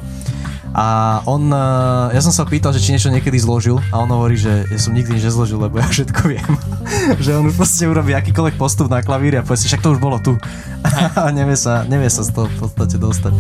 A 0.76 1.24
on, 1.24 1.48
eh, 1.48 2.20
ja 2.20 2.20
som 2.20 2.36
sa 2.36 2.44
pýtal, 2.44 2.76
že 2.76 2.84
či 2.84 2.92
niečo 2.92 3.08
niekedy 3.08 3.40
zložil 3.40 3.80
a 3.96 4.04
on 4.04 4.12
hovorí, 4.12 4.36
že 4.36 4.68
ja 4.68 4.76
som 4.76 4.92
nikdy 4.92 5.16
nič 5.16 5.32
nezložil, 5.32 5.56
lebo 5.56 5.80
ja 5.80 5.88
všetko 5.96 6.22
viem. 6.28 6.52
že 7.24 7.32
on 7.32 7.48
už 7.48 7.56
proste 7.56 7.88
urobí 7.88 8.12
akýkoľvek 8.12 8.60
postup 8.60 8.92
na 8.92 9.00
klavíri 9.00 9.40
a 9.40 9.48
povie 9.48 9.64
si, 9.64 9.72
však 9.72 9.80
to 9.80 9.96
už 9.96 10.04
bolo 10.04 10.20
tu. 10.20 10.36
a 11.16 11.32
nevie 11.32 11.56
sa, 11.56 11.88
nevie 11.88 12.12
sa 12.12 12.28
z 12.28 12.36
toho 12.36 12.52
v 12.52 12.56
podstate 12.60 13.00
dostať. 13.00 13.32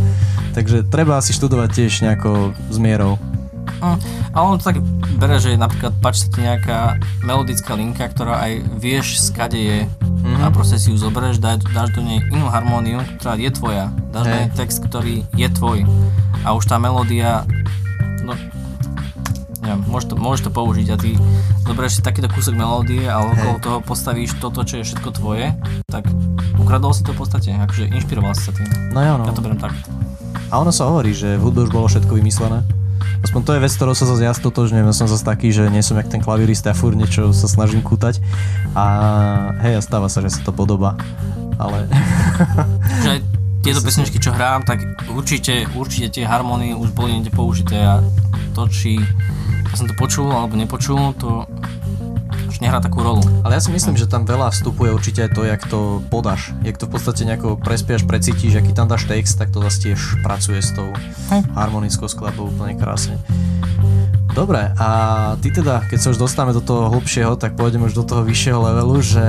Takže 0.55 0.87
treba 0.87 1.19
asi 1.19 1.35
študovať 1.35 1.69
tiež 1.75 2.07
nejako 2.07 2.55
s 2.71 2.77
mierou. 2.79 3.19
Mm, 3.75 3.97
a 4.31 4.37
on 4.39 4.57
tak 4.57 4.79
bere, 5.15 5.37
že 5.37 5.55
napríklad 5.55 5.93
páči 5.99 6.25
sa 6.25 6.29
ti 6.29 6.39
nejaká 6.41 6.79
melodická 7.21 7.73
linka, 7.73 8.05
ktorá 8.05 8.39
aj 8.41 8.51
vieš, 8.75 9.19
skade 9.21 9.57
je 9.57 9.79
Mhm. 10.25 10.41
a 10.41 10.49
proste 10.49 10.81
si 10.81 10.89
ju 10.89 10.97
zoberieš, 10.97 11.37
dáš, 11.37 11.61
dáš 11.69 11.93
do 11.93 12.01
nej 12.01 12.17
inú 12.27 12.49
harmóniu, 12.49 12.97
ktorá 13.21 13.37
je 13.37 13.49
tvoja. 13.51 13.93
Dáš 14.09 14.25
do 14.25 14.33
Hej. 14.33 14.41
nej 14.41 14.49
text, 14.51 14.77
ktorý 14.81 15.15
je 15.31 15.47
tvoj. 15.47 15.85
A 16.41 16.57
už 16.57 16.65
tá 16.65 16.81
melódia, 16.81 17.45
no, 18.25 18.33
neviem, 19.61 19.81
môžeš 19.85 20.07
to, 20.09 20.15
môžeš 20.17 20.41
to 20.41 20.51
použiť 20.51 20.87
a 20.89 20.97
ty 20.97 21.13
zoberieš 21.61 21.93
si 21.97 22.01
takýto 22.01 22.25
kúsok 22.27 22.53
melódie 22.53 23.05
a 23.05 23.21
okolo 23.21 23.53
Hej. 23.53 23.61
toho 23.61 23.77
postavíš 23.81 24.33
toto, 24.37 24.65
čo 24.65 24.81
je 24.81 24.83
všetko 24.83 25.09
tvoje, 25.13 25.53
tak 25.85 26.09
ukradol 26.57 26.89
si 26.89 27.05
to 27.05 27.13
v 27.13 27.21
podstate, 27.21 27.53
akože 27.53 27.93
inšpiroval 27.93 28.33
si 28.33 28.49
sa 28.49 28.51
tým. 28.51 28.65
No 28.93 29.05
jo, 29.05 29.13
no. 29.21 29.29
Ja 29.29 29.33
to 29.33 29.45
beriem 29.45 29.61
tak. 29.61 29.77
A 30.49 30.57
ono 30.57 30.73
sa 30.73 30.89
hovorí, 30.89 31.13
že 31.13 31.37
v 31.37 31.43
hudbe 31.43 31.61
už 31.61 31.71
bolo 31.71 31.85
všetko 31.85 32.17
vymyslené. 32.17 32.65
Aspoň 33.25 33.41
to 33.41 33.51
je 33.57 33.63
vec, 33.63 33.73
ktorou 33.73 33.95
sa 33.97 34.05
zase 34.05 34.21
ja 34.21 34.33
stotožňujem. 34.33 34.85
Ja 34.85 34.95
som 34.95 35.09
zase 35.09 35.25
taký, 35.25 35.49
že 35.49 35.67
nie 35.73 35.81
som 35.81 35.97
jak 35.97 36.11
ten 36.11 36.21
klavirista 36.21 36.71
a 36.71 36.77
furt 36.77 36.93
niečo 36.93 37.33
sa 37.33 37.49
snažím 37.49 37.81
kútať. 37.81 38.21
A 38.77 38.85
hej, 39.65 39.77
a 39.77 39.81
stáva 39.81 40.07
sa, 40.11 40.21
že 40.21 40.29
sa 40.29 40.41
to 40.45 40.51
podobá. 40.53 40.93
Ale... 41.57 41.89
že 43.05 43.23
tieto 43.65 43.81
pesničky, 43.81 44.21
čo 44.21 44.29
hrám, 44.29 44.61
tak 44.61 44.85
určite, 45.09 45.65
určite 45.73 46.21
tie 46.21 46.25
harmónie 46.29 46.77
už 46.77 46.93
boli 46.93 47.17
niekde 47.17 47.33
použité 47.33 47.81
a 47.81 47.97
to, 48.53 48.69
či 48.69 49.01
ja 49.65 49.73
som 49.73 49.89
to 49.89 49.97
počul 49.97 50.29
alebo 50.29 50.53
nepočul, 50.53 51.17
to 51.17 51.49
už 52.55 52.63
nehrá 52.63 52.79
takú 52.79 53.03
rolu. 53.03 53.19
Ale 53.43 53.59
ja 53.59 53.61
si 53.61 53.67
myslím, 53.67 53.99
že 53.99 54.07
tam 54.07 54.23
veľa 54.23 54.47
vstupuje 54.55 54.95
určite 54.95 55.27
aj 55.27 55.31
to, 55.35 55.43
jak 55.43 55.61
to 55.67 55.99
podáš. 56.07 56.55
Jak 56.63 56.79
to 56.79 56.87
v 56.87 56.95
podstate 56.95 57.27
nejako 57.27 57.59
prespiaš, 57.59 58.07
precítiš, 58.07 58.55
aký 58.55 58.71
tam 58.71 58.87
dáš 58.87 59.11
text, 59.11 59.35
tak 59.35 59.51
to 59.51 59.59
zase 59.59 59.91
tiež 59.91 60.23
pracuje 60.23 60.63
s 60.63 60.71
tou 60.71 60.87
Hej. 61.35 61.43
harmonickou 61.51 62.07
skladbou 62.07 62.47
úplne 62.47 62.79
krásne. 62.79 63.19
Dobre, 64.35 64.67
a 64.75 64.89
ty 65.39 65.47
teda, 65.47 65.87
keď 65.87 65.95
sa 65.95 66.11
už 66.11 66.19
dostávame 66.19 66.51
do 66.51 66.59
toho 66.59 66.91
hlbšieho, 66.91 67.39
tak 67.39 67.55
pôjdeme 67.55 67.87
už 67.87 67.95
do 67.95 68.03
toho 68.03 68.19
vyššieho 68.27 68.59
levelu, 68.67 68.99
že 68.99 69.25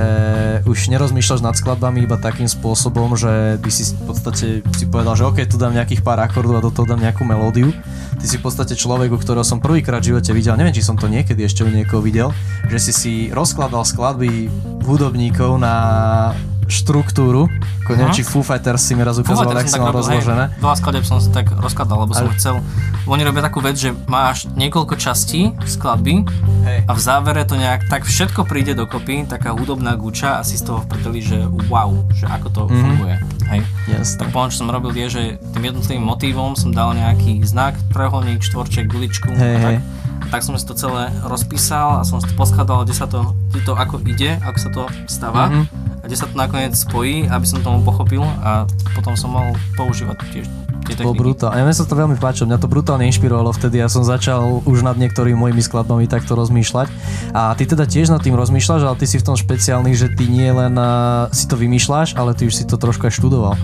už 0.67 0.91
nerozmýšľaš 0.91 1.39
nad 1.39 1.55
skladbami 1.55 2.03
iba 2.03 2.19
takým 2.19 2.51
spôsobom, 2.51 3.15
že 3.15 3.55
by 3.55 3.71
si 3.71 3.95
v 3.95 4.03
podstate 4.03 4.47
si 4.75 4.85
povedal, 4.91 5.15
že 5.15 5.23
OK, 5.23 5.47
tu 5.47 5.55
dám 5.55 5.71
nejakých 5.71 6.03
pár 6.03 6.19
akordov 6.19 6.59
a 6.59 6.65
do 6.67 6.75
toho 6.75 6.83
dám 6.83 6.99
nejakú 6.99 7.23
melódiu. 7.23 7.71
Ty 8.19 8.25
si 8.27 8.35
v 8.35 8.51
podstate 8.51 8.75
človek, 8.75 9.07
u 9.07 9.15
ktorého 9.15 9.47
som 9.47 9.63
prvýkrát 9.63 10.03
v 10.03 10.11
živote 10.11 10.35
videl, 10.35 10.59
neviem, 10.59 10.75
či 10.75 10.83
som 10.83 10.99
to 10.99 11.07
niekedy 11.07 11.39
ešte 11.39 11.63
u 11.63 11.71
niekoho 11.71 12.03
videl, 12.03 12.35
že 12.67 12.91
si 12.91 12.91
si 12.91 13.13
rozkladal 13.31 13.87
skladby 13.87 14.51
hudobníkov 14.83 15.55
na 15.55 16.35
štruktúru, 16.67 17.47
ako 17.81 17.89
neviem, 17.93 18.11
či 18.11 18.21
Foo 18.21 18.39
Fighters 18.39 18.79
si 18.81 18.93
mi 18.93 19.01
raz 19.01 19.15
ukazoval, 19.15 19.55
som 19.57 19.65
si 19.65 19.77
mal 19.77 19.91
rozložené. 19.91 20.45
Hej, 20.49 20.59
veľa 20.59 20.75
skladeb 20.75 21.03
som 21.03 21.17
si 21.17 21.29
tak 21.29 21.49
rozkladal, 21.53 21.97
lebo 21.99 22.11
som 22.11 22.27
chcel... 22.31 22.59
Oni 23.05 23.23
robia 23.23 23.39
takú 23.41 23.59
vec, 23.59 23.73
že 23.73 23.95
máš 24.03 24.51
niekoľko 24.51 24.93
častí 24.93 25.55
skladby 25.63 26.27
Hej. 26.61 26.79
a 26.83 26.91
v 26.91 26.99
závere 26.99 27.41
to 27.41 27.55
nejak 27.55 27.87
tak 27.87 28.03
všetko 28.03 28.43
príde 28.43 28.73
dokopy, 28.73 29.23
taká 29.25 29.51
hudobná 29.51 29.95
guča 29.95 30.37
a 30.37 30.43
si 30.43 30.53
z 30.53 30.67
toho 30.67 30.79
v 30.81 30.87
prdeli, 30.87 31.19
že 31.19 31.39
wow, 31.65 31.87
že 32.11 32.27
ako 32.27 32.47
to 32.49 32.61
Mhm. 32.65 32.75
funguje. 32.77 33.15
Hej. 33.47 33.61
Jasne. 33.89 34.15
Tak 34.17 34.27
potom, 34.29 34.47
čo 34.49 34.57
som 34.57 34.67
robil, 34.67 34.91
je, 34.93 35.07
že 35.07 35.21
tým 35.49 35.63
jednotlivým 35.65 36.03
motívom 36.03 36.51
som 36.53 36.69
dal 36.69 36.91
nejaký 36.91 37.39
znak, 37.41 37.73
trojuholník, 37.89 38.41
štvorček, 38.41 38.85
guličku 38.85 39.31
Hej, 39.31 39.39
a 39.49 39.57
tak. 39.57 39.71
hej. 39.71 39.79
tak 40.27 40.41
som 40.41 40.53
si 40.53 40.67
to 40.67 40.73
celé 40.73 41.07
rozpísal 41.23 41.87
a 41.93 42.03
som 42.03 42.19
si 42.19 42.27
to 42.27 42.35
poskladal, 42.35 42.83
kde 42.83 42.91
sa 42.91 43.05
to, 43.05 43.23
kde 43.47 43.63
to 43.63 43.71
ako 43.71 44.03
ide, 44.03 44.35
ako 44.41 44.57
sa 44.57 44.69
to 44.69 44.81
stáva 45.07 45.47
Mhm. 45.47 45.63
A 46.07 46.15
kde 46.15 46.23
sa 46.23 46.31
to 46.31 46.39
nakoniec 46.39 46.71
spojí, 46.71 47.27
aby 47.27 47.43
som 47.43 47.59
tomu 47.59 47.83
pochopil 47.83 48.23
a 48.23 48.63
potom 48.95 49.19
som 49.19 49.35
mohol 49.35 49.51
používať 49.75 50.15
tiež 50.31 50.47
tie 50.87 51.03
To 51.03 51.11
bolo 51.11 51.19
techniky. 51.19 51.23
brutálne. 51.35 51.55
Ja 51.59 51.63
mne 51.67 51.75
sa 51.75 51.83
to 51.83 51.99
veľmi 51.99 52.15
páčilo, 52.15 52.47
mňa 52.47 52.63
to 52.63 52.71
brutálne 52.71 53.03
inšpirovalo 53.11 53.51
vtedy, 53.51 53.83
ja 53.83 53.91
som 53.91 54.07
začal 54.07 54.63
už 54.63 54.87
nad 54.87 54.95
niektorými 54.95 55.35
mojimi 55.35 55.59
skladbami 55.59 56.07
takto 56.07 56.39
rozmýšľať. 56.39 56.87
A 57.35 57.51
ty 57.59 57.67
teda 57.67 57.83
tiež 57.83 58.07
nad 58.07 58.23
tým 58.23 58.39
rozmýšľaš, 58.39 58.87
ale 58.87 58.95
ty 58.95 59.03
si 59.03 59.19
v 59.19 59.27
tom 59.27 59.35
špeciálny, 59.35 59.91
že 59.99 60.07
ty 60.15 60.31
nie 60.31 60.47
len 60.47 60.79
uh, 60.79 61.27
si 61.35 61.43
to 61.43 61.59
vymýšľaš, 61.59 62.15
ale 62.15 62.31
ty 62.31 62.47
už 62.47 62.55
si 62.55 62.63
to 62.63 62.79
trošku 62.79 63.11
aj 63.11 63.19
študoval. 63.19 63.59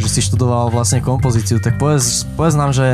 Že 0.00 0.08
si 0.08 0.20
študoval 0.24 0.72
vlastne 0.72 1.04
kompozíciu. 1.04 1.60
Tak 1.60 1.76
povedz, 1.76 2.24
povedz 2.40 2.56
nám, 2.56 2.72
že 2.72 2.88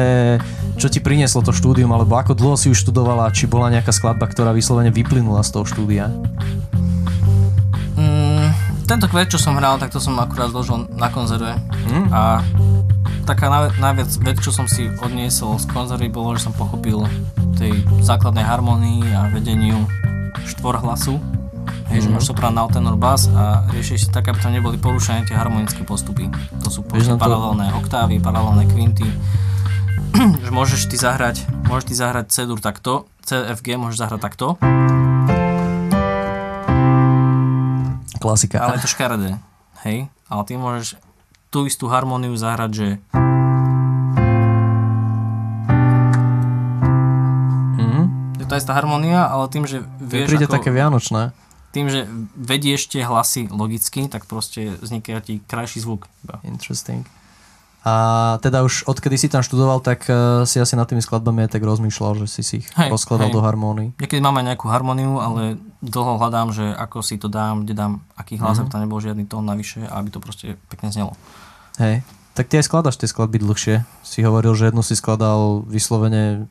čo 0.74 0.90
ti 0.90 0.98
prinieslo 0.98 1.46
to 1.46 1.54
štúdium, 1.54 1.94
alebo 1.94 2.18
ako 2.18 2.34
dlho 2.34 2.58
si 2.58 2.66
už 2.66 2.82
študovala, 2.82 3.30
či 3.30 3.46
bola 3.46 3.70
nejaká 3.70 3.94
skladba, 3.94 4.26
ktorá 4.26 4.50
vyslovene 4.50 4.90
vyplynula 4.90 5.46
z 5.46 5.54
toho 5.54 5.62
štúdia. 5.62 6.10
Tento 8.88 9.04
kvet, 9.04 9.28
čo 9.28 9.36
som 9.36 9.52
hral, 9.54 9.76
tak 9.76 9.92
to 9.92 10.00
som 10.00 10.16
akurát 10.16 10.48
zložil 10.48 10.88
na 10.90 11.06
konzerve 11.06 11.60
Mm. 11.86 12.08
a 12.08 12.40
taká 13.22 13.46
najviac, 13.46 13.76
najviac 13.76 14.10
vec, 14.18 14.36
čo 14.40 14.48
som 14.48 14.64
si 14.64 14.88
odniesol 14.88 15.56
z 15.56 15.68
konzervy, 15.68 16.08
bolo, 16.08 16.32
že 16.32 16.48
som 16.48 16.52
pochopil 16.52 17.04
tej 17.54 17.72
základnej 18.00 18.42
harmonii 18.42 19.04
a 19.10 19.28
vedeniu 19.28 19.84
štvorhlasu. 20.46 21.20
Hej, 21.88 22.00
že 22.02 22.08
Mhm. 22.08 22.14
máš 22.14 22.24
soprán, 22.26 22.52
alt, 22.54 22.72
tenor, 22.72 22.96
bas 22.96 23.28
a 23.28 23.64
riešiš 23.66 23.98
si 23.98 24.10
tak, 24.10 24.24
aby 24.26 24.38
tam 24.38 24.52
neboli 24.52 24.76
porušené 24.76 25.24
tie 25.24 25.36
harmonické 25.36 25.84
postupy. 25.84 26.28
To 26.58 26.68
sú 26.70 26.80
proste 26.82 27.08
nám 27.10 27.20
to- 27.20 27.24
paralelné 27.24 27.66
oktávy, 27.74 28.16
paralelné 28.18 28.64
kvinty. 28.66 29.04
že 30.44 30.50
môžeš 30.50 30.88
ty 30.88 30.96
zahrať, 30.96 31.36
môžeš 31.64 31.84
ty 31.84 31.94
zahrať 31.94 32.26
C-dur 32.30 32.56
takto, 32.58 33.04
CFG 33.22 33.76
môžeš 33.76 34.00
zahrať 34.00 34.20
takto, 34.22 34.56
Klasika. 38.18 38.58
ale 38.60 38.76
je 38.76 38.84
to 38.84 38.90
škaredé. 38.90 39.30
Hej, 39.82 39.98
ale 40.26 40.42
ty 40.42 40.54
môžeš 40.54 40.98
tú 41.48 41.64
istú 41.64 41.86
harmóniu 41.86 42.34
zahrať, 42.34 42.70
že 42.70 42.88
Mhm. 47.78 48.00
je 48.38 48.46
to 48.46 48.54
istá 48.54 48.72
harmónia, 48.72 49.24
ale 49.24 49.48
tým, 49.48 49.64
že 49.64 49.80
vieš 49.98 50.28
Príde 50.28 50.46
ako, 50.46 50.54
také 50.54 50.70
vianočné. 50.70 51.30
tým, 51.70 51.86
že 51.86 52.08
vedieš 52.34 52.88
tie 52.88 53.04
hlasy 53.04 53.46
logicky, 53.48 54.08
tak 54.08 54.24
proste 54.24 54.74
vzniká 54.74 55.20
ti 55.20 55.38
krajší 55.40 55.80
zvuk. 55.80 56.08
Interesting. 56.42 57.04
A 57.86 57.94
teda 58.38 58.62
už 58.62 58.84
odkedy 58.84 59.14
si 59.14 59.26
tam 59.26 59.40
študoval, 59.40 59.78
tak 59.78 60.02
uh, 60.04 60.42
si 60.42 60.58
asi 60.58 60.74
nad 60.74 60.84
tými 60.84 60.98
skladbami 60.98 61.46
aj 61.46 61.54
tak 61.54 61.62
rozmýšľal, 61.62 62.18
že 62.18 62.26
si 62.28 62.42
si 62.42 62.54
ich 62.58 62.66
Hej, 62.74 62.90
rozkladal 62.90 63.30
hej. 63.30 63.34
do 63.34 63.40
harmónií. 63.40 63.88
Niekedy 63.96 64.18
máme 64.18 64.42
nejakú 64.42 64.66
harmóniu, 64.66 65.16
ale 65.16 65.56
dlho 65.78 66.18
hľadám, 66.18 66.50
že 66.50 66.68
ako 66.68 67.00
si 67.00 67.16
to 67.16 67.26
dám, 67.26 67.62
kde 67.62 67.72
dám, 67.72 67.92
aký 68.12 68.34
hlas, 68.36 68.58
Mhm. 68.58 68.60
aby 68.60 68.68
tam 68.68 68.82
nebol 68.82 68.98
žiadny 68.98 69.24
tón 69.24 69.46
navyše 69.46 69.82
aby 69.84 70.10
to 70.10 70.18
proste 70.18 70.58
pekne 70.66 70.90
znelo. 70.90 71.14
Hej. 71.78 72.02
Tak 72.34 72.46
ty 72.46 72.58
aj 72.58 72.66
skladaš 72.66 72.94
tie 72.94 73.06
skladby 73.06 73.38
dlhšie. 73.38 73.82
Si 74.02 74.20
hovoril, 74.20 74.52
že 74.52 74.68
jednu 74.68 74.82
si 74.82 74.94
skladal 74.94 75.62
vyslovene 75.64 76.46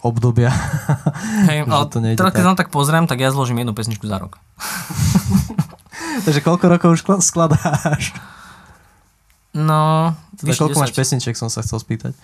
obdobia. 0.00 0.54
Hej, 1.50 1.66
ale 1.68 1.84
teraz 2.14 2.32
keď 2.32 2.44
tak. 2.48 2.58
tak 2.58 2.68
pozriem, 2.70 3.04
tak 3.04 3.18
ja 3.18 3.28
zložím 3.28 3.60
jednu 3.60 3.70
pesničku 3.70 4.06
za 4.06 4.16
rok. 4.16 4.38
Takže 6.24 6.40
koľko 6.40 6.64
rokov 6.68 6.88
už 6.92 7.00
skla- 7.02 7.20
skladáš? 7.20 8.14
No, 9.50 10.14
Teda 10.38 10.54
koľko 10.54 10.78
máš 10.78 10.94
10. 10.94 11.00
pesničiek, 11.02 11.34
som 11.34 11.50
sa 11.50 11.66
chcel 11.66 11.82
spýtať. 11.82 12.14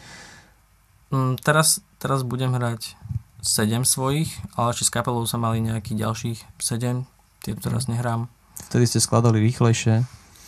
Mm, 1.10 1.38
teraz, 1.42 1.82
teraz 1.98 2.22
budem 2.22 2.54
hrať 2.54 2.94
7 3.42 3.82
svojich, 3.82 4.30
ale 4.54 4.74
ešte 4.74 4.86
s 4.86 4.92
kapelou 4.94 5.22
sa 5.26 5.38
mali 5.38 5.62
nejakých 5.62 6.06
ďalších 6.06 6.38
7, 6.58 7.02
tie 7.42 7.52
teraz 7.58 7.86
nehrám. 7.90 8.30
Vtedy 8.70 8.86
ste 8.86 8.98
skladali 9.02 9.42
rýchlejšie. 9.42 10.06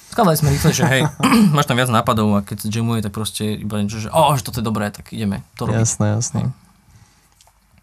Skladali 0.08 0.36
sme 0.40 0.48
rýchle, 0.54 0.72
že 0.72 0.84
hej, 0.88 1.02
máš 1.56 1.66
tam 1.66 1.76
viac 1.78 1.90
nápadov 1.92 2.32
a 2.38 2.40
keď 2.46 2.70
jamuje, 2.70 3.02
tak 3.04 3.12
proste 3.12 3.58
iba 3.58 3.78
niečo, 3.82 4.00
že 4.00 4.08
o, 4.10 4.34
že 4.34 4.42
toto 4.46 4.62
je 4.62 4.66
dobré, 4.66 4.88
tak 4.90 5.12
ideme 5.12 5.44
to 5.58 5.68
robiť. 5.68 5.82
Jasné, 5.84 6.06
jasné. 6.16 6.40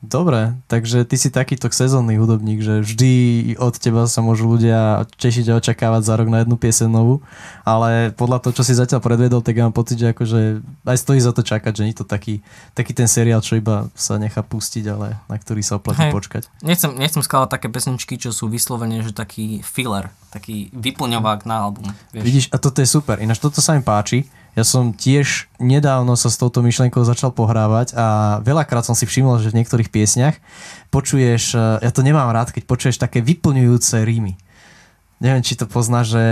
Dobre, 0.03 0.55
takže 0.67 1.03
ty 1.07 1.15
si 1.15 1.31
takýto 1.31 1.71
sezónny 1.71 2.19
hudobník, 2.19 2.63
že 2.63 2.83
vždy 2.83 3.13
od 3.59 3.75
teba 3.79 4.07
sa 4.07 4.19
môžu 4.19 4.47
ľudia 4.47 5.07
tešiť 5.17 5.51
a 5.51 5.57
očakávať 5.59 6.01
za 6.03 6.13
rok 6.15 6.27
na 6.31 6.43
jednu 6.43 6.55
piesen 6.59 6.91
novú, 6.91 7.23
ale 7.63 8.11
podľa 8.15 8.43
toho, 8.43 8.53
čo 8.61 8.63
si 8.63 8.77
zatiaľ 8.77 9.01
predvedol, 9.01 9.41
tak 9.41 9.59
ja 9.59 9.65
mám 9.67 9.75
pocit, 9.75 9.99
že 9.99 10.11
akože 10.11 10.61
aj 10.85 10.97
stojí 10.99 11.19
za 11.19 11.31
to 11.31 11.41
čakať, 11.41 11.73
že 11.73 11.85
nie 11.87 11.95
to 11.95 12.07
taký, 12.07 12.43
taký 12.77 12.91
ten 12.91 13.09
seriál, 13.09 13.39
čo 13.39 13.57
iba 13.59 13.89
sa 13.95 14.19
nechá 14.19 14.45
pustiť, 14.45 14.85
ale 14.91 15.19
na 15.25 15.37
ktorý 15.39 15.61
sa 15.65 15.79
oplatí 15.79 16.07
Hej. 16.07 16.13
počkať. 16.13 16.43
Nechcem, 16.61 16.91
nechcem 16.95 17.23
skladať 17.23 17.49
také 17.51 17.67
pesničky, 17.71 18.15
čo 18.19 18.35
sú 18.35 18.51
vyslovene, 18.51 19.01
že 19.01 19.15
taký 19.15 19.65
filler, 19.65 20.11
taký 20.31 20.69
vyplňovák 20.75 21.47
na 21.49 21.65
album. 21.65 21.91
Vieš? 22.13 22.23
Vidíš, 22.23 22.45
a 22.53 22.57
toto 22.61 22.83
je 22.83 22.87
super. 22.87 23.19
Ináč 23.19 23.41
toto 23.41 23.59
sa 23.59 23.73
mi 23.75 23.81
páči. 23.81 24.27
Ja 24.55 24.63
som 24.63 24.89
tiež 24.89 25.51
nedávno 25.57 26.15
sa 26.15 26.27
s 26.27 26.35
touto 26.35 26.59
myšlienkou 26.59 27.03
začal 27.03 27.29
pohrávať 27.29 27.91
a 27.91 28.05
veľakrát 28.39 28.81
som 28.81 28.95
si 28.95 29.03
všimol, 29.03 29.37
že 29.37 29.51
v 29.51 29.59
niektorých 29.59 29.87
piesniach 29.89 30.39
počuješ, 30.89 31.43
eh, 31.53 31.83
ja 31.83 31.91
to 31.91 31.99
nemám 31.99 32.31
rád, 32.31 32.49
keď 32.49 32.63
počuješ 32.63 32.95
také 32.95 33.19
vyplňujúce 33.19 33.99
rímy. 34.01 34.39
Neviem, 35.15 35.39
či 35.41 35.55
to 35.55 35.63
poznáš, 35.63 36.11
že 36.11 36.25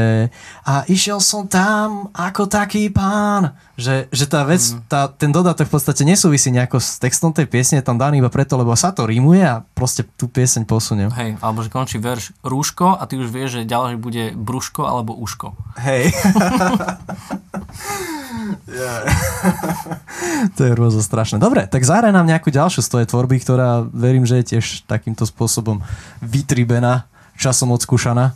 a 0.61 0.83
išiel 0.85 1.19
som 1.19 1.47
tam 1.47 2.11
ako 2.11 2.51
taký 2.51 2.91
pán. 2.91 3.55
Že, 3.73 4.11
že 4.11 4.25
tá 4.25 4.43
vec, 4.43 4.59
Mhm. 4.59 4.79
tá, 4.85 5.07
ten 5.07 5.31
dodatok 5.31 5.71
v 5.71 5.73
podstate 5.73 6.03
nesúvisí 6.03 6.51
nejako 6.51 6.83
s 6.83 6.99
textom 6.99 7.31
tej 7.31 7.47
piesne, 7.47 7.79
tam 7.79 7.95
daný 7.95 8.19
iba 8.19 8.27
preto, 8.27 8.53
lebo 8.53 8.75
sa 8.75 8.91
to 8.91 9.07
rímuje 9.07 9.39
a 9.39 9.63
proste 9.71 10.03
tú 10.13 10.27
pieseň 10.27 10.67
posuniem. 10.67 11.07
Hej, 11.09 11.39
alebo 11.39 11.63
že 11.63 11.71
končí 11.71 11.95
verš 11.95 12.35
rúško 12.39 12.99
a 12.99 13.03
ty 13.03 13.15
už 13.15 13.27
vieš, 13.29 13.49
že 13.57 13.65
ďalej 13.65 13.95
bude 13.95 14.35
brúško 14.35 14.83
alebo 14.83 15.15
uško. 15.15 15.55
Hej. 15.79 16.11
to 20.55 20.61
je 20.63 20.71
rôzo 20.75 21.01
strašné. 21.01 21.39
Dobre, 21.39 21.65
tak 21.67 21.83
zahraj 21.83 22.13
nám 22.13 22.27
nejakú 22.27 22.49
ďalšiu 22.49 22.81
z 22.83 22.89
tvojej 22.89 23.07
tvorby, 23.09 23.37
ktorá 23.39 23.85
verím, 23.89 24.25
že 24.27 24.41
je 24.41 24.57
tiež 24.57 24.87
takýmto 24.87 25.27
spôsobom 25.27 25.81
vytribená, 26.21 27.07
časom 27.37 27.71
odskúšaná. 27.73 28.35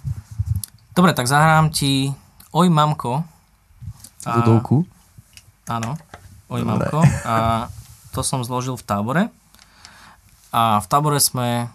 Dobre, 0.97 1.13
tak 1.13 1.29
zahrám 1.29 1.69
ti 1.69 2.13
Oj 2.55 2.67
mamko. 2.73 3.21
A- 4.25 4.41
Ľudovku. 4.41 4.81
Áno, 5.69 5.99
Oj 6.49 6.61
Dobre. 6.63 6.89
mamko. 6.89 6.99
A 7.27 7.67
to 8.15 8.25
som 8.25 8.41
zložil 8.41 8.79
v 8.79 8.83
tábore. 8.87 9.23
A 10.49 10.79
v 10.81 10.85
tábore 10.89 11.19
sme 11.21 11.69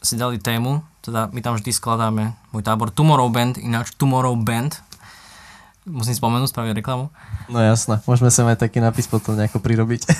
si 0.00 0.14
dali 0.14 0.38
tému, 0.38 0.80
teda 1.02 1.28
my 1.34 1.40
tam 1.42 1.58
vždy 1.58 1.74
skladáme 1.74 2.38
môj 2.54 2.62
tábor 2.62 2.94
Tomorrow 2.94 3.26
Band, 3.28 3.58
ináč 3.58 3.92
Tomorrow 3.98 4.38
Band. 4.38 4.78
Musím 5.86 6.18
spomenúť, 6.18 6.50
spraviť 6.50 6.82
reklamu. 6.82 7.14
No 7.46 7.62
jasné, 7.62 8.02
môžeme 8.10 8.26
sa 8.34 8.42
aj 8.42 8.58
taký 8.58 8.82
nápis 8.82 9.06
potom 9.06 9.38
nejako 9.38 9.62
prirobiť. 9.62 10.02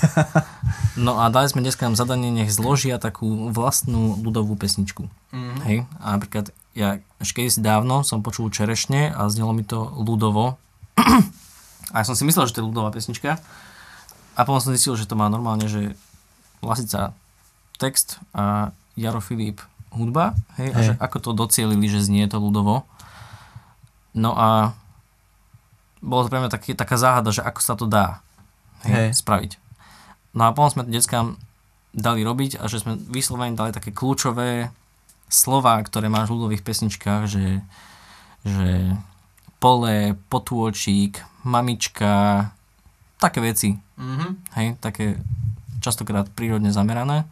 No 0.97 1.21
a 1.21 1.29
dali 1.29 1.45
sme 1.45 1.61
dneska 1.61 1.85
nám 1.85 1.93
zadanie, 1.93 2.33
nech 2.33 2.49
zložia 2.49 2.97
takú 2.97 3.53
vlastnú 3.53 4.17
ľudovú 4.17 4.57
pesničku. 4.57 5.05
Mm. 5.29 5.57
Hej, 5.69 5.79
a 6.01 6.17
napríklad 6.17 6.57
ja 6.73 7.05
ešte 7.21 7.45
kedysi 7.45 7.61
dávno 7.61 8.01
som 8.01 8.25
počul 8.25 8.49
Čerešne 8.49 9.13
a 9.13 9.29
znelo 9.29 9.53
mi 9.53 9.61
to 9.61 9.93
ľudovo. 9.93 10.57
a 11.93 11.97
ja 12.01 12.05
som 12.09 12.17
si 12.17 12.25
myslel, 12.25 12.49
že 12.49 12.57
to 12.57 12.65
je 12.65 12.69
ľudová 12.73 12.97
pesnička. 12.97 13.37
A 14.37 14.41
potom 14.49 14.57
som 14.57 14.73
zistil, 14.73 14.97
že 14.97 15.05
to 15.05 15.21
má 15.21 15.29
normálne, 15.29 15.69
že 15.69 15.93
Lasica 16.65 17.13
text 17.77 18.17
a 18.33 18.73
Jaro 18.97 19.21
Filip 19.21 19.61
hudba. 19.93 20.33
Hej, 20.57 20.69
a 20.73 20.79
Hej. 20.81 20.87
že 20.89 20.93
ako 20.97 21.17
to 21.21 21.31
docielili, 21.37 21.93
že 21.93 22.05
znie 22.05 22.25
to 22.25 22.41
ľudovo. 22.41 22.89
No 24.17 24.33
a 24.33 24.73
bolo 26.07 26.25
to 26.25 26.31
pre 26.31 26.39
mňa 26.39 26.51
taký, 26.55 26.79
taká 26.79 26.95
záhada, 26.95 27.35
že 27.35 27.43
ako 27.43 27.61
sa 27.61 27.75
to 27.75 27.91
dá 27.91 28.23
hej, 28.87 29.11
Hej. 29.11 29.27
spraviť. 29.27 29.53
No 30.39 30.47
a 30.47 30.55
potom 30.55 30.71
sme 30.71 30.83
deckám 30.87 31.35
dali 31.91 32.23
robiť 32.23 32.63
a 32.63 32.71
že 32.71 32.79
sme 32.79 32.95
vyslovene 32.95 33.59
dali 33.59 33.75
také 33.75 33.91
kľúčové 33.91 34.71
slova, 35.27 35.83
ktoré 35.83 36.07
máš 36.07 36.31
v 36.31 36.39
ľudových 36.39 36.63
pesničkách, 36.63 37.23
že, 37.27 37.67
že 38.47 38.95
pole, 39.59 40.15
potôčik, 40.31 41.25
mamička, 41.43 42.49
také 43.19 43.43
veci, 43.43 43.83
Mm-hmm. 43.97 44.61
hej, 44.61 44.69
také 44.77 45.17
častokrát 45.81 46.29
prírodne 46.29 46.69
zamerané. 46.69 47.25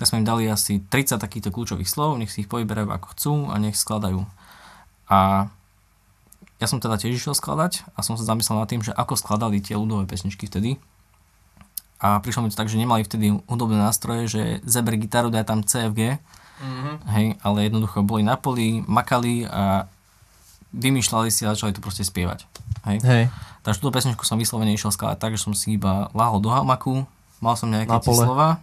Tak 0.00 0.08
sme 0.08 0.24
im 0.24 0.28
dali 0.28 0.48
asi 0.48 0.80
30 0.80 1.20
takýchto 1.20 1.52
kľúčových 1.52 1.84
slov, 1.84 2.16
nech 2.16 2.32
si 2.32 2.42
ich 2.42 2.48
povyberajú 2.48 2.88
ako 2.88 3.06
chcú 3.12 3.34
a 3.52 3.60
nech 3.60 3.76
skladajú. 3.76 4.24
A 5.12 5.52
ja 6.62 6.70
som 6.70 6.78
teda 6.78 6.94
tiež 6.94 7.18
išiel 7.18 7.34
skladať 7.34 7.82
a 7.98 8.06
som 8.06 8.14
sa 8.14 8.22
zamyslel 8.22 8.62
nad 8.62 8.70
tým, 8.70 8.86
že 8.86 8.94
ako 8.94 9.18
skladali 9.18 9.58
tie 9.58 9.74
ľudové 9.74 10.06
pesničky 10.06 10.46
vtedy. 10.46 10.78
A 11.98 12.22
prišlo 12.22 12.46
mi 12.46 12.54
to 12.54 12.58
tak, 12.58 12.70
že 12.70 12.78
nemali 12.78 13.02
vtedy 13.02 13.34
hudobné 13.50 13.82
nástroje, 13.82 14.30
že 14.30 14.42
zeber 14.62 14.94
gitaru, 14.94 15.34
daj 15.34 15.50
tam 15.50 15.66
CFG, 15.66 16.22
mm-hmm. 16.62 16.94
hej, 17.18 17.26
ale 17.42 17.58
jednoducho 17.66 18.06
boli 18.06 18.22
na 18.22 18.38
poli, 18.38 18.86
makali 18.86 19.42
a 19.50 19.90
vymýšľali 20.70 21.34
si 21.34 21.42
a 21.42 21.54
začali 21.54 21.74
to 21.74 21.82
proste 21.82 22.06
spievať. 22.06 22.46
Hej. 22.86 22.98
Hej. 23.02 23.24
Takže 23.66 23.78
túto 23.82 23.94
pesničku 23.94 24.22
som 24.22 24.38
vyslovene 24.38 24.74
išiel 24.74 24.94
skladať 24.94 25.18
tak, 25.18 25.34
že 25.34 25.42
som 25.42 25.54
si 25.54 25.74
iba 25.74 26.10
láhol 26.14 26.38
do 26.38 26.50
hamaku, 26.50 27.06
mal 27.42 27.58
som 27.58 27.70
nejaké 27.70 27.90
tie 28.02 28.14
slova. 28.14 28.62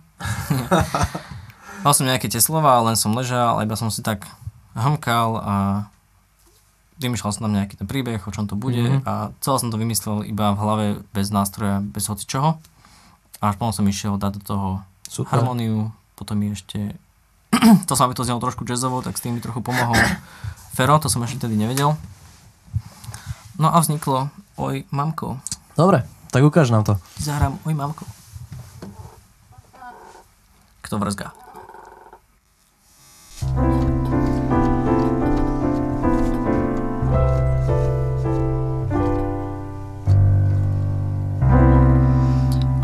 mal 1.84 1.94
som 1.96 2.08
nejaké 2.08 2.32
tie 2.32 2.40
slova, 2.40 2.80
len 2.84 2.96
som 2.96 3.12
ležal, 3.12 3.60
iba 3.60 3.76
som 3.76 3.92
si 3.92 4.00
tak 4.00 4.24
hamkal 4.76 5.40
a 5.40 5.56
vymýšľal 7.00 7.32
som 7.32 7.44
tam 7.44 7.54
nejaký 7.54 7.76
ten 7.76 7.86
príbeh, 7.86 8.20
o 8.20 8.30
čom 8.30 8.44
to 8.44 8.54
bude 8.54 8.78
Mhm. 8.78 9.04
a 9.04 9.32
celé 9.40 9.58
som 9.58 9.70
to 9.70 9.78
vymyslel 9.78 10.24
iba 10.24 10.52
v 10.52 10.60
hlave, 10.60 10.86
bez 11.10 11.30
nástroja, 11.30 11.80
bez 11.82 12.06
hoci 12.06 12.24
čoho. 12.26 12.60
A 13.40 13.50
až 13.50 13.56
potom 13.56 13.72
som 13.74 13.86
išiel 13.86 14.16
dať 14.16 14.32
do 14.36 14.44
toho 14.46 14.68
Super. 15.06 15.32
harmóniu, 15.34 15.90
potom 16.14 16.36
mi 16.36 16.52
ešte, 16.52 16.94
to 17.88 17.94
sa 17.94 18.04
mi 18.04 18.14
to 18.14 18.22
znelo 18.22 18.38
trošku 18.38 18.64
jazzovo, 18.64 19.00
tak 19.00 19.16
s 19.16 19.22
tým 19.22 19.34
mi 19.34 19.42
trochu 19.42 19.60
pomohol 19.60 19.96
Fero, 20.76 20.96
to 20.96 21.08
som 21.08 21.20
ešte 21.22 21.40
tedy 21.42 21.56
nevedel. 21.56 21.96
No 23.56 23.68
a 23.68 23.80
vzniklo 23.80 24.28
Oj 24.56 24.84
mamko, 24.90 25.40
Dobre, 25.74 26.04
tak 26.30 26.44
ukáž 26.44 26.68
nám 26.68 26.84
to. 26.84 27.00
zahrám 27.16 27.56
Oj 27.64 27.74
mamko. 27.74 28.04
Kto 30.82 30.98
vrzga? 30.98 31.32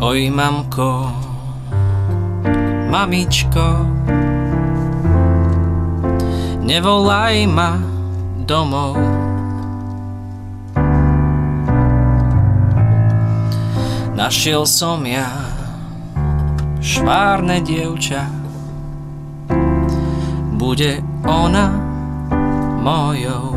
Oj 0.06 0.30
mamko, 0.30 1.10
mamičko, 2.90 3.66
nevolaj 6.62 7.46
ma 7.46 7.74
domov. 8.46 8.94
Našiel 14.14 14.62
som 14.66 15.02
ja 15.06 15.26
švárne 16.78 17.58
dievča, 17.66 18.30
bude 20.54 21.02
ona 21.26 21.66
mojou. 22.78 23.55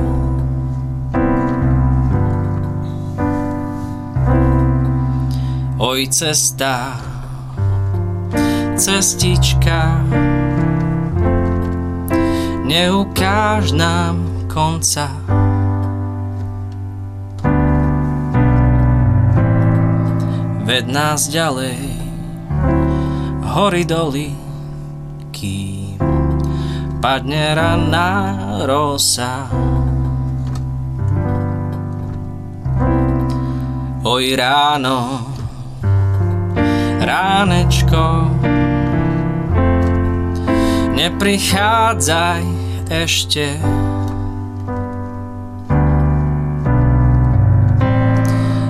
Oj 5.80 6.12
cesta, 6.12 7.00
cestička, 8.76 10.04
neukáž 12.68 13.72
nám 13.72 14.44
konca. 14.52 15.08
Ved 20.68 20.92
nás 20.92 21.32
ďalej, 21.32 21.80
hory 23.48 23.88
doly, 23.88 24.36
kým 25.32 25.96
padne 27.00 27.56
ranná 27.56 28.12
rosa. 28.68 29.48
Oj 34.04 34.36
ráno, 34.36 35.39
ránečko, 37.00 38.30
neprichádzaj 40.96 42.44
ešte. 42.92 43.56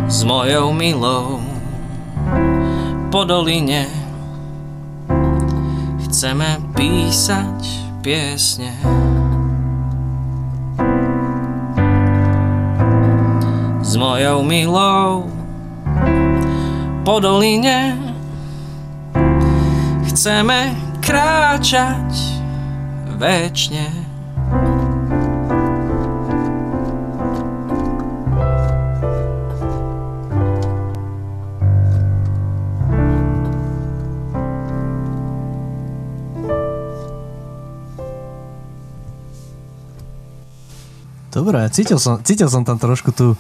S 0.10 0.28
mojou 0.28 0.74
milou 0.76 1.42
po 3.10 3.26
doline 3.26 3.90
chceme 6.06 6.62
písať 6.78 7.58
piesne. 8.06 8.74
S 13.82 13.98
mojou 13.98 14.46
milou 14.46 15.26
po 17.02 17.18
doline 17.18 18.09
chceme 20.10 20.74
kráčať 21.06 22.10
večne. 23.22 23.86
Dobre, 41.30 41.62
cítil 41.70 42.02
som, 42.02 42.18
cítil 42.26 42.50
som 42.50 42.66
tam 42.66 42.82
trošku 42.82 43.14
tú 43.14 43.38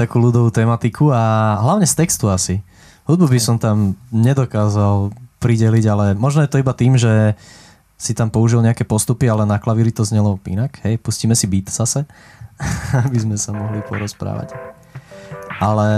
takú 0.00 0.16
ľudovú 0.16 0.48
tematiku 0.48 1.12
a 1.12 1.60
hlavne 1.60 1.84
z 1.84 1.92
textu 1.92 2.32
asi. 2.32 2.64
Hudbu 3.04 3.28
by 3.28 3.40
som 3.40 3.60
tam 3.60 4.00
nedokázal 4.08 5.25
prideliť, 5.46 5.84
ale 5.86 6.04
možno 6.18 6.42
je 6.42 6.50
to 6.50 6.58
iba 6.58 6.74
tým, 6.74 6.98
že 6.98 7.38
si 7.94 8.12
tam 8.18 8.34
použil 8.34 8.60
nejaké 8.66 8.82
postupy, 8.82 9.30
ale 9.30 9.46
na 9.46 9.62
klavíri 9.62 9.94
to 9.94 10.02
znelo 10.02 10.42
inak. 10.42 10.82
Hej, 10.82 10.98
pustíme 10.98 11.38
si 11.38 11.46
beat 11.46 11.70
zase, 11.70 12.02
aby 13.06 13.18
sme 13.22 13.38
sa 13.38 13.54
mohli 13.54 13.78
porozprávať. 13.86 14.58
Ale 15.62 15.88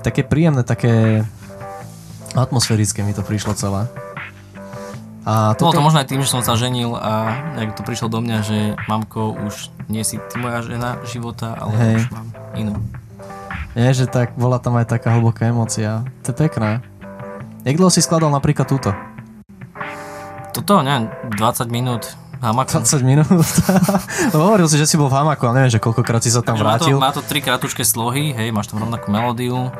také 0.00 0.24
príjemné, 0.24 0.64
také 0.64 1.22
atmosférické 2.34 3.04
mi 3.04 3.12
to 3.12 3.22
prišlo 3.22 3.52
celé. 3.54 3.86
A 5.24 5.56
Bolo 5.56 5.72
toto, 5.72 5.80
to 5.80 5.86
možno 5.86 6.04
aj 6.04 6.08
tým, 6.08 6.20
že 6.20 6.28
som 6.28 6.44
sa 6.44 6.52
ženil 6.52 6.92
a 7.00 7.32
nejak 7.56 7.80
to 7.80 7.86
prišlo 7.86 8.12
do 8.12 8.20
mňa, 8.20 8.38
že 8.44 8.58
mamko, 8.84 9.32
už 9.32 9.72
nie 9.88 10.04
si 10.04 10.20
ty 10.20 10.36
moja 10.36 10.60
žena 10.60 11.00
života, 11.08 11.56
ale 11.56 11.72
Hej. 11.80 11.96
už 11.96 12.04
mám 12.12 12.28
inú. 12.60 12.74
je, 13.72 14.04
že 14.04 14.06
tak 14.06 14.36
bola 14.36 14.60
tam 14.60 14.76
aj 14.76 14.84
taká 14.84 15.16
hlboká 15.16 15.48
emocia. 15.48 16.04
To 16.28 16.32
je 16.32 16.36
pekné. 16.36 16.84
Jak 17.64 17.80
dlho 17.80 17.88
si 17.88 18.04
skladal 18.04 18.28
napríklad 18.28 18.68
túto? 18.68 18.92
Toto, 20.52 20.84
neviem, 20.84 21.08
20 21.32 21.72
minút 21.72 22.12
hamaku. 22.44 22.84
20 22.84 23.00
minút. 23.00 23.48
Hovoril 24.36 24.68
si, 24.68 24.76
že 24.76 24.84
si 24.84 25.00
bol 25.00 25.08
v 25.08 25.16
hamaku, 25.16 25.48
ale 25.48 25.64
neviem, 25.64 25.72
že 25.72 25.80
koľkokrát 25.80 26.20
si 26.20 26.28
sa 26.28 26.44
tam 26.44 26.60
Takže 26.60 26.64
má 26.64 26.76
to, 26.76 26.84
vrátil. 26.84 26.96
má 27.00 27.10
to 27.10 27.22
tri 27.24 27.40
kratučké 27.40 27.82
slohy, 27.88 28.36
hej, 28.36 28.52
máš 28.52 28.68
tam 28.68 28.84
rovnakú 28.84 29.08
melódiu. 29.08 29.72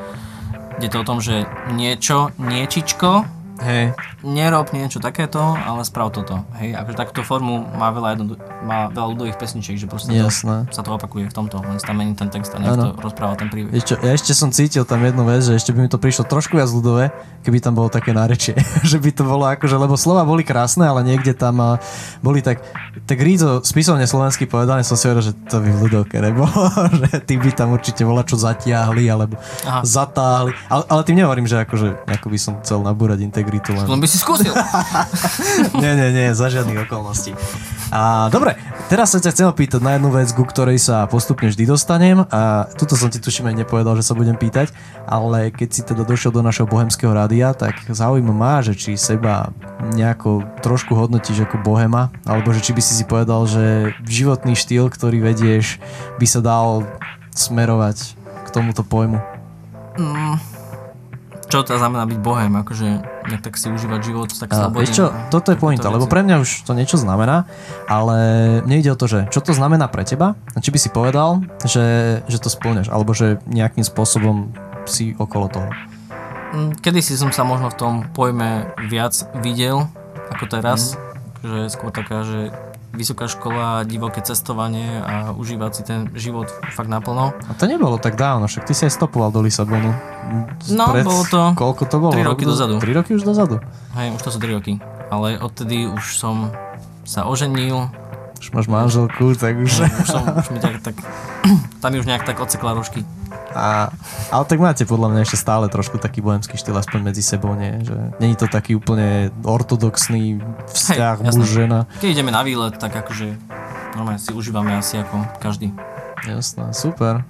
Je 0.81 0.89
to 0.89 1.05
o 1.05 1.07
tom, 1.07 1.21
že 1.21 1.45
niečo, 1.77 2.33
niečičko, 2.41 3.29
Hej, 3.63 3.95
nerob 4.27 4.75
niečo 4.75 4.99
takéto, 4.99 5.39
ale 5.39 5.87
sprav 5.87 6.11
toto. 6.11 6.43
Hej, 6.59 6.75
akože 6.75 6.97
takúto 6.99 7.23
formu 7.23 7.63
má 7.79 7.95
veľa, 7.95 8.19
jednodu- 8.19 8.39
má 8.67 8.91
veľa 8.91 9.07
ľudových 9.15 9.39
pesničiek, 9.39 9.79
že 9.79 9.87
proste 9.87 10.11
to, 10.11 10.19
jasné. 10.19 10.67
sa 10.75 10.83
to 10.83 10.91
opakuje 10.91 11.31
v 11.31 11.35
tomto, 11.35 11.63
len 11.63 11.79
tam 11.79 11.95
mení 11.95 12.19
ten 12.19 12.27
text 12.35 12.51
a 12.51 12.59
niekto 12.59 12.91
Áno. 12.91 12.99
rozpráva 12.99 13.39
ten 13.39 13.47
príbeh. 13.47 13.79
Čo, 13.79 13.95
ja 14.03 14.11
ešte 14.11 14.35
som 14.35 14.51
cítil 14.51 14.83
tam 14.83 15.07
jednu 15.07 15.23
vec, 15.23 15.47
že 15.47 15.55
ešte 15.55 15.71
by 15.71 15.87
mi 15.87 15.91
to 15.91 16.03
prišlo 16.03 16.27
trošku 16.27 16.59
viac 16.59 16.67
ľudové, 16.67 17.15
keby 17.47 17.63
tam 17.63 17.79
bolo 17.79 17.87
také 17.87 18.11
nárečie. 18.11 18.59
že 18.91 18.99
by 18.99 19.11
to 19.15 19.23
bolo 19.23 19.47
akože, 19.47 19.77
lebo 19.79 19.95
slova 19.95 20.27
boli 20.27 20.43
krásne, 20.43 20.91
ale 20.91 21.07
niekde 21.07 21.31
tam 21.37 21.79
boli 22.27 22.43
tak, 22.43 22.59
tak 23.07 23.19
Rízo 23.23 23.63
spisovne 23.63 24.09
slovensky 24.11 24.51
povedané, 24.51 24.83
som 24.83 24.99
si 24.99 25.07
hovoril, 25.07 25.31
že 25.31 25.35
to 25.47 25.63
by 25.63 25.71
v 25.71 25.79
ľudovke 25.87 26.17
nebolo, 26.19 26.51
že 27.07 27.23
ty 27.23 27.39
by 27.39 27.55
tam 27.55 27.71
určite 27.71 28.03
bola 28.03 28.27
čo 28.27 28.35
zatiahli, 28.35 29.07
alebo 29.07 29.39
Aha. 29.63 29.87
zatáhli. 29.87 30.51
Ale, 30.67 30.83
ale 30.91 31.01
tým 31.07 31.23
nehovorím, 31.23 31.47
že 31.47 31.63
akože, 31.63 32.11
ako 32.11 32.27
by 32.27 32.39
som 32.41 32.53
chcel 32.65 32.83
nabúrať 32.83 33.23
integritu. 33.45 33.77
Len... 33.77 33.85
Len 33.85 34.01
by 34.01 34.09
si 34.09 34.17
skúsil. 34.17 34.57
nie, 35.85 35.93
nie, 35.93 36.09
nie, 36.17 36.27
za 36.33 36.49
žiadnych 36.49 36.89
okolností. 36.89 37.37
A 37.93 38.33
dobre, 38.33 38.57
teraz 38.89 39.13
sa 39.13 39.21
ťa 39.21 39.31
chcem 39.31 39.47
opýtať 39.47 39.79
na 39.85 39.95
jednu 39.95 40.11
vec, 40.11 40.27
ku 40.33 40.43
ktorej 40.43 40.81
sa 40.81 41.05
postupne 41.05 41.53
vždy 41.53 41.69
dostanem. 41.69 42.25
A 42.33 42.67
tuto 42.75 42.97
som 42.97 43.13
ti 43.13 43.21
tuším 43.21 43.53
aj 43.53 43.61
nepovedal, 43.63 43.95
že 44.01 44.09
sa 44.09 44.17
budem 44.17 44.35
pýtať, 44.35 44.73
ale 45.05 45.53
keď 45.53 45.69
si 45.69 45.83
teda 45.85 46.03
došiel 46.03 46.33
do 46.33 46.41
našeho 46.41 46.67
bohemského 46.67 47.13
rádia, 47.13 47.53
tak 47.53 47.77
zaujíma 47.87 48.35
ma, 48.35 48.65
že 48.65 48.75
či 48.75 48.97
seba 48.97 49.53
nejako 49.95 50.43
trošku 50.65 50.97
hodnotíš 50.97 51.45
ako 51.45 51.61
bohema, 51.61 52.09
alebo 52.25 52.51
že 52.51 52.65
či 52.65 52.73
by 52.73 52.83
si 52.83 52.97
si 52.97 53.05
povedal, 53.05 53.45
že 53.47 53.95
životný 54.09 54.57
štýl, 54.57 54.89
ktorý 54.89 55.21
vedieš, 55.21 55.79
by 56.17 56.27
sa 56.27 56.41
dal 56.41 56.89
smerovať 57.37 58.17
k 58.19 58.49
tomuto 58.51 58.83
pojmu. 58.83 59.21
Čo 61.55 61.63
to 61.63 61.79
znamená 61.79 62.03
byť 62.05 62.19
bohem? 62.19 62.51
Akože 62.59 62.87
nejak 63.25 63.41
tak 63.41 63.55
si 63.55 63.71
užívať 63.71 64.01
život, 64.03 64.27
tak 64.29 64.51
slobodne. 64.51 64.83
vieš 64.83 64.91
čo, 64.93 65.05
toto 65.31 65.49
je 65.49 65.57
pointa, 65.57 65.87
lebo 65.87 66.05
pre 66.05 66.21
mňa 66.21 66.43
už 66.43 66.67
to 66.67 66.75
niečo 66.75 66.99
znamená, 66.99 67.47
ale 67.87 68.19
mne 68.61 68.77
ide 68.77 68.91
o 68.91 68.99
to, 68.99 69.07
že 69.07 69.31
čo 69.31 69.39
to 69.39 69.55
znamená 69.55 69.87
pre 69.87 70.03
teba, 70.03 70.35
či 70.59 70.69
by 70.69 70.79
si 70.81 70.91
povedal, 70.91 71.47
že, 71.63 71.87
že 72.27 72.39
to 72.39 72.51
splňaš, 72.51 72.91
alebo 72.91 73.15
že 73.15 73.39
nejakým 73.47 73.83
spôsobom 73.83 74.51
si 74.85 75.15
okolo 75.15 75.47
toho. 75.47 75.71
Mm, 76.51 76.75
Kedy 76.77 76.99
si 76.99 77.15
som 77.15 77.31
sa 77.31 77.43
možno 77.43 77.71
v 77.71 77.77
tom 77.77 77.95
pojme 78.11 78.51
viac 78.85 79.15
videl 79.39 79.87
ako 80.29 80.51
teraz, 80.51 80.95
Mhm. 80.95 80.99
že 81.41 81.59
skôr 81.71 81.91
taká, 81.91 82.25
že 82.25 82.51
vysoká 82.95 83.27
škola, 83.27 83.83
divoké 83.83 84.23
cestovanie 84.23 84.99
a 84.99 85.31
užívať 85.31 85.71
si 85.71 85.83
ten 85.83 86.01
život 86.15 86.47
fakt 86.73 86.87
naplno. 86.87 87.35
A 87.35 87.53
to 87.53 87.67
nebolo 87.67 87.99
tak 87.99 88.15
dávno, 88.15 88.47
však 88.47 88.65
ty 88.65 88.73
si 88.73 88.87
aj 88.87 88.95
stopoval 88.95 89.29
do 89.29 89.43
Lisabonu. 89.43 89.91
No, 90.71 90.85
bolo 90.97 91.23
to 91.27 91.53
Koľko 91.53 91.83
to 91.85 91.97
bolo? 91.99 92.13
tri 92.15 92.23
Rok 92.23 92.33
roky 92.35 92.45
do- 92.47 92.51
dozadu. 92.55 92.75
Tri 92.79 92.93
roky 92.93 93.11
už 93.13 93.23
dozadu. 93.23 93.59
Hej, 93.93 94.15
už 94.15 94.21
to 94.23 94.31
sú 94.31 94.39
3 94.39 94.57
roky. 94.57 94.73
Ale 95.07 95.37
odtedy 95.37 95.87
už 95.87 96.17
som 96.17 96.49
sa 97.05 97.29
oženil, 97.29 97.93
Už 98.41 98.53
máš 98.53 98.69
manželku, 98.69 99.33
tak 99.37 99.57
už... 99.57 99.73
už 99.85 100.09
som, 100.09 100.25
už 100.37 100.49
mi 100.53 100.59
tak, 100.61 100.81
tak 100.81 100.95
tam 101.81 101.89
mi 101.93 102.01
už 102.01 102.05
nejak 102.05 102.25
tak 102.25 102.37
odsekla 102.41 102.73
rožky. 102.73 103.05
A, 103.55 103.95
ale 104.35 104.45
tak 104.51 104.59
máte 104.59 104.83
podľa 104.83 105.15
mňa 105.15 105.21
ešte 105.23 105.39
stále 105.39 105.71
trošku 105.71 106.03
taký 106.03 106.19
bohemský 106.19 106.59
štýl, 106.59 106.75
aspoň 106.75 107.15
medzi 107.15 107.23
sebou, 107.23 107.55
nie? 107.55 107.79
Že 107.87 108.19
není 108.19 108.35
to 108.35 108.51
taký 108.51 108.75
úplne 108.75 109.31
ortodoxný 109.47 110.43
vzťah 110.75 111.23
Hej, 111.23 111.33
muž-žena. 111.39 111.87
Keď 112.03 112.11
ideme 112.19 112.35
na 112.35 112.43
výlet, 112.43 112.75
tak 112.75 112.91
akože 112.99 113.39
normálne 113.95 114.19
si 114.19 114.35
užívame 114.35 114.75
asi 114.75 114.99
ako 114.99 115.23
každý. 115.39 115.71
Jasné, 116.27 116.75
super. 116.75 117.23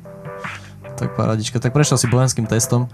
Tak 0.97 1.13
paradička, 1.13 1.61
tak 1.61 1.77
prešiel 1.77 2.01
si 2.01 2.09
bohenským 2.09 2.49
testom. 2.49 2.89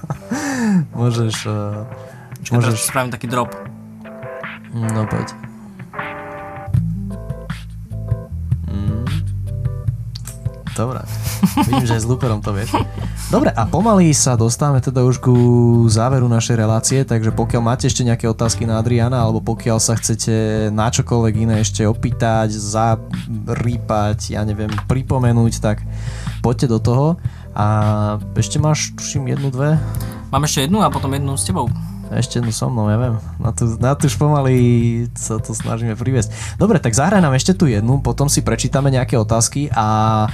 môžeš... 0.98 1.44
Uh, 1.44 1.84
môžeš... 2.48 2.88
spravím 2.88 3.12
taký 3.12 3.28
drop. 3.28 3.52
No 4.72 5.04
poď. 5.10 5.28
Mm. 8.70 9.04
Dobre. 10.78 11.02
Vidím, 11.66 11.86
že 11.86 11.96
aj 11.98 12.02
s 12.02 12.08
Luperom 12.08 12.40
to 12.44 12.54
vieš. 12.54 12.74
Dobre, 13.30 13.50
a 13.54 13.62
pomaly 13.66 14.10
sa 14.10 14.34
dostávame 14.34 14.82
teda 14.82 15.06
už 15.06 15.22
ku 15.22 15.34
záveru 15.86 16.26
našej 16.26 16.56
relácie, 16.58 16.98
takže 17.06 17.30
pokiaľ 17.30 17.62
máte 17.62 17.86
ešte 17.86 18.02
nejaké 18.02 18.26
otázky 18.26 18.66
na 18.66 18.82
Adriana, 18.82 19.22
alebo 19.22 19.42
pokiaľ 19.42 19.78
sa 19.78 19.94
chcete 19.94 20.68
na 20.74 20.90
čokoľvek 20.90 21.34
iné 21.38 21.62
ešte 21.62 21.86
opýtať, 21.86 22.54
zarýpať, 22.54 24.34
ja 24.34 24.42
neviem, 24.42 24.70
pripomenúť, 24.90 25.62
tak 25.62 25.82
poďte 26.42 26.66
do 26.70 26.78
toho. 26.78 27.06
A 27.54 27.66
ešte 28.38 28.62
máš, 28.62 28.94
tuším, 28.94 29.30
jednu, 29.34 29.50
dve? 29.50 29.78
Mám 30.30 30.46
ešte 30.46 30.66
jednu 30.66 30.82
a 30.82 30.90
potom 30.90 31.10
jednu 31.10 31.34
s 31.34 31.46
tebou. 31.46 31.66
Ešte 32.10 32.42
jednu 32.42 32.50
so 32.50 32.66
mnou, 32.66 32.90
ja 32.90 32.98
viem. 32.98 33.14
Na 33.38 33.50
tu, 33.54 33.70
na 33.78 33.94
tu 33.94 34.10
už 34.10 34.18
pomaly 34.18 34.54
sa 35.14 35.38
to 35.38 35.54
snažíme 35.54 35.94
priviesť. 35.94 36.58
Dobre, 36.58 36.82
tak 36.82 36.98
zahraj 36.98 37.22
nám 37.22 37.38
ešte 37.38 37.54
tu 37.54 37.70
jednu, 37.70 38.02
potom 38.02 38.26
si 38.26 38.42
prečítame 38.42 38.90
nejaké 38.90 39.14
otázky 39.14 39.70
a 39.70 40.26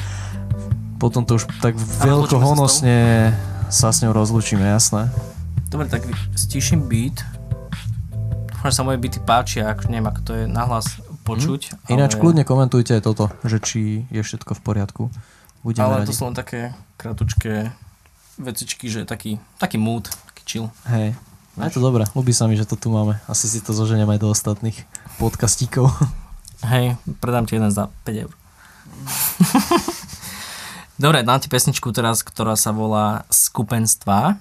potom 0.96 1.22
to 1.28 1.36
už 1.36 1.48
tak 1.60 1.76
veľkohonosne 1.76 3.30
sa 3.68 3.88
s 3.92 4.00
ňou 4.02 4.14
rozlučíme, 4.14 4.62
jasné. 4.62 5.12
Dobre, 5.68 5.90
tak 5.90 6.06
stíšim 6.38 6.86
beat. 6.86 7.20
Dúfam, 8.52 8.68
že 8.70 8.76
sa 8.78 8.86
moje 8.86 8.98
beaty 9.02 9.20
páčia, 9.20 9.68
ak 9.68 9.90
neviem, 9.90 10.08
ako 10.08 10.20
to 10.22 10.32
je 10.32 10.44
nahlas 10.48 10.86
počuť. 11.26 11.90
Ináč 11.90 12.16
ale, 12.16 12.22
kľudne 12.22 12.44
komentujte 12.46 12.94
aj 12.96 13.02
toto, 13.02 13.28
že 13.42 13.58
či 13.58 14.06
je 14.14 14.22
všetko 14.22 14.54
v 14.56 14.60
poriadku. 14.62 15.02
Budeme 15.66 15.82
Ale 15.82 15.94
radi. 16.02 16.08
to 16.08 16.14
sú 16.14 16.22
len 16.30 16.38
také 16.38 16.70
kratučké 16.94 17.74
vecičky, 18.38 18.86
že 18.86 19.02
taký, 19.02 19.42
taký 19.58 19.76
mood, 19.82 20.06
taký 20.30 20.42
chill. 20.46 20.66
Hej, 20.86 21.18
je 21.58 21.72
to 21.74 21.82
dobré, 21.82 22.06
ľubí 22.14 22.30
sa 22.30 22.46
mi, 22.46 22.54
že 22.54 22.68
to 22.68 22.78
tu 22.78 22.94
máme. 22.94 23.18
Asi 23.26 23.50
si 23.50 23.58
to 23.58 23.74
zoženiem 23.74 24.06
aj 24.06 24.22
do 24.22 24.30
ostatných 24.30 24.78
podcastíkov. 25.18 25.90
Hej, 26.62 26.94
predám 27.18 27.44
ti 27.50 27.58
jeden 27.58 27.74
za 27.74 27.90
5 28.06 28.22
eur. 28.22 28.32
Dobre, 30.96 31.20
dám 31.20 31.36
ti 31.36 31.52
pesničku 31.52 31.92
teraz, 31.92 32.24
ktorá 32.24 32.56
sa 32.56 32.72
volá 32.72 33.28
Skupenstva 33.28 34.40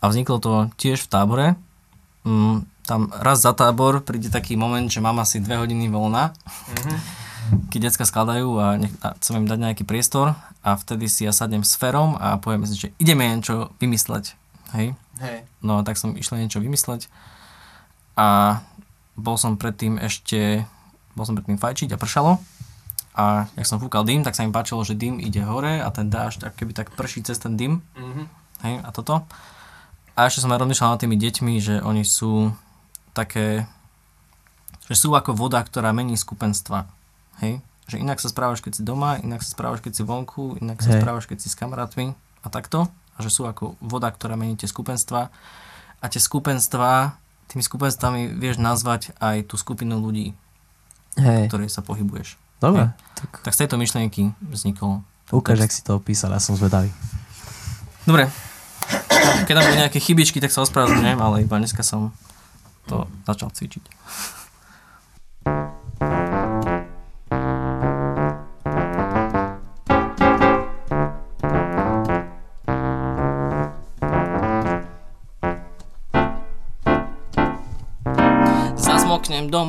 a 0.00 0.04
vzniklo 0.08 0.40
to 0.40 0.52
tiež 0.80 1.04
v 1.04 1.10
tábore. 1.12 1.46
Mm, 2.24 2.64
tam 2.88 3.12
raz 3.12 3.44
za 3.44 3.52
tábor 3.52 4.00
príde 4.00 4.32
taký 4.32 4.56
moment, 4.56 4.88
že 4.88 5.04
mám 5.04 5.20
asi 5.20 5.36
2 5.36 5.60
hodiny 5.60 5.92
voľna, 5.92 6.32
keď 7.68 7.92
decka 7.92 8.08
skladajú 8.08 8.56
a, 8.56 8.80
nech, 8.80 8.92
a 9.04 9.12
chcem 9.20 9.44
im 9.44 9.48
dať 9.48 9.58
nejaký 9.60 9.84
priestor 9.84 10.32
a 10.64 10.80
vtedy 10.80 11.12
si 11.12 11.28
ja 11.28 11.32
sadnem 11.36 11.60
s 11.60 11.76
Ferom 11.76 12.16
a 12.16 12.40
poviem 12.40 12.64
si, 12.64 12.80
že 12.80 12.88
ideme 12.96 13.28
niečo 13.28 13.76
vymysleť. 13.84 14.32
Hej? 14.72 14.96
Hej. 15.20 15.44
No 15.60 15.84
tak 15.84 16.00
som 16.00 16.16
išiel 16.16 16.40
niečo 16.40 16.64
vymysleť 16.64 17.12
a 18.16 18.60
bol 19.12 19.36
som 19.36 19.60
predtým 19.60 20.00
ešte, 20.00 20.64
bol 21.12 21.28
som 21.28 21.36
predtým 21.36 21.60
fajčiť 21.60 21.92
a 21.92 22.00
pršalo 22.00 22.40
a 23.14 23.50
jak 23.58 23.66
som 23.66 23.82
fúkal 23.82 24.06
dym, 24.06 24.22
tak 24.22 24.38
sa 24.38 24.46
mi 24.46 24.54
páčilo, 24.54 24.86
že 24.86 24.94
dym 24.94 25.18
ide 25.18 25.42
hore 25.42 25.82
a 25.82 25.88
ten 25.90 26.06
dážď 26.06 26.46
tak 26.46 26.52
keby 26.54 26.72
tak 26.72 26.94
prší 26.94 27.26
cez 27.26 27.42
ten 27.42 27.58
dym. 27.58 27.82
Mhm. 27.98 28.22
Hej, 28.60 28.74
a 28.84 28.88
toto. 28.92 29.24
A 30.14 30.28
ešte 30.28 30.44
som 30.44 30.52
aj 30.52 30.60
rozmýšľal 30.60 30.94
nad 30.94 31.00
tými 31.00 31.16
deťmi, 31.16 31.54
že 31.64 31.80
oni 31.80 32.04
sú 32.04 32.52
také, 33.16 33.64
že 34.84 34.94
sú 34.98 35.16
ako 35.16 35.32
voda, 35.32 35.64
ktorá 35.64 35.96
mení 35.96 36.14
skupenstva. 36.14 36.84
Hej? 37.40 37.64
Že 37.88 38.04
inak 38.04 38.20
sa 38.20 38.28
správaš, 38.28 38.60
keď 38.60 38.72
si 38.78 38.82
doma, 38.84 39.16
inak 39.16 39.40
sa 39.40 39.56
správaš, 39.56 39.80
keď 39.80 39.92
si 39.96 40.02
vonku, 40.04 40.60
inak 40.60 40.84
sa 40.84 40.92
Hej. 40.92 41.00
správaš, 41.00 41.24
keď 41.24 41.38
si 41.40 41.48
s 41.48 41.56
kamarátmi 41.56 42.12
a 42.44 42.46
takto. 42.52 42.92
A 43.16 43.18
že 43.24 43.32
sú 43.32 43.48
ako 43.48 43.80
voda, 43.80 44.12
ktorá 44.12 44.36
mení 44.36 44.60
tie 44.60 44.68
skupenstva. 44.68 45.32
A 46.00 46.04
tie 46.08 46.20
skupenstva, 46.20 47.16
tými 47.48 47.64
skupenstvami 47.64 48.36
vieš 48.36 48.60
nazvať 48.60 49.16
aj 49.18 49.48
tú 49.48 49.56
skupinu 49.56 49.96
ľudí, 49.98 50.36
Hej, 51.16 51.48
v 51.48 51.48
ktorej 51.48 51.72
sa 51.72 51.80
pohybuješ. 51.80 52.36
Dobre. 52.60 52.92
Tak 53.16 53.42
Tak 53.42 53.52
z 53.52 53.58
tejto 53.64 53.76
myšlienky 53.76 54.30
vznikol. 54.40 55.02
ukáž, 55.32 55.60
ak 55.60 55.72
si 55.72 55.82
to 55.82 55.96
opísal, 55.96 56.32
ja 56.32 56.40
som 56.40 56.54
zvedavý. 56.54 56.92
Dobre. 58.04 58.28
Keď 59.46 59.52
tam 59.52 59.64
budú 59.64 59.76
nejaké 59.76 60.00
chybičky, 60.00 60.40
tak 60.40 60.50
sa 60.50 60.64
ospravedlňujem, 60.64 61.20
ale 61.20 61.44
iba 61.44 61.56
dneska 61.56 61.84
som 61.84 62.10
to 62.88 63.04
začal 63.28 63.52
cvičiť. 63.52 63.84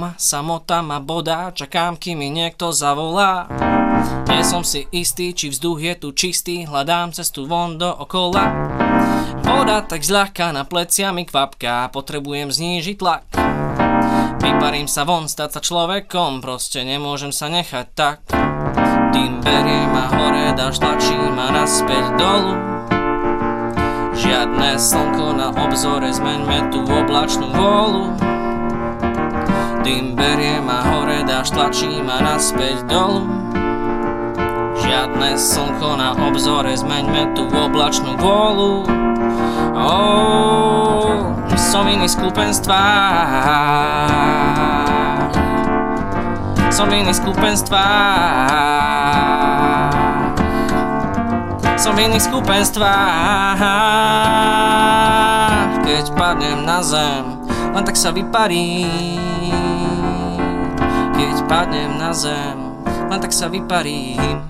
Doma, 0.01 0.17
samota 0.17 0.81
ma 0.81 0.97
bodá, 0.97 1.53
čakám, 1.53 1.93
kým 1.93 2.25
mi 2.25 2.33
niekto 2.33 2.73
zavolá. 2.73 3.45
Nie 4.25 4.41
som 4.41 4.65
si 4.65 4.89
istý, 4.89 5.29
či 5.29 5.53
vzduch 5.53 5.77
je 5.77 5.93
tu 5.93 6.09
čistý, 6.09 6.65
hľadám 6.65 7.13
cestu 7.13 7.45
von 7.45 7.77
do 7.77 7.85
okola. 7.85 8.49
Voda 9.45 9.85
tak 9.85 10.01
zľahka 10.01 10.57
na 10.57 10.65
pleciami 10.65 11.29
kvapká, 11.29 11.93
potrebujem 11.93 12.49
znížiť 12.49 12.97
tlak. 12.97 13.29
Vyparím 14.41 14.89
sa 14.89 15.05
von, 15.05 15.29
stať 15.29 15.49
sa 15.53 15.61
človekom, 15.61 16.41
proste 16.41 16.81
nemôžem 16.81 17.29
sa 17.29 17.53
nechať 17.53 17.87
tak. 17.93 18.25
Dým 19.13 19.37
berie 19.45 19.85
ma 19.85 20.09
hore, 20.17 20.57
dáš 20.57 20.81
tlačí 20.81 21.13
ma 21.13 21.53
naspäť 21.53 22.17
dolu. 22.17 22.57
Žiadne 24.17 24.81
slnko 24.81 25.37
na 25.37 25.53
obzore, 25.53 26.09
zmeňme 26.09 26.73
tú 26.73 26.89
oblačnú 26.89 27.53
vôľu. 27.53 28.40
Dým 29.81 30.13
berie 30.13 30.61
ma 30.61 30.85
hore, 30.85 31.25
dáš 31.25 31.57
tlačí 31.57 31.89
ma 32.05 32.21
naspäť 32.21 32.85
dolu. 32.85 33.25
Žiadne 34.77 35.33
slnko 35.41 35.97
na 35.97 36.13
obzore, 36.21 36.69
zmeňme 36.77 37.33
tú 37.33 37.49
oblačnú 37.49 38.13
vôľu. 38.21 38.85
Oh, 39.73 41.33
som 41.57 41.89
iný 41.89 42.05
skupenstva. 42.05 42.81
Som 46.69 46.93
iný 46.93 47.13
skupenstva. 47.17 47.85
Som 51.81 51.97
iný 51.97 52.21
skupenstva. 52.21 52.93
Keď 55.81 56.05
padnem 56.13 56.69
na 56.69 56.85
zem, 56.85 57.41
len 57.73 57.81
tak 57.81 57.97
sa 57.97 58.13
vyparím. 58.13 59.30
Keď 61.21 61.45
padnem 61.45 62.01
na 62.01 62.17
zem, 62.17 62.81
len 62.81 63.19
tak 63.21 63.29
sa 63.29 63.45
vyparím. 63.45 64.41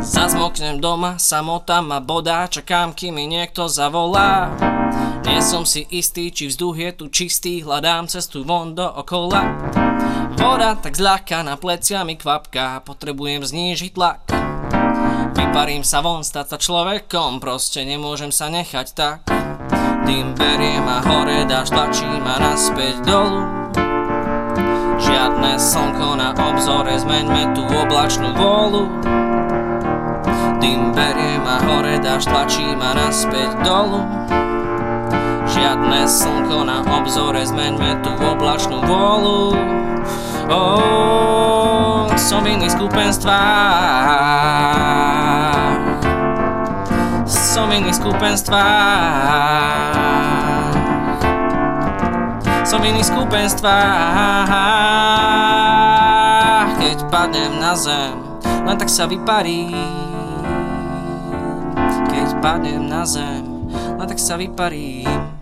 Zazmoknem 0.00 0.80
doma, 0.80 1.20
samota 1.20 1.84
ma 1.84 2.00
bodá, 2.00 2.48
čakám, 2.48 2.96
kým 2.96 3.20
mi 3.20 3.28
niekto 3.28 3.68
zavolá. 3.68 4.48
Nie 5.28 5.44
som 5.44 5.68
si 5.68 5.84
istý, 5.92 6.32
či 6.32 6.48
vzduch 6.48 6.80
je 6.80 6.90
tu 6.96 7.12
čistý, 7.12 7.60
hľadám 7.60 8.08
cestu 8.08 8.40
von 8.40 8.72
do 8.72 8.88
okola. 8.88 9.83
Voda 10.38 10.74
tak 10.78 10.94
zľahka 10.98 11.42
na 11.46 11.54
pleciami 11.54 12.18
kvapka, 12.18 12.82
potrebujem 12.82 13.42
znížiť 13.46 13.92
tlak. 13.94 14.20
Vyparím 15.34 15.86
sa 15.86 16.02
von, 16.02 16.22
stať 16.22 16.54
sa 16.54 16.58
človekom, 16.58 17.42
proste 17.42 17.82
nemôžem 17.82 18.30
sa 18.30 18.50
nechať 18.50 18.86
tak. 18.94 19.18
Tým 20.04 20.36
berie 20.36 20.78
ma 20.84 21.00
hore, 21.00 21.48
dáš 21.48 21.72
tlačí 21.72 22.06
ma 22.22 22.36
naspäť 22.38 23.02
dolu. 23.08 23.42
Žiadne 25.00 25.58
slnko 25.58 26.08
na 26.16 26.30
obzore, 26.36 26.94
zmeňme 26.98 27.56
tú 27.56 27.62
oblačnú 27.66 28.30
volu. 28.36 28.90
Tým 30.62 30.94
berie 30.94 31.40
ma 31.42 31.58
hore, 31.66 31.98
dáš 31.98 32.30
tlačí 32.30 32.64
ma 32.76 32.94
naspäť 32.94 33.64
dolu. 33.64 34.00
Žiadne 35.44 36.08
slnko 36.08 36.64
na 36.64 36.80
obzore, 36.80 37.44
zmeňme 37.44 38.00
tú 38.00 38.08
oblačnú 38.16 38.80
volu 38.80 39.52
oh, 40.48 42.08
Som 42.16 42.48
v 42.48 42.56
iných 42.56 42.72
skupenstvách 42.72 43.28
Som 47.28 47.68
v 47.68 47.84
iných 47.84 47.96
skupenstvách 48.00 49.92
Som 52.64 52.80
v 52.80 52.96
iných 52.96 53.08
skupenstvách 53.12 54.48
Keď 56.80 56.98
padnem 57.12 57.60
na 57.60 57.76
zem, 57.76 58.16
len 58.64 58.76
tak 58.80 58.88
sa 58.88 59.04
Keď 62.08 62.28
padnem 62.40 62.88
na 62.88 63.04
zem, 63.04 63.44
len 64.00 64.06
tak 64.08 64.16
sa 64.16 64.40
vyparím 64.40 65.33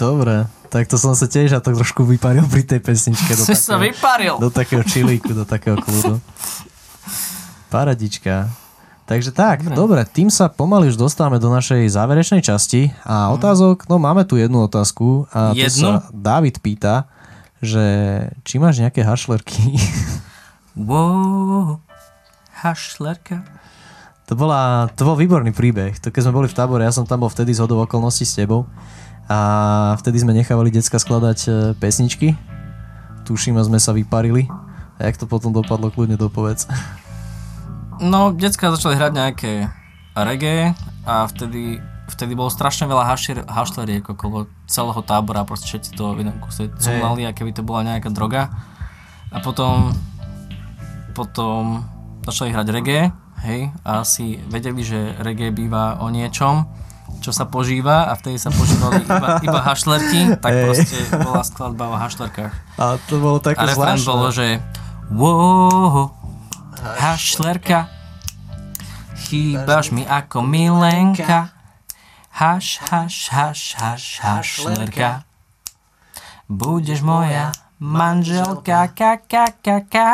Dobre, 0.00 0.48
tak 0.72 0.88
to 0.88 0.96
som 0.96 1.12
sa 1.12 1.28
tiež 1.28 1.52
a 1.52 1.60
tak 1.60 1.76
trošku 1.76 2.08
vyparil 2.08 2.48
pri 2.48 2.64
tej 2.64 2.80
pesničke. 2.80 3.36
Do 3.36 3.44
takého, 3.44 3.60
sa 3.60 3.76
vyparil. 3.76 4.34
Do 4.40 4.48
takého 4.48 4.80
čilíku, 4.80 5.36
do 5.36 5.44
takého 5.44 5.76
kľudu. 5.76 6.16
Paradička. 7.68 8.48
Takže 9.04 9.34
tak, 9.34 9.66
dobre. 9.66 9.76
dobre, 9.76 10.00
tým 10.08 10.32
sa 10.32 10.48
pomaly 10.48 10.88
už 10.88 10.96
dostávame 10.96 11.36
do 11.36 11.52
našej 11.52 11.84
záverečnej 11.90 12.40
časti 12.40 12.94
a 13.02 13.28
mm. 13.28 13.42
otázok, 13.42 13.76
no 13.90 13.98
máme 13.98 14.22
tu 14.22 14.38
jednu 14.38 14.62
otázku 14.64 15.26
a 15.34 15.50
jednu? 15.50 15.66
tu 15.66 15.82
sa 15.82 16.08
David 16.14 16.62
pýta, 16.62 17.10
že 17.58 17.84
či 18.46 18.62
máš 18.62 18.80
nejaké 18.80 19.04
hašlerky? 19.04 19.76
Wow, 20.78 21.82
hašlerka. 22.62 23.42
To, 24.30 24.38
bola, 24.38 24.86
to 24.94 25.02
bol 25.02 25.18
výborný 25.18 25.50
príbeh. 25.50 25.98
To 26.06 26.14
keď 26.14 26.30
sme 26.30 26.36
boli 26.40 26.46
v 26.46 26.54
tábore, 26.54 26.86
ja 26.86 26.94
som 26.94 27.02
tam 27.02 27.26
bol 27.26 27.28
vtedy 27.28 27.50
z 27.50 27.66
hodou 27.66 27.82
okolností 27.82 28.22
s 28.22 28.38
tebou 28.38 28.70
a 29.30 29.38
vtedy 30.02 30.26
sme 30.26 30.34
nechávali 30.34 30.74
decka 30.74 30.98
skladať 30.98 31.38
e, 31.46 31.50
pesničky. 31.78 32.34
Tuším, 33.22 33.54
a 33.54 33.62
sme 33.62 33.78
sa 33.78 33.94
vyparili. 33.94 34.50
A 34.98 35.06
jak 35.06 35.22
to 35.22 35.30
potom 35.30 35.54
dopadlo, 35.54 35.94
kľudne 35.94 36.18
dopovedz. 36.18 36.66
No, 38.02 38.34
decka 38.34 38.74
začali 38.74 38.98
hrať 38.98 39.12
nejaké 39.14 39.52
reggae 40.18 40.74
a 41.06 41.30
vtedy, 41.30 41.78
vtedy 42.10 42.32
bolo 42.34 42.50
strašne 42.50 42.90
veľa 42.90 43.14
hašleriek 43.46 44.02
okolo 44.02 44.50
celého 44.66 44.98
tábora, 45.06 45.46
proste 45.46 45.70
všetci 45.70 45.94
to 45.94 46.18
v 46.18 46.26
jednom 46.26 46.42
kuse 46.42 46.66
cumlali, 46.82 47.28
hey. 47.28 47.36
keby 47.36 47.54
to 47.54 47.62
bola 47.62 47.86
nejaká 47.86 48.10
droga. 48.10 48.50
A 49.30 49.38
potom, 49.38 49.94
potom 51.14 51.86
začali 52.26 52.50
hrať 52.50 52.66
reggae, 52.72 53.14
hej, 53.46 53.70
a 53.86 54.02
asi 54.02 54.42
vedeli, 54.50 54.82
že 54.82 55.14
reggae 55.22 55.54
býva 55.54 56.02
o 56.02 56.10
niečom 56.10 56.66
čo 57.20 57.30
sa 57.36 57.44
požíva 57.44 58.08
a 58.08 58.16
vtedy 58.16 58.40
sa 58.40 58.48
požívali 58.48 59.04
iba, 59.04 59.28
iba 59.44 59.60
hašlerky, 59.60 60.40
tak 60.40 60.52
Ej. 60.56 60.62
proste 60.64 60.98
bola 61.20 61.42
skladba 61.44 61.84
o 61.92 61.96
hašlerkách. 62.00 62.52
A 62.80 62.96
to 63.04 63.20
bolo 63.20 63.38
také 63.38 63.60
A 63.60 63.68
refrén 63.68 64.00
bolo, 64.00 64.32
že 64.32 64.58
wow, 65.12 66.16
hašlerka, 66.80 67.92
chýbaš 69.28 69.92
mi 69.92 70.08
ako 70.08 70.40
milenka, 70.40 71.52
haš, 72.32 72.80
haš, 72.88 73.28
haš, 73.28 73.60
haš, 73.76 74.04
hašlerka, 74.24 75.28
budeš 76.48 77.04
moja 77.04 77.52
manželka, 77.80 78.88
ka, 78.96 79.20
ka, 79.20 79.44
ka, 79.60 79.76
ka. 79.84 80.10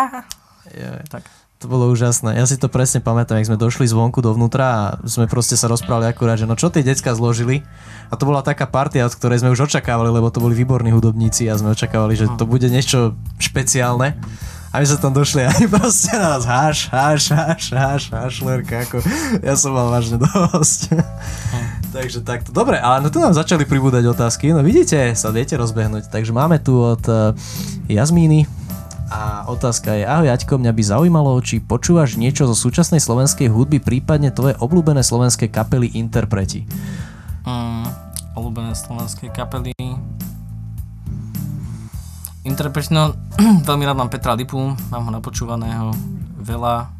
Tak. 1.10 1.35
To 1.66 1.74
bolo 1.74 1.90
úžasné. 1.90 2.38
Ja 2.38 2.46
si 2.46 2.62
to 2.62 2.70
presne 2.70 3.02
pamätám, 3.02 3.42
jak 3.42 3.50
sme 3.50 3.58
došli 3.58 3.90
zvonku 3.90 4.22
dovnútra 4.22 4.66
a 4.70 4.82
sme 5.02 5.26
proste 5.26 5.58
sa 5.58 5.66
rozprávali 5.66 6.06
akurát, 6.06 6.38
že 6.38 6.46
no 6.46 6.54
čo 6.54 6.70
tie 6.70 6.86
decka 6.86 7.10
zložili. 7.10 7.66
A 8.06 8.14
to 8.14 8.22
bola 8.22 8.38
taká 8.38 8.70
partia, 8.70 9.02
od 9.02 9.10
ktorej 9.10 9.42
sme 9.42 9.50
už 9.50 9.66
očakávali, 9.66 10.14
lebo 10.14 10.30
to 10.30 10.38
boli 10.38 10.54
výborní 10.54 10.94
hudobníci 10.94 11.50
a 11.50 11.58
sme 11.58 11.74
očakávali, 11.74 12.14
že 12.14 12.30
to 12.38 12.46
bude 12.46 12.70
niečo 12.70 13.18
špeciálne. 13.42 14.14
A 14.70 14.78
my 14.78 14.86
sa 14.86 14.94
tam 14.94 15.10
došli 15.10 15.42
a 15.42 15.50
proste 15.74 16.14
na 16.14 16.38
nás 16.38 16.46
háš, 16.46 16.86
háš, 16.86 17.34
háš, 17.34 17.64
háš, 17.74 18.02
hášlerka, 18.14 18.86
ako 18.86 19.02
ja 19.42 19.58
som 19.58 19.74
mal 19.74 19.90
vážne 19.90 20.22
dosť. 20.22 20.94
Takže 21.90 22.22
takto. 22.22 22.54
Dobre, 22.54 22.78
ale 22.78 23.02
no 23.02 23.10
tu 23.10 23.18
nám 23.18 23.34
začali 23.34 23.66
pribúdať 23.66 24.06
otázky. 24.06 24.54
No 24.54 24.62
vidíte, 24.62 25.18
sa 25.18 25.34
viete 25.34 25.58
rozbehnúť. 25.58 26.14
Takže 26.14 26.30
máme 26.30 26.62
tu 26.62 26.78
od 26.78 27.02
uh, 27.10 27.34
Jazmíny, 27.90 28.46
a 29.06 29.46
otázka 29.46 29.94
je, 29.94 30.02
ahoj 30.02 30.34
Aťko, 30.34 30.58
mňa 30.58 30.72
by 30.74 30.82
zaujímalo, 30.82 31.38
či 31.38 31.62
počúvaš 31.62 32.18
niečo 32.18 32.50
zo 32.50 32.58
súčasnej 32.58 32.98
slovenskej 32.98 33.46
hudby, 33.46 33.78
prípadne 33.78 34.34
tvoje 34.34 34.58
obľúbené 34.58 35.06
slovenské 35.06 35.46
kapely 35.46 35.94
interpreti. 35.94 36.66
Mm, 37.46 37.86
obľúbené 38.34 38.74
slovenské 38.74 39.30
kapely... 39.30 39.70
Interpreti, 42.42 42.90
no 42.90 43.14
veľmi 43.68 43.86
rád 43.86 43.98
mám 43.98 44.10
Petra 44.10 44.34
Lipu, 44.34 44.58
mám 44.90 45.02
ho 45.06 45.10
napočúvaného 45.14 45.94
veľa. 46.42 46.90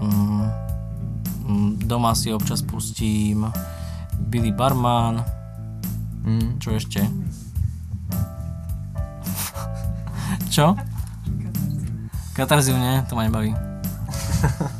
Mm, 0.00 0.44
mm, 1.44 1.70
doma 1.84 2.16
si 2.16 2.32
občas 2.32 2.64
pustím 2.64 3.44
Billy 4.16 4.52
Barman, 4.52 5.20
mm. 6.24 6.56
čo 6.56 6.72
ešte? 6.72 7.04
Čo? 10.56 10.72
Katarziu 12.32 12.80
nie, 12.80 13.04
to 13.04 13.12
ma 13.12 13.28
nebaví. 13.28 13.52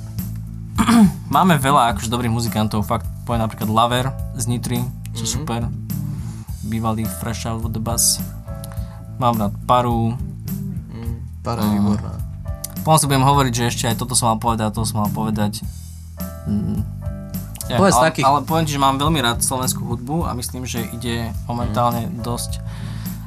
Máme 1.37 1.61
veľa 1.61 1.93
akože 1.93 2.09
dobrých 2.09 2.33
muzikantov, 2.33 2.89
fakt 2.89 3.05
poviem 3.29 3.45
napríklad 3.45 3.69
Laver 3.69 4.09
z 4.41 4.49
Nitry, 4.49 4.81
čo 5.13 5.29
mm-hmm. 5.29 5.37
super. 5.37 5.61
Bývalý 6.65 7.05
Fresh 7.21 7.45
Out 7.45 7.61
of 7.61 7.77
the 7.77 7.83
Bus. 7.85 8.25
Mám 9.21 9.37
rád 9.37 9.53
Paru. 9.69 10.17
Mm, 10.97 11.45
Para 11.45 11.61
je 11.61 11.77
výborná. 11.77 12.25
Potom 12.81 12.97
si 12.97 13.05
budem 13.13 13.29
hovoriť, 13.29 13.53
že 13.53 13.65
ešte 13.69 13.85
aj 13.93 14.01
toto 14.01 14.17
som 14.17 14.33
mal 14.33 14.41
povedať, 14.41 14.73
toto 14.73 14.89
som 14.89 15.05
mal 15.05 15.13
povedať. 15.13 15.61
Mm. 16.49 16.89
Ja, 17.69 17.85
ale, 17.85 17.93
takých. 17.93 18.25
ale 18.25 18.49
poviem 18.49 18.65
ti, 18.65 18.73
že 18.73 18.81
mám 18.81 18.97
veľmi 18.97 19.21
rád 19.21 19.45
slovenskú 19.45 19.85
hudbu 19.85 20.25
a 20.25 20.33
myslím, 20.41 20.65
že 20.65 20.89
ide 20.89 21.37
momentálne 21.45 22.09
mm. 22.09 22.25
dosť 22.25 22.65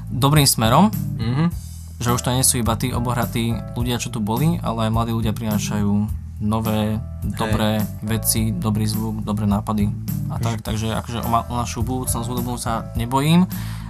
dobrým 0.09 0.49
smerom. 0.49 0.89
Mm-hmm 1.21 1.68
že 1.99 2.15
už 2.15 2.21
to 2.23 2.31
nie 2.31 2.47
sú 2.47 2.63
iba 2.63 2.79
tí 2.79 2.95
obohratí 2.95 3.53
ľudia, 3.75 3.99
čo 3.99 4.09
tu 4.09 4.23
boli, 4.23 4.55
ale 4.63 4.87
aj 4.87 4.93
mladí 4.95 5.11
ľudia 5.11 5.35
prinášajú 5.35 5.91
nové, 6.39 6.95
Hej. 6.95 7.35
dobré 7.35 7.83
veci, 7.99 8.55
dobrý 8.55 8.87
zvuk, 8.87 9.27
dobré 9.27 9.43
nápady 9.43 9.91
a 10.31 10.39
tak, 10.39 10.63
takže 10.63 10.95
akože 10.95 11.19
o, 11.25 11.29
ma, 11.29 11.43
o 11.51 11.53
našu 11.59 11.83
budúcnosť 11.83 12.27
hudobnú 12.31 12.55
sa 12.55 12.87
nebojím 12.95 13.43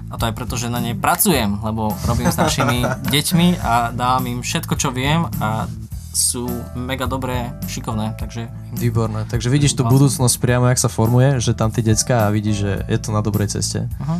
a 0.10 0.18
to 0.18 0.26
aj 0.26 0.34
preto, 0.34 0.58
že 0.58 0.74
na 0.74 0.82
nej 0.82 0.98
pracujem, 0.98 1.62
lebo 1.62 1.94
robím 2.10 2.34
s 2.34 2.42
našimi 2.42 2.82
deťmi 3.14 3.62
a 3.62 3.94
dávam 3.94 4.26
im 4.26 4.40
všetko, 4.42 4.74
čo 4.74 4.90
viem 4.90 5.30
a 5.38 5.70
sú 6.10 6.50
mega 6.74 7.06
dobré, 7.06 7.54
šikovné, 7.70 8.18
takže... 8.18 8.50
Výborné, 8.74 9.30
takže 9.30 9.54
vidíš 9.54 9.78
tú 9.78 9.86
budúcnosť 9.86 10.36
priamo, 10.42 10.66
jak 10.74 10.82
sa 10.82 10.90
formuje, 10.90 11.38
že 11.38 11.54
tam 11.54 11.70
ty 11.70 11.86
decka 11.86 12.26
a 12.26 12.34
vidíš, 12.34 12.58
že 12.58 12.72
je 12.90 12.98
to 12.98 13.14
na 13.14 13.22
dobrej 13.22 13.54
ceste. 13.54 13.86
Uh-huh. 13.86 14.18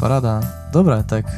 Paráda. 0.00 0.40
Dobre, 0.72 1.04
tak 1.04 1.28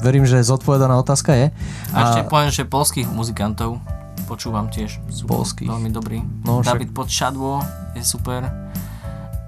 verím, 0.00 0.24
že 0.24 0.40
zodpovedaná 0.40 0.96
otázka 1.00 1.34
je. 1.34 1.46
A, 1.92 1.96
a 1.96 2.00
ešte 2.08 2.22
poviem, 2.30 2.50
že 2.54 2.64
polských 2.64 3.08
muzikantov 3.10 3.82
počúvam 4.24 4.72
tiež. 4.72 4.96
Sú 5.12 5.28
polských. 5.28 5.68
veľmi 5.68 5.92
dobrý. 5.92 6.24
No, 6.46 6.64
David 6.64 6.88
však... 6.88 6.96
Podšadło 6.96 7.54
je 7.98 8.02
super. 8.06 8.48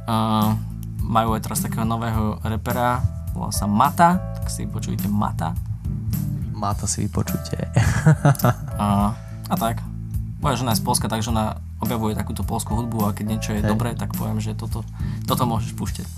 Uh, 0.04 0.52
majú 1.00 1.32
aj 1.36 1.48
teraz 1.48 1.64
takého 1.64 1.88
nového 1.88 2.40
repera, 2.44 3.00
volá 3.32 3.48
sa 3.48 3.64
Mata, 3.64 4.20
tak 4.36 4.52
si 4.52 4.68
počujte 4.68 5.08
Mata. 5.08 5.56
Mata 6.52 6.84
si 6.84 7.08
vypočujte. 7.08 7.56
uh, 8.80 9.12
a 9.48 9.54
tak. 9.56 9.80
Moja 10.44 10.60
žena 10.60 10.76
je 10.76 10.80
z 10.80 10.84
Polska, 10.84 11.08
takže 11.08 11.32
ona 11.32 11.56
objavuje 11.80 12.12
takúto 12.16 12.44
polskú 12.44 12.76
hudbu 12.76 13.08
a 13.08 13.16
keď 13.16 13.24
niečo 13.24 13.50
je 13.56 13.64
hey. 13.64 13.68
dobré, 13.68 13.96
tak 13.96 14.12
poviem, 14.16 14.40
že 14.40 14.52
toto, 14.52 14.84
toto 15.24 15.44
môžeš 15.48 15.72
púšťať. 15.76 16.08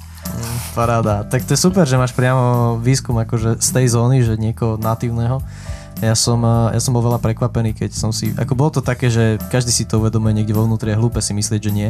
Paráda. 0.77 1.25
Tak 1.25 1.49
to 1.49 1.57
je 1.57 1.61
super, 1.61 1.89
že 1.89 1.97
máš 1.97 2.13
priamo 2.13 2.77
výskum 2.77 3.17
akože 3.17 3.65
z 3.65 3.69
tej 3.73 3.87
zóny, 3.97 4.21
že 4.21 4.37
niekoho 4.37 4.77
natívneho. 4.77 5.41
Ja 6.05 6.13
som, 6.13 6.45
eh, 6.45 6.77
ja 6.77 6.81
som 6.85 6.93
bol 6.93 7.01
veľa 7.01 7.17
prekvapený, 7.25 7.73
keď 7.73 7.97
som 7.97 8.13
si, 8.13 8.29
ako 8.37 8.53
bolo 8.53 8.69
to 8.69 8.83
také, 8.85 9.09
že 9.09 9.41
každý 9.49 9.73
si 9.73 9.89
to 9.89 9.97
uvedomuje 9.97 10.37
niekde 10.37 10.53
vo 10.53 10.69
vnútri, 10.69 10.93
je 10.93 11.01
hlúpe 11.01 11.25
si 11.25 11.33
myslieť, 11.33 11.61
že 11.65 11.73
nie, 11.73 11.89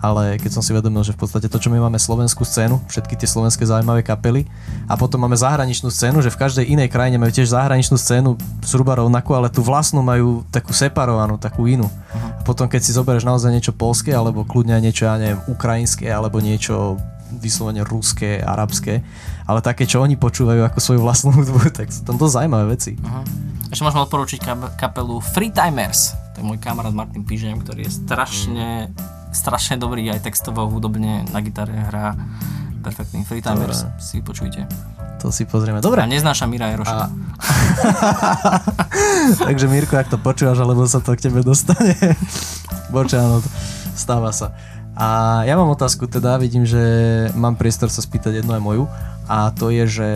ale 0.00 0.40
keď 0.40 0.56
som 0.56 0.64
si 0.64 0.72
uvedomil, 0.72 1.04
že 1.04 1.12
v 1.12 1.20
podstate 1.20 1.52
to, 1.52 1.60
čo 1.60 1.68
my 1.68 1.76
máme 1.76 2.00
slovenskú 2.00 2.48
scénu, 2.48 2.80
všetky 2.88 3.12
tie 3.12 3.28
slovenské 3.28 3.68
zaujímavé 3.68 4.00
kapely 4.00 4.48
a 4.88 4.96
potom 4.96 5.20
máme 5.20 5.36
zahraničnú 5.36 5.92
scénu, 5.92 6.24
že 6.24 6.32
v 6.32 6.40
každej 6.40 6.64
inej 6.64 6.88
krajine 6.88 7.20
majú 7.20 7.28
tiež 7.28 7.52
zahraničnú 7.52 8.00
scénu 8.00 8.40
zhruba 8.64 8.96
rovnakú, 8.96 9.36
ale 9.36 9.52
tú 9.52 9.60
vlastnú 9.60 10.00
majú 10.00 10.48
takú 10.48 10.72
separovanú, 10.72 11.36
takú 11.36 11.68
inú. 11.68 11.92
A 12.16 12.40
potom 12.40 12.64
keď 12.72 12.80
si 12.80 12.96
zoberieš 12.96 13.28
naozaj 13.28 13.52
niečo 13.52 13.76
polské, 13.76 14.16
alebo 14.16 14.48
kľudne 14.48 14.80
niečo, 14.80 15.04
ja 15.04 15.20
neviem, 15.20 15.44
ukrajinské, 15.44 16.08
alebo 16.08 16.40
niečo 16.40 16.96
vyslovene 17.40 17.86
ruské, 17.86 18.42
arabské, 18.42 19.00
ale 19.46 19.64
také, 19.64 19.88
čo 19.88 20.02
oni 20.02 20.18
počúvajú 20.18 20.66
ako 20.66 20.78
svoju 20.78 21.00
vlastnú 21.00 21.30
hudbu, 21.32 21.70
tak 21.78 21.88
sú 21.88 22.04
tam 22.04 22.16
dosť 22.18 22.42
zaujímavé 22.42 22.64
veci. 22.74 22.98
Uh-huh. 22.98 23.24
Ešte 23.72 23.82
môžeme 23.88 24.04
odporučiť 24.04 24.38
kapelu 24.76 25.16
Freetimers. 25.20 26.12
To 26.36 26.40
je 26.40 26.44
môj 26.44 26.60
kamarát 26.60 26.92
Martin 26.92 27.24
Pižem, 27.24 27.60
ktorý 27.60 27.88
je 27.88 27.92
strašne, 28.04 28.92
strašne 29.32 29.80
dobrý 29.80 30.04
aj 30.12 30.28
textovo, 30.28 30.68
hudobne, 30.68 31.24
na 31.32 31.40
gitare 31.40 31.72
hrá 31.72 32.12
perfektný. 32.82 33.22
Freetimers 33.24 33.86
Dobre. 33.86 34.02
si 34.02 34.16
počujte. 34.20 34.60
To 35.22 35.30
si 35.30 35.46
pozrieme. 35.46 35.78
Dobre. 35.78 36.02
A 36.02 36.10
neznáša 36.10 36.50
Mira 36.50 36.74
Jeroša. 36.74 36.98
A... 36.98 37.06
Takže 39.46 39.70
Mirko, 39.70 39.94
ak 39.94 40.10
to 40.10 40.18
počúvaš, 40.18 40.58
alebo 40.58 40.82
sa 40.90 40.98
to 40.98 41.14
k 41.14 41.30
tebe 41.30 41.46
dostane. 41.46 41.94
Boče, 42.92 43.22
áno, 43.22 43.38
stáva 43.94 44.34
sa. 44.34 44.50
A 45.02 45.42
ja 45.42 45.58
mám 45.58 45.66
otázku 45.74 46.06
teda, 46.06 46.38
vidím, 46.38 46.62
že 46.62 46.78
mám 47.34 47.58
priestor 47.58 47.90
sa 47.90 47.98
spýtať 47.98 48.38
jednu 48.38 48.54
aj 48.54 48.62
moju 48.62 48.84
a 49.26 49.50
to 49.50 49.74
je, 49.74 49.84
že 49.90 50.08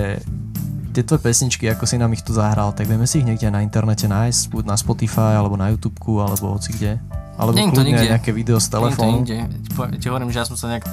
tie 0.95 1.03
tvoje 1.03 1.27
pesničky, 1.27 1.67
ako 1.67 1.91
si 1.91 1.99
nám 1.99 2.15
ich 2.15 2.23
tu 2.23 2.31
zahral, 2.31 2.71
tak 2.71 2.87
vieme 2.87 3.03
si 3.03 3.19
ich 3.19 3.27
niekde 3.27 3.51
na 3.51 3.67
internete 3.67 4.07
nájsť, 4.07 4.47
buď 4.55 4.65
na 4.65 4.79
Spotify, 4.79 5.35
alebo 5.35 5.59
na 5.59 5.75
YouTube, 5.75 5.99
alebo 6.23 6.55
hoci 6.55 6.71
kde. 6.71 7.03
Alebo 7.35 7.59
Nie 7.59 7.69
to 7.69 7.83
nikde. 7.83 8.07
nejaké 8.15 8.31
video 8.31 8.63
z 8.63 8.71
telefónu. 8.71 9.27
Nie 9.27 9.45
to 9.45 9.51
nikde. 9.51 9.99
Ti 9.99 10.07
hovorím, 10.07 10.31
že 10.31 10.39
ja 10.41 10.47
som 10.47 10.57
sa 10.57 10.71
nejak 10.71 10.87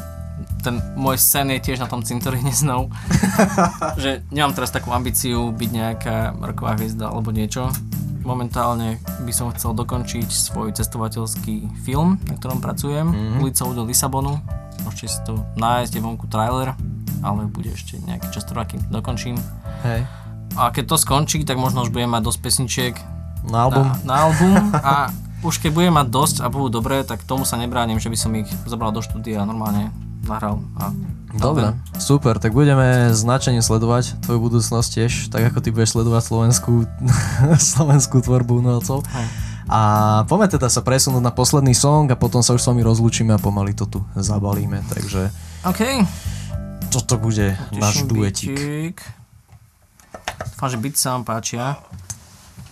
ten 0.63 0.79
môj 0.95 1.19
sen 1.19 1.51
je 1.53 1.59
tiež 1.59 1.83
na 1.83 1.87
tom 1.87 2.01
cintoríne 2.01 2.51
snou. 2.65 2.89
že 4.03 4.25
nemám 4.33 4.57
teraz 4.57 4.73
takú 4.73 4.89
ambíciu 4.89 5.53
byť 5.53 5.69
nejaká 5.69 6.17
roková 6.41 6.75
hviezda 6.75 7.13
alebo 7.13 7.29
niečo. 7.29 7.69
Momentálne 8.23 9.03
by 9.27 9.33
som 9.35 9.51
chcel 9.51 9.75
dokončiť 9.75 10.31
svoj 10.31 10.71
cestovateľský 10.71 11.83
film, 11.83 12.15
na 12.27 12.39
ktorom 12.39 12.63
pracujem. 12.63 13.11
Mm-hmm. 13.11 13.39
Ulica 13.43 13.63
do 13.67 13.83
Lisabonu. 13.83 14.39
Môžete 14.87 15.07
si 15.11 15.19
to 15.27 15.43
nájsť, 15.59 15.91
je 15.95 16.01
vonku 16.01 16.31
trailer, 16.31 16.75
ale 17.19 17.47
bude 17.51 17.71
ešte 17.71 17.99
nejaký 17.99 18.31
čas 18.31 18.47
trvá, 18.47 18.63
kým 18.63 18.79
dokončím. 18.87 19.35
Hej. 19.83 20.07
A 20.55 20.71
keď 20.71 20.95
to 20.95 20.97
skončí, 20.99 21.43
tak 21.43 21.59
možno 21.59 21.83
už 21.83 21.91
budem 21.91 22.11
mať 22.11 22.23
dosť 22.23 22.39
pesničiek 22.39 22.95
na 23.47 23.67
album. 23.67 23.87
Na, 23.87 23.95
na 24.07 24.15
album 24.27 24.55
a 24.79 24.93
už 25.43 25.59
keď 25.59 25.71
budem 25.75 25.93
mať 25.93 26.07
dosť 26.07 26.35
a 26.43 26.47
budú 26.47 26.79
dobré, 26.79 27.03
tak 27.03 27.27
tomu 27.27 27.43
sa 27.43 27.59
nebránim, 27.59 27.99
že 27.99 28.07
by 28.07 28.17
som 28.17 28.31
ich 28.39 28.47
zobral 28.63 28.95
do 28.95 29.03
štúdia 29.03 29.43
normálne 29.43 29.91
nahral 30.23 30.63
a 30.79 30.91
Dobre, 31.33 31.73
super, 31.97 32.37
tak 32.37 32.53
budeme 32.53 33.09
značene 33.09 33.65
sledovať 33.65 34.21
tvoju 34.21 34.37
budúcnosť 34.37 34.89
tiež, 34.93 35.11
tak 35.33 35.49
ako 35.49 35.65
ty 35.65 35.73
budeš 35.73 35.97
sledovať 35.97 36.29
slovenskú, 36.29 36.85
slovenskú 37.73 38.21
tvorbu 38.21 38.61
umelcov. 38.61 39.01
A 39.65 39.81
poďme 40.29 40.53
teda 40.53 40.69
sa 40.69 40.85
presunúť 40.85 41.25
na 41.25 41.33
posledný 41.33 41.73
song 41.73 42.05
a 42.13 42.19
potom 42.19 42.45
sa 42.45 42.53
už 42.53 42.61
s 42.61 42.69
vami 42.69 42.85
rozlúčime 42.85 43.33
a 43.33 43.41
pomaly 43.41 43.73
to 43.73 43.89
tu 43.89 43.99
zabalíme, 44.13 44.85
takže... 44.93 45.33
OK. 45.65 46.05
Toto 46.93 47.17
bude 47.17 47.57
Teším 47.57 47.81
náš 47.81 47.95
duetík. 48.05 49.01
Dúfam, 50.53 50.69
že 50.69 50.77
byť 50.77 50.93
sa 50.93 51.17
vám 51.17 51.23
páčia. 51.25 51.81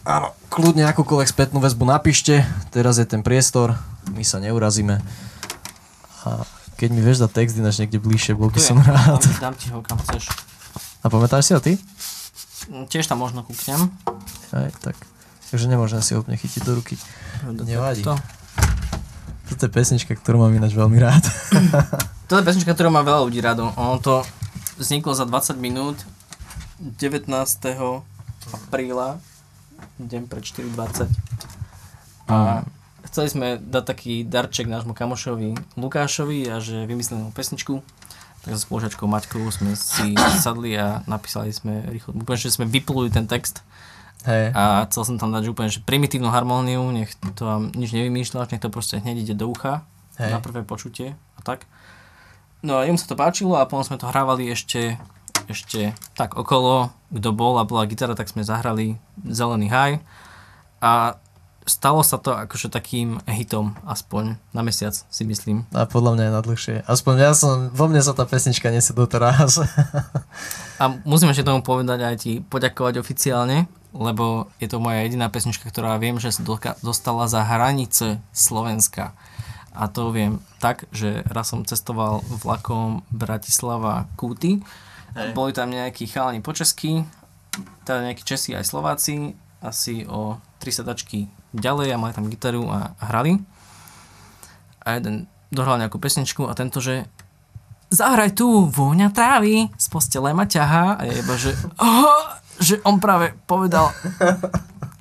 Áno, 0.06 0.38
kľudne 0.54 0.86
akúkoľvek 0.86 1.30
spätnú 1.34 1.58
väzbu 1.58 1.82
napíšte, 1.90 2.46
teraz 2.70 3.02
je 3.02 3.10
ten 3.10 3.26
priestor, 3.26 3.74
my 4.14 4.22
sa 4.22 4.38
neurazíme. 4.38 5.02
A 6.30 6.46
keď 6.82 6.90
mi 6.98 7.06
vieš 7.06 7.22
dať 7.22 7.32
text 7.38 7.62
ináč 7.62 7.78
niekde 7.78 8.02
bližšie, 8.02 8.34
bol 8.34 8.50
by 8.50 8.58
som 8.58 8.82
rád. 8.82 9.22
Dám, 9.22 9.38
dám 9.46 9.54
ti 9.54 9.70
ho 9.70 9.86
kam 9.86 10.02
chceš. 10.02 10.34
A 11.06 11.14
pamätáš 11.14 11.46
si 11.46 11.54
ho 11.54 11.62
ty? 11.62 11.78
Mm, 12.74 12.90
tiež 12.90 13.06
tam 13.06 13.22
možno 13.22 13.46
kúknem. 13.46 13.86
Aj, 14.50 14.74
tak. 14.82 14.98
Takže 15.54 15.70
nemôžem 15.70 16.02
si 16.02 16.18
ho 16.18 16.26
úplne 16.26 16.42
chytiť 16.42 16.66
do 16.66 16.82
ruky. 16.82 16.98
Do 17.46 17.62
Nevadí. 17.70 18.02
To. 18.02 18.18
Toto 19.54 19.62
je 19.68 19.72
pesnička, 19.72 20.18
ktorú 20.18 20.42
mám 20.42 20.58
ináč 20.58 20.74
veľmi 20.74 20.98
rád. 20.98 21.22
Toto 22.32 22.42
je 22.42 22.48
pesnička, 22.50 22.74
ktorú 22.74 22.90
má 22.90 23.06
veľa 23.06 23.30
ľudí 23.30 23.46
rádo. 23.46 23.70
Ono 23.78 24.02
to 24.02 24.26
vzniklo 24.82 25.14
za 25.14 25.30
20 25.30 25.62
minút 25.62 26.02
19. 26.82 27.30
apríla, 28.50 29.22
deň 30.02 30.26
pred 30.26 30.42
4.20. 30.42 31.14
A 32.26 32.66
mm 32.66 32.81
chceli 33.12 33.28
sme 33.28 33.48
dať 33.60 33.84
taký 33.84 34.14
darček 34.24 34.72
nášmu 34.72 34.96
kamošovi 34.96 35.76
Lukášovi 35.76 36.48
a 36.48 36.64
že 36.64 36.88
vymysleli 36.88 37.28
pesničku. 37.36 37.84
Tak 38.42 38.58
so 38.58 38.64
spoločačkou 38.66 39.06
Maťkou 39.06 39.44
sme 39.54 39.78
si 39.78 40.18
sadli 40.42 40.74
a 40.74 41.06
napísali 41.06 41.54
sme 41.54 41.86
rýchlo, 41.92 42.18
úplne, 42.18 42.40
že 42.42 42.50
sme 42.50 42.66
vypluli 42.66 43.14
ten 43.14 43.30
text. 43.30 43.62
Hey. 44.26 44.50
A 44.54 44.86
chcel 44.90 45.06
som 45.06 45.16
tam 45.22 45.30
dať 45.34 45.50
úplne 45.50 45.70
že 45.70 45.82
primitívnu 45.82 46.30
harmóniu, 46.30 46.90
nech 46.90 47.14
to 47.38 47.46
vám 47.46 47.70
nič 47.74 47.94
nevymýšľaš, 47.94 48.50
nech 48.54 48.62
to 48.62 48.74
proste 48.74 49.02
hneď 49.02 49.30
ide 49.30 49.36
do 49.38 49.50
ucha 49.50 49.86
hey. 50.18 50.34
na 50.34 50.42
prvé 50.42 50.66
počutie 50.66 51.14
a 51.38 51.42
tak. 51.46 51.70
No 52.62 52.82
a 52.82 52.86
jemu 52.86 52.98
sa 52.98 53.10
to 53.10 53.18
páčilo 53.18 53.58
a 53.58 53.66
potom 53.66 53.86
sme 53.86 53.98
to 53.98 54.10
hrávali 54.10 54.50
ešte, 54.50 54.98
ešte 55.50 55.98
tak 56.14 56.38
okolo, 56.38 56.94
kto 57.10 57.30
bol 57.34 57.58
a 57.58 57.66
bola 57.66 57.90
gitara, 57.90 58.14
tak 58.14 58.30
sme 58.30 58.46
zahrali 58.46 59.02
Zelený 59.26 59.68
haj. 59.74 59.92
A 60.82 61.18
stalo 61.66 62.02
sa 62.02 62.18
to 62.18 62.34
akože 62.34 62.74
takým 62.74 63.22
hitom, 63.30 63.78
aspoň 63.86 64.38
na 64.54 64.62
mesiac 64.66 64.98
si 64.98 65.24
myslím. 65.26 65.70
A 65.74 65.86
podľa 65.86 66.18
mňa 66.18 66.24
je 66.26 66.34
na 66.34 66.42
dlhšie. 66.42 66.76
Aspoň 66.90 67.16
ja 67.22 67.34
som, 67.38 67.70
vo 67.70 67.86
mne 67.86 68.02
sa 68.02 68.18
tá 68.18 68.26
pesnička 68.26 68.74
nesie 68.74 68.98
doteraz. 68.98 69.62
a 70.82 70.84
musím 71.06 71.30
ešte 71.30 71.46
tomu 71.46 71.62
povedať 71.62 72.00
aj 72.02 72.16
ti 72.18 72.34
poďakovať 72.42 72.98
oficiálne, 72.98 73.70
lebo 73.94 74.50
je 74.58 74.68
to 74.72 74.82
moja 74.82 75.06
jediná 75.06 75.30
pesnička, 75.30 75.70
ktorá 75.70 76.02
viem, 76.02 76.18
že 76.18 76.34
sa 76.34 76.42
dostala 76.82 77.30
za 77.30 77.46
hranice 77.46 78.24
Slovenska. 78.34 79.14
A 79.72 79.88
to 79.88 80.12
viem 80.12 80.44
tak, 80.60 80.84
že 80.92 81.24
raz 81.32 81.48
som 81.48 81.64
cestoval 81.64 82.20
vlakom 82.44 83.08
Bratislava 83.08 84.12
Kúty. 84.20 84.60
Hej. 85.16 85.32
Boli 85.32 85.56
tam 85.56 85.72
nejakí 85.72 86.08
chalani 86.08 86.44
po 86.44 86.52
česky, 86.52 87.04
teda 87.84 88.04
nejakí 88.04 88.24
Česi 88.24 88.56
aj 88.56 88.68
Slováci, 88.68 89.36
asi 89.60 90.08
o 90.08 90.40
tri 90.60 90.72
sedačky 90.72 91.41
ďalej 91.52 91.96
a 91.96 92.02
mali 92.02 92.14
tam 92.16 92.32
gitaru 92.32 92.68
a, 92.68 92.96
hrali. 93.12 93.40
A 94.82 94.98
jeden 94.98 95.30
dohral 95.52 95.78
nejakú 95.78 96.00
pesničku 96.00 96.48
a 96.48 96.56
tento, 96.56 96.80
že 96.80 97.06
zahraj 97.92 98.34
tu, 98.34 98.72
vôňa 98.72 99.12
trávy, 99.12 99.68
z 99.76 99.88
postele 99.92 100.32
ma 100.32 100.48
ťahá 100.48 100.96
a 100.96 101.02
je 101.06 101.14
iba, 101.20 101.36
že 101.36 101.52
oh, 101.76 102.42
že 102.62 102.80
on 102.88 103.02
práve 103.02 103.36
povedal 103.50 103.92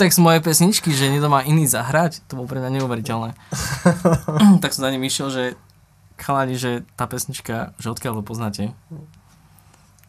text 0.01 0.16
mojej 0.16 0.40
pesničky, 0.40 0.96
že 0.96 1.12
niekto 1.12 1.28
má 1.28 1.44
iný 1.44 1.68
zahrať, 1.68 2.24
to 2.24 2.40
bolo 2.40 2.48
pre 2.48 2.59
mňa 2.59 2.80
neuveriteľné. 2.80 3.30
tak 4.64 4.72
som 4.72 4.88
za 4.88 4.90
ním 4.90 5.05
išiel, 5.05 5.28
že 5.28 5.44
chalani, 6.16 6.57
že 6.57 6.88
tá 6.96 7.05
pesnička, 7.05 7.76
že 7.76 7.92
odkiaľ 7.92 8.20
to 8.20 8.24
poznáte, 8.24 8.62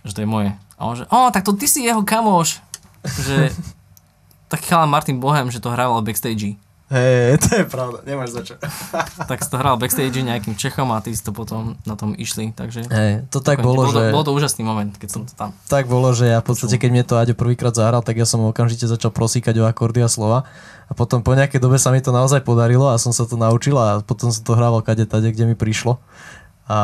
že 0.08 0.14
to 0.16 0.24
je 0.24 0.30
moje. 0.32 0.56
A 0.80 0.82
on 0.88 0.96
že, 0.96 1.06
o, 1.12 1.30
tak 1.30 1.44
to 1.44 1.52
ty 1.54 1.68
si 1.68 1.84
jeho 1.84 2.02
kamoš. 2.08 2.64
Že 3.04 3.52
taký 4.52 4.76
chalán 4.76 4.92
Martin 4.92 5.24
Bohem, 5.24 5.48
že 5.48 5.64
to 5.64 5.72
hrával 5.72 6.04
backstage. 6.04 6.60
Hej, 6.92 7.40
to 7.40 7.64
je 7.64 7.66
pravda, 7.72 8.04
nemáš 8.04 8.36
za 8.36 8.44
čo. 8.44 8.60
tak 9.32 9.40
si 9.40 9.48
to 9.48 9.56
hral 9.56 9.80
backstage 9.80 10.12
nejakým 10.12 10.60
Čechom 10.60 10.92
a 10.92 11.00
tí 11.00 11.16
si 11.16 11.24
to 11.24 11.32
potom 11.32 11.80
na 11.88 11.96
tom 11.96 12.12
išli, 12.12 12.52
takže... 12.52 12.84
Hej, 12.92 13.32
to 13.32 13.40
tak 13.40 13.64
bolo, 13.64 13.88
bolo, 13.88 13.96
že... 13.96 14.12
Bolo 14.12 14.28
to 14.28 14.36
úžasný 14.36 14.68
moment, 14.68 14.92
keď 15.00 15.08
som 15.08 15.24
to 15.24 15.32
tam... 15.32 15.56
Tak 15.72 15.88
bolo, 15.88 16.12
že 16.12 16.28
ja 16.28 16.44
v 16.44 16.52
podstate, 16.52 16.76
keď 16.76 16.90
mne 16.92 17.04
to 17.08 17.16
Aďo 17.16 17.32
prvýkrát 17.32 17.72
zahral, 17.72 18.04
tak 18.04 18.20
ja 18.20 18.28
som 18.28 18.44
okamžite 18.44 18.92
začal 18.92 19.16
prosíkať 19.16 19.64
o 19.64 19.72
akordy 19.72 20.04
a 20.04 20.12
slova. 20.12 20.44
A 20.88 20.92
potom 20.92 21.24
po 21.24 21.32
nejakej 21.32 21.64
dobe 21.64 21.80
sa 21.80 21.96
mi 21.96 22.04
to 22.04 22.12
naozaj 22.12 22.44
podarilo 22.44 22.92
a 22.92 23.00
som 23.00 23.16
sa 23.16 23.24
to 23.24 23.40
naučil 23.40 23.80
a 23.80 24.04
potom 24.04 24.28
som 24.28 24.44
to 24.44 24.52
hrával 24.52 24.84
kade 24.84 25.08
tade, 25.08 25.32
kde 25.32 25.48
mi 25.48 25.56
prišlo 25.56 25.96
a 26.70 26.78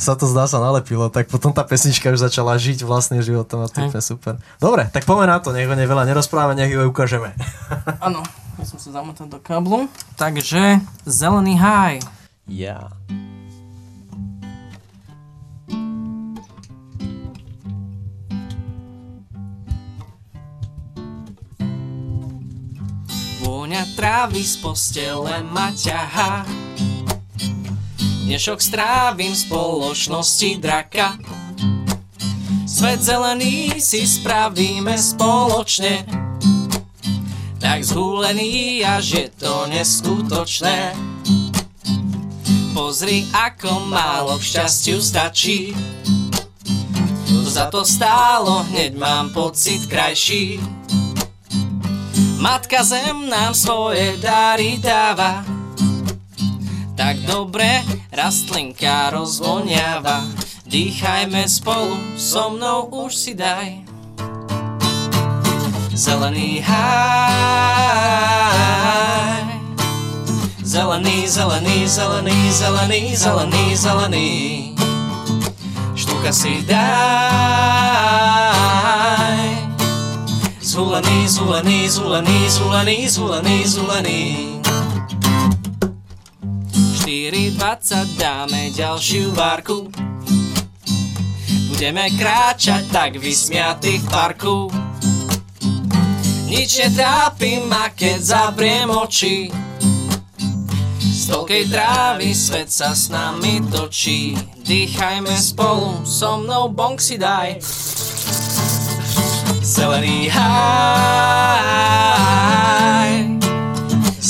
sa 0.00 0.16
to 0.16 0.24
zdá 0.26 0.48
sa 0.48 0.58
nalepilo, 0.58 1.12
tak 1.12 1.28
potom 1.28 1.52
tá 1.52 1.62
pesnička 1.62 2.10
už 2.10 2.20
začala 2.20 2.56
žiť 2.56 2.82
vlastne 2.82 3.20
životom 3.20 3.62
a 3.64 3.70
to 3.70 3.86
je 3.86 4.02
super. 4.02 4.40
Dobre, 4.58 4.88
tak 4.90 5.04
poďme 5.04 5.28
na 5.28 5.38
to, 5.38 5.52
nech 5.52 5.68
ho 5.68 5.76
neveľa 5.76 6.08
nerozprávame, 6.08 6.56
nech 6.58 6.72
ju 6.72 6.82
ukážeme. 6.88 7.36
Áno, 8.06 8.24
ja 8.58 8.64
som 8.66 8.80
sa 8.80 8.90
zamotal 8.90 9.28
do 9.28 9.38
káblu. 9.38 9.86
Takže, 10.16 10.82
zelený 11.06 11.56
haj. 11.60 12.02
Ja. 12.50 12.90
Yeah. 12.90 13.20
Vôňa 23.40 23.82
trávy 23.96 24.44
z 24.44 24.60
postele 24.60 25.40
ma 25.48 25.72
ťahá 25.72 26.44
Dnešok 28.30 28.62
strávim 28.62 29.34
v 29.34 29.42
spoločnosti 29.42 30.62
draka. 30.62 31.18
Svet 32.62 33.02
zelený 33.02 33.82
si 33.82 34.06
spravíme 34.06 34.94
spoločne. 34.94 36.06
Tak 37.58 37.82
zhúlený, 37.82 38.86
až 38.86 39.06
je 39.18 39.26
to 39.34 39.66
neskutočné. 39.74 40.94
Pozri, 42.70 43.26
ako 43.34 43.90
málo 43.90 44.38
k 44.38 44.46
šťastiu 44.46 45.02
stačí. 45.02 45.74
Za 47.50 47.66
to 47.66 47.82
stálo, 47.82 48.62
hneď 48.70 48.94
mám 48.94 49.34
pocit 49.34 49.90
krajší. 49.90 50.62
Matka 52.38 52.86
zem 52.86 53.26
nám 53.26 53.58
svoje 53.58 54.14
dary 54.22 54.78
dáva. 54.78 55.42
Tak 56.94 57.26
dobre 57.26 57.99
rastlinka 58.20 59.08
rozvoniava. 59.16 60.28
Dýchajme 60.68 61.48
spolu, 61.48 61.96
so 62.20 62.52
mnou 62.52 62.92
už 63.08 63.16
si 63.16 63.32
daj. 63.32 63.80
Zelený 65.96 66.60
haj 66.60 67.80
Zelený, 70.60 71.26
zelený, 71.26 71.88
zelený, 71.88 72.52
zelený, 72.52 73.16
zelený, 73.16 73.64
zelený. 73.74 74.30
Štúka 75.96 76.30
si 76.30 76.62
daj. 76.62 76.78
Zúlený, 80.60 81.26
zúlený, 81.26 81.88
zúlený, 81.90 82.46
zúlený, 82.46 83.08
zúlený, 83.10 83.66
zúlený 83.66 84.59
4.20 87.10 88.22
dáme 88.22 88.70
ďalšiu 88.70 89.34
várku. 89.34 89.90
Budeme 91.66 92.06
kráčať 92.14 92.86
tak 92.94 93.18
vysmiatý 93.18 93.98
v 93.98 94.06
parku. 94.06 94.70
Nič 96.46 96.78
netrápi 96.78 97.66
ma, 97.66 97.90
keď 97.90 98.18
zavriem 98.22 98.86
oči 98.94 99.50
Z 101.02 101.34
toľkej 101.34 101.66
trávy 101.66 102.30
svet 102.30 102.70
sa 102.70 102.94
s 102.94 103.10
nami 103.10 103.58
točí. 103.66 104.38
Dýchajme 104.62 105.34
spolu, 105.34 106.06
so 106.06 106.38
mnou 106.38 106.70
bong 106.70 107.02
si 107.02 107.18
daj. 107.18 107.58
Zelený 109.66 110.30
haj 110.30 111.70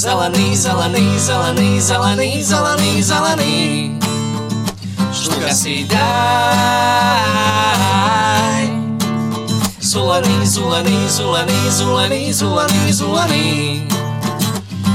Zelený, 0.00 0.56
zelený, 0.56 1.20
zelený, 1.20 1.76
zelený, 1.76 2.40
zelený, 2.40 3.04
zelený 3.04 3.56
Štúka 5.12 5.52
si 5.52 5.84
daj. 5.84 6.00
Zulený, 9.76 10.40
zulený, 10.48 11.04
zulený, 11.04 11.68
zulený, 11.68 12.32
zulený, 12.32 12.80
zulený 12.96 13.84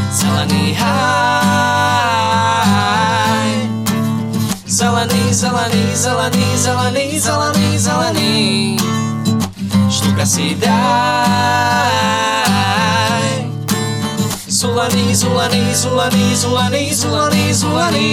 Zelený 0.10 0.74
haj. 0.74 1.06
Zelený, 4.66 5.22
zelený, 5.30 5.86
zelený, 5.93 6.58
zelený, 6.58 7.22
zelený, 7.22 7.78
zelený 7.78 8.74
Štúka 9.86 10.26
si 10.26 10.58
daj 10.58 12.34
Zulaný, 14.56 15.12
zulaný, 15.12 15.76
zulaný, 15.76 16.32
zulaný, 16.32 16.84
zulaný, 16.95 17.43
zulaný 17.51 18.10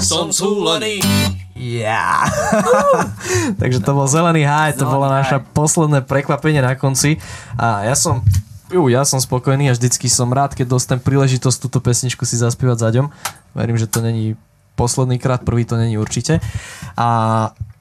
Som 0.00 0.32
zúlený 0.32 1.04
Yeah. 1.52 2.32
Takže 3.60 3.84
to 3.84 3.92
bol 3.92 4.08
Zelený 4.08 4.48
háj, 4.48 4.80
to 4.80 4.88
Zelený 4.88 4.94
bola 4.96 5.06
háj. 5.12 5.16
naša 5.20 5.38
posledné 5.52 6.00
prekvapenie 6.08 6.64
na 6.64 6.72
konci. 6.80 7.20
A 7.60 7.84
ja 7.84 7.92
som 7.92 8.24
Jú, 8.72 8.88
ja 8.88 9.04
som 9.04 9.20
spokojný 9.20 9.68
a 9.68 9.76
vždycky 9.76 10.08
som 10.08 10.32
rád, 10.32 10.56
keď 10.56 10.72
dostanem 10.72 11.04
príležitosť 11.04 11.60
túto 11.60 11.84
pesničku 11.84 12.24
si 12.24 12.40
zaspievať 12.40 12.78
za 12.80 12.88
ďom. 12.88 13.12
Verím, 13.52 13.76
že 13.76 13.84
to 13.84 14.00
není 14.00 14.32
posledný 14.80 15.20
krát, 15.20 15.44
prvý 15.44 15.68
to 15.68 15.76
není 15.76 16.00
určite. 16.00 16.40
A 16.96 17.08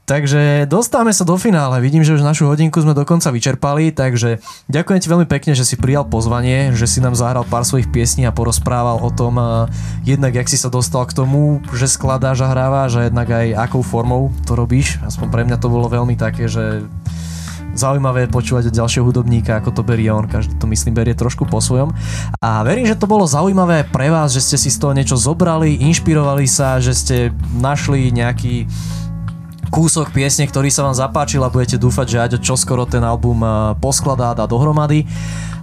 takže 0.07 0.63
dostávame 0.71 1.11
sa 1.11 1.27
do 1.27 1.35
finále. 1.35 1.83
Vidím, 1.83 2.01
že 2.01 2.15
už 2.15 2.23
našu 2.23 2.47
hodinku 2.47 2.79
sme 2.79 2.95
dokonca 2.95 3.27
vyčerpali, 3.27 3.91
takže 3.91 4.39
ďakujem 4.71 4.99
ti 5.03 5.07
veľmi 5.11 5.27
pekne, 5.27 5.51
že 5.51 5.67
si 5.67 5.75
prijal 5.75 6.07
pozvanie, 6.07 6.71
že 6.71 6.87
si 6.87 7.03
nám 7.03 7.13
zahral 7.13 7.43
pár 7.43 7.67
svojich 7.67 7.91
piesní 7.91 8.23
a 8.23 8.31
porozprával 8.31 9.03
o 9.03 9.11
tom 9.11 9.35
eh, 9.35 9.45
jednak, 10.07 10.31
jak 10.31 10.47
si 10.47 10.55
sa 10.55 10.71
dostal 10.71 11.03
k 11.03 11.13
tomu, 11.13 11.59
že 11.75 11.91
skladáš 11.91 12.47
a 12.47 12.51
hrávaš 12.55 12.97
a 12.97 13.05
jednak 13.11 13.27
aj 13.27 13.67
akou 13.67 13.83
formou 13.83 14.31
to 14.47 14.55
robíš. 14.55 14.95
Aspoň 15.03 15.27
pre 15.27 15.43
mňa 15.43 15.59
to 15.59 15.67
bolo 15.67 15.91
veľmi 15.91 16.15
také, 16.15 16.47
že 16.47 16.87
zaujímavé 17.77 18.25
počúvať 18.33 18.73
od 18.73 18.75
ďalšieho 18.75 19.05
hudobníka, 19.05 19.61
ako 19.61 19.69
to 19.69 19.81
berie 19.85 20.09
on, 20.09 20.25
každý 20.25 20.57
to 20.57 20.65
myslím 20.65 20.97
berie 20.97 21.13
trošku 21.13 21.45
po 21.45 21.61
svojom. 21.61 21.93
A 22.41 22.65
verím, 22.65 22.89
že 22.89 22.97
to 22.97 23.05
bolo 23.05 23.29
zaujímavé 23.29 23.85
pre 23.85 24.09
vás, 24.09 24.33
že 24.33 24.41
ste 24.41 24.57
si 24.57 24.73
z 24.73 24.81
toho 24.81 24.97
niečo 24.97 25.13
zobrali, 25.13 25.77
inšpirovali 25.85 26.49
sa, 26.49 26.81
že 26.81 26.97
ste 26.97 27.15
našli 27.61 28.09
nejaký 28.09 28.65
kúsok 29.69 30.11
piesne, 30.15 30.47
ktorý 30.47 30.71
sa 30.71 30.87
vám 30.87 30.95
zapáčil 30.95 31.43
a 31.43 31.51
budete 31.51 31.79
dúfať, 31.79 32.05
že 32.07 32.17
Aďo 32.21 32.37
čoskoro 32.39 32.87
ten 32.87 33.03
album 33.03 33.43
eh, 33.43 33.51
poskladá, 33.79 34.33
dá 34.35 34.45
dohromady. 34.47 35.07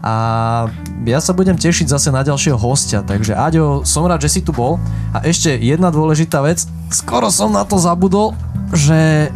A 0.04 0.68
ja 1.08 1.16
sa 1.16 1.32
budem 1.32 1.56
tešiť 1.56 1.88
zase 1.88 2.12
na 2.12 2.20
ďalšieho 2.20 2.60
hostia, 2.60 3.00
takže 3.00 3.32
Aďo, 3.32 3.88
som 3.88 4.04
rád, 4.04 4.28
že 4.28 4.36
si 4.36 4.40
tu 4.44 4.52
bol. 4.52 4.76
A 5.16 5.24
ešte 5.24 5.56
jedna 5.56 5.88
dôležitá 5.88 6.44
vec, 6.44 6.68
skoro 6.92 7.32
som 7.32 7.48
na 7.48 7.64
to 7.64 7.80
zabudol, 7.80 8.36
že 8.76 9.32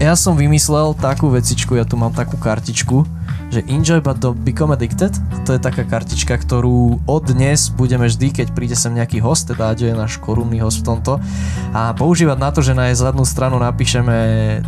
ja 0.00 0.12
som 0.16 0.36
vymyslel 0.36 0.96
takú 0.96 1.28
vecičku, 1.28 1.76
ja 1.76 1.84
tu 1.84 2.00
mám 2.00 2.16
takú 2.16 2.40
kartičku, 2.40 3.04
že 3.50 3.62
Enjoy 3.70 4.02
but 4.02 4.18
don't 4.18 4.38
become 4.42 4.74
addicted. 4.74 5.14
To 5.46 5.54
je 5.54 5.60
taká 5.62 5.86
kartička, 5.86 6.34
ktorú 6.36 7.02
od 7.06 7.22
dnes 7.26 7.70
budeme 7.70 8.10
vždy, 8.10 8.42
keď 8.42 8.46
príde 8.52 8.74
sem 8.74 8.94
nejaký 8.94 9.22
host, 9.22 9.48
teda 9.50 9.72
Aďo 9.72 9.86
je 9.86 9.94
náš 9.94 10.18
korunný 10.18 10.58
host 10.58 10.82
v 10.82 10.94
tomto, 10.94 11.22
a 11.70 11.92
používať 11.94 12.38
na 12.40 12.50
to, 12.50 12.60
že 12.64 12.72
na 12.74 12.90
jej 12.90 12.96
zadnú 12.98 13.22
stranu 13.28 13.60
napíšeme 13.60 14.16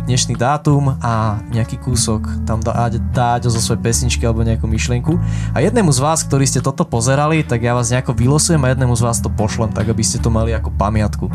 dnešný 0.05 0.37
dátum 0.37 0.95
a 1.01 1.41
nejaký 1.49 1.81
kúsok 1.81 2.45
tam 2.45 2.61
dá, 2.61 2.87
dá 3.11 3.41
zo 3.41 3.59
svojej 3.59 3.81
pesničky 3.81 4.23
alebo 4.23 4.45
nejakú 4.45 4.69
myšlienku. 4.69 5.17
A 5.51 5.63
jednému 5.63 5.89
z 5.89 5.99
vás, 5.99 6.21
ktorí 6.21 6.45
ste 6.45 6.61
toto 6.61 6.85
pozerali, 6.85 7.41
tak 7.41 7.65
ja 7.65 7.73
vás 7.73 7.89
nejako 7.89 8.13
vylosujem 8.13 8.61
a 8.61 8.71
jednému 8.71 8.93
z 8.93 9.03
vás 9.03 9.17
to 9.19 9.33
pošlem, 9.33 9.73
tak 9.73 9.89
aby 9.89 10.03
ste 10.05 10.21
to 10.21 10.29
mali 10.29 10.53
ako 10.53 10.69
pamiatku. 10.75 11.27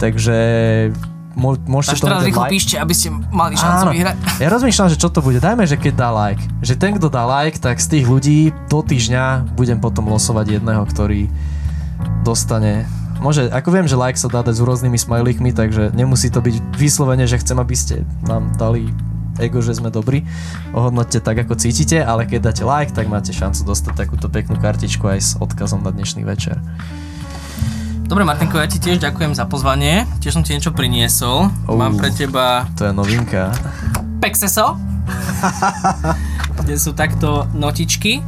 Takže 0.00 0.38
môžete 1.38 2.02
to 2.02 2.10
teraz 2.10 2.26
rýchlo 2.26 2.44
like. 2.44 2.52
píšte, 2.52 2.74
aby 2.76 2.94
ste 2.94 3.08
mali 3.30 3.54
šancu 3.54 3.84
Áno. 3.86 3.92
vyhrať. 3.94 4.16
Ja 4.42 4.48
rozmýšľam, 4.50 4.88
že 4.90 4.98
čo 4.98 5.08
to 5.08 5.22
bude. 5.22 5.38
Dajme, 5.38 5.64
že 5.64 5.78
keď 5.78 5.94
dá 5.94 6.10
like. 6.10 6.42
Že 6.60 6.74
ten, 6.74 6.92
kto 6.98 7.06
dá 7.08 7.24
like, 7.24 7.62
tak 7.62 7.78
z 7.78 7.98
tých 7.98 8.04
ľudí 8.10 8.50
do 8.66 8.82
týždňa 8.82 9.54
budem 9.54 9.78
potom 9.78 10.10
losovať 10.10 10.58
jedného, 10.58 10.82
ktorý 10.84 11.30
dostane 12.26 12.84
Môže, 13.18 13.50
ako 13.50 13.74
viem, 13.74 13.86
že 13.90 13.98
like 13.98 14.14
sa 14.14 14.30
dá 14.30 14.46
dať 14.46 14.54
s 14.54 14.62
rôznymi 14.62 14.94
smajlíkmi, 14.94 15.50
takže 15.50 15.90
nemusí 15.90 16.30
to 16.30 16.38
byť 16.38 16.78
vyslovene, 16.78 17.26
že 17.26 17.42
chcem, 17.42 17.58
aby 17.58 17.74
ste 17.74 18.06
nám 18.22 18.54
dali 18.54 18.94
ego, 19.42 19.58
že 19.58 19.74
sme 19.74 19.90
dobrí. 19.90 20.22
Ohodnoťte 20.70 21.18
tak, 21.22 21.42
ako 21.42 21.58
cítite, 21.58 21.98
ale 21.98 22.30
keď 22.30 22.50
dáte 22.54 22.62
like, 22.62 22.94
tak 22.94 23.10
máte 23.10 23.34
šancu 23.34 23.66
dostať 23.66 23.94
takúto 23.94 24.30
peknú 24.30 24.54
kartičku 24.58 25.02
aj 25.02 25.18
s 25.18 25.30
odkazom 25.38 25.82
na 25.82 25.90
dnešný 25.90 26.22
večer. 26.22 26.62
Dobre, 28.08 28.24
Martinko, 28.24 28.56
ja 28.56 28.64
ti 28.64 28.80
tiež 28.80 29.04
ďakujem 29.04 29.36
za 29.36 29.44
pozvanie. 29.44 30.08
Tiež 30.24 30.40
som 30.40 30.42
ti 30.42 30.56
niečo 30.56 30.72
priniesol. 30.72 31.52
Oh. 31.68 31.76
Mám 31.76 32.00
pre 32.00 32.08
teba 32.08 32.64
To 32.80 32.88
je 32.88 32.92
novinka. 32.96 33.52
Pexeso, 34.18 34.80
kde 36.64 36.74
sú 36.80 36.96
takto 36.96 37.44
notičky. 37.52 38.24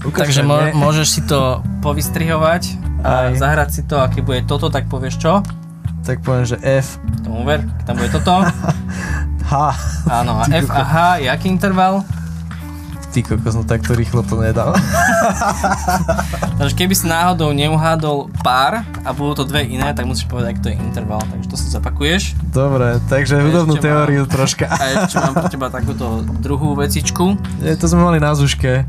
Ukáž 0.00 0.32
Takže 0.32 0.42
mne. 0.48 0.72
môžeš 0.72 1.06
si 1.12 1.20
to 1.28 1.60
povystrihovať 1.84 2.62
a 3.04 3.28
Aj. 3.28 3.36
zahrať 3.36 3.68
si 3.68 3.82
to, 3.84 4.00
a 4.00 4.08
keď 4.08 4.22
bude 4.24 4.40
toto, 4.48 4.72
tak 4.72 4.88
povieš 4.88 5.20
čo? 5.20 5.44
Tak 6.00 6.24
poviem, 6.24 6.48
že 6.48 6.56
F. 6.64 6.96
Tomu 7.20 7.44
ver, 7.44 7.60
tam 7.84 8.00
bude 8.00 8.08
toto. 8.08 8.48
H. 9.52 9.52
Áno, 10.08 10.40
a 10.40 10.48
Ty 10.48 10.64
F 10.64 10.72
a. 10.72 10.80
H, 10.80 10.96
jaký 11.20 11.52
interval? 11.52 12.00
Ty 13.10 13.20
kokos, 13.20 13.52
no 13.52 13.62
takto 13.62 13.90
rýchlo 13.92 14.22
to 14.22 14.38
nedal. 14.38 14.70
Takže 16.58 16.74
keby 16.74 16.94
si 16.94 17.06
náhodou 17.06 17.50
neuhádol 17.50 18.30
pár 18.38 18.86
a 19.02 19.10
budú 19.10 19.42
to 19.42 19.44
dve 19.44 19.66
iné, 19.66 19.90
tak 19.90 20.06
musíš 20.06 20.26
povedať, 20.26 20.54
aký 20.54 20.60
to 20.60 20.68
je 20.68 20.76
interval. 20.78 21.18
Takže 21.20 21.46
to 21.48 21.56
si 21.56 21.66
zapakuješ. 21.68 22.22
Dobre, 22.46 23.02
takže 23.04 23.34
A 23.34 23.42
hudobnú 23.42 23.74
ešte 23.74 23.82
mám- 23.82 23.96
teóriu 23.98 24.22
troška. 24.24 24.64
A 24.68 24.84
ešte 25.02 25.18
mám 25.18 25.34
pre 25.34 25.48
teba 25.48 25.66
takúto 25.68 26.06
druhú 26.36 26.74
vecičku. 26.74 27.34
Nie, 27.58 27.74
to 27.74 27.86
sme 27.86 28.04
mali 28.04 28.18
na 28.18 28.30
zuške. 28.30 28.86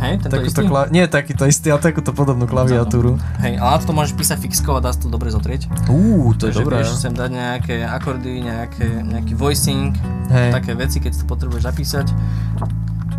Hej, 0.00 0.16
tento 0.18 0.32
Takúto 0.32 0.64
istý? 0.64 0.64
kla- 0.64 0.88
nie 0.88 1.04
takýto 1.04 1.44
istý, 1.44 1.68
ale 1.68 1.84
takúto 1.84 2.16
podobnú 2.16 2.48
klaviatúru. 2.48 3.20
Hej, 3.36 3.60
ale 3.60 3.68
na 3.70 3.78
to 3.78 3.92
môžeš 3.92 4.16
písať 4.16 4.40
fixkou 4.40 4.72
a 4.72 4.80
dá 4.80 4.88
sa 4.88 5.04
to 5.04 5.12
dobre 5.12 5.28
zotrieť. 5.28 5.68
Uú, 5.92 6.32
to 6.32 6.48
je 6.48 6.56
Takže 6.56 6.58
dobré. 6.58 6.74
vieš 6.80 6.96
sem 6.96 7.12
dať 7.12 7.28
nejaké 7.28 7.74
akordy, 7.84 8.40
nejaké, 8.40 9.04
nejaký 9.04 9.36
voicing, 9.36 9.92
Hej. 10.32 10.56
také 10.56 10.72
veci, 10.72 10.98
keď 10.98 11.12
to 11.14 11.24
potrebuješ 11.26 11.68
zapísať. 11.68 12.06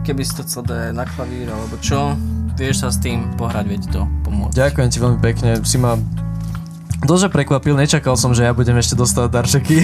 Keby 0.02 0.26
si 0.26 0.34
to 0.34 0.42
chcel 0.42 0.66
dať 0.66 0.98
na 0.98 1.06
klavír 1.06 1.46
alebo 1.46 1.78
čo, 1.78 2.18
vieš 2.58 2.82
sa 2.82 2.90
s 2.90 2.98
tým 2.98 3.30
pohrať, 3.38 3.66
vie 3.70 3.78
to 3.86 4.02
pomôcť. 4.26 4.58
Ďakujem 4.58 4.90
ti 4.90 4.98
veľmi 4.98 5.20
pekne, 5.22 5.50
si 5.62 5.78
ma 5.78 5.94
Dože 7.02 7.34
prekvapil, 7.34 7.74
nečakal 7.74 8.14
som, 8.14 8.38
že 8.38 8.46
ja 8.46 8.54
budem 8.54 8.78
ešte 8.78 8.94
dostať 8.94 9.26
darčeky. 9.34 9.82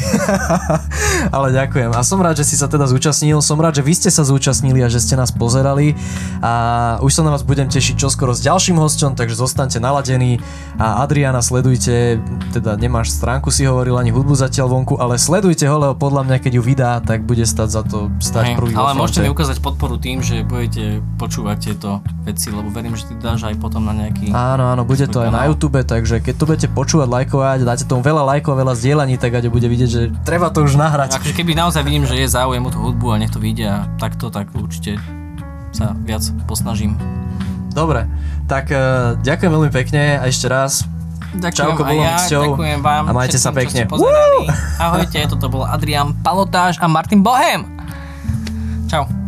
Ale 1.35 1.49
ďakujem. 1.49 1.89
A 1.97 2.05
som 2.05 2.21
rád, 2.21 2.37
že 2.37 2.45
si 2.45 2.53
sa 2.53 2.69
teda 2.69 2.85
zúčastnil. 2.85 3.41
Som 3.41 3.57
rád, 3.57 3.81
že 3.81 3.83
vy 3.83 3.93
ste 3.97 4.09
sa 4.13 4.21
zúčastnili 4.21 4.85
a 4.85 4.87
že 4.87 5.01
ste 5.01 5.17
nás 5.17 5.33
pozerali. 5.33 5.97
A 6.45 7.01
už 7.01 7.17
sa 7.17 7.25
na 7.25 7.33
vás 7.33 7.41
budem 7.41 7.65
tešiť 7.73 7.97
čoskoro 7.97 8.37
s 8.37 8.45
ďalším 8.45 8.77
hosťom, 8.77 9.17
takže 9.17 9.33
zostaňte 9.33 9.81
naladení. 9.81 10.37
A 10.77 11.01
Adriana 11.01 11.41
sledujte, 11.41 12.21
teda 12.53 12.77
nemáš 12.77 13.17
stránku 13.17 13.49
si 13.49 13.65
hovoril 13.65 13.97
ani 13.97 14.13
hudbu 14.13 14.37
zatiaľ 14.37 14.77
vonku, 14.77 15.01
ale 15.01 15.17
sledujte 15.17 15.65
ho, 15.65 15.75
lebo 15.81 15.97
podľa 15.97 16.21
mňa, 16.21 16.37
keď 16.37 16.51
ju 16.53 16.61
vydá, 16.61 16.91
tak 17.01 17.25
bude 17.25 17.49
stať 17.49 17.69
za 17.73 17.81
to 17.81 18.13
stať 18.21 18.53
Hej, 18.53 18.55
prvý 18.61 18.73
ale 18.77 18.93
môžete 18.93 19.25
mi 19.25 19.33
ukázať 19.33 19.57
podporu 19.57 19.97
tým, 19.97 20.21
že 20.21 20.45
budete 20.45 21.01
počúvať 21.17 21.57
tieto 21.57 22.05
veci, 22.29 22.53
lebo 22.53 22.69
verím, 22.69 22.93
že 22.93 23.09
ty 23.09 23.13
dáš 23.17 23.49
aj 23.49 23.57
potom 23.57 23.89
na 23.89 23.97
nejaký... 23.97 24.29
Áno, 24.29 24.69
áno, 24.69 24.85
bude 24.85 25.09
to 25.09 25.25
aj 25.25 25.33
na. 25.33 25.49
YouTube, 25.49 25.81
takže 25.81 26.21
keď 26.21 26.33
to 26.37 26.43
budete 26.45 26.67
počúvať, 26.69 27.06
lajkovať, 27.07 27.63
dáte 27.63 27.83
tomu 27.87 28.03
veľa 28.03 28.23
lajkov, 28.35 28.53
veľa 28.59 28.75
zdieľaní, 28.75 29.15
tak 29.17 29.39
ade 29.39 29.49
bude 29.49 29.65
vidieť, 29.65 29.89
že 29.89 30.01
treba 30.27 30.51
to 30.51 30.67
už 30.67 30.75
nahrať. 30.75 31.17
Akože 31.17 31.33
keby 31.33 31.55
naozaj 31.55 31.81
vidím, 31.81 32.03
že 32.03 32.19
je 32.19 32.27
záujem 32.27 32.61
o 32.61 32.69
tú 32.69 32.79
hudbu 32.83 33.15
a 33.15 33.19
nech 33.19 33.31
to 33.31 33.39
vyjde 33.39 33.65
a 33.65 33.77
takto, 33.97 34.27
tak 34.27 34.51
určite 34.53 34.99
sa 35.71 35.95
viac 36.03 36.23
posnažím. 36.45 36.99
Dobre, 37.71 38.09
tak 38.49 38.73
uh, 38.73 39.15
ďakujem 39.21 39.51
veľmi 39.53 39.71
pekne 39.71 40.17
a 40.17 40.25
ešte 40.25 40.49
raz. 40.49 40.83
Ďakujem 41.37 41.75
Čauko, 41.75 41.83
aj 41.83 41.97
ja, 41.99 42.15
cťou. 42.23 42.43
ďakujem 42.55 42.79
vám. 42.81 43.03
A 43.05 43.11
majte 43.13 43.37
sa 43.37 43.51
pekne. 43.51 43.85
Ahojte, 44.79 45.19
toto 45.27 45.51
bol 45.51 45.67
Adrian 45.67 46.15
Palotáž 46.23 46.79
a 46.81 46.87
Martin 46.87 47.21
Bohem. 47.21 47.67
Čau. 48.87 49.26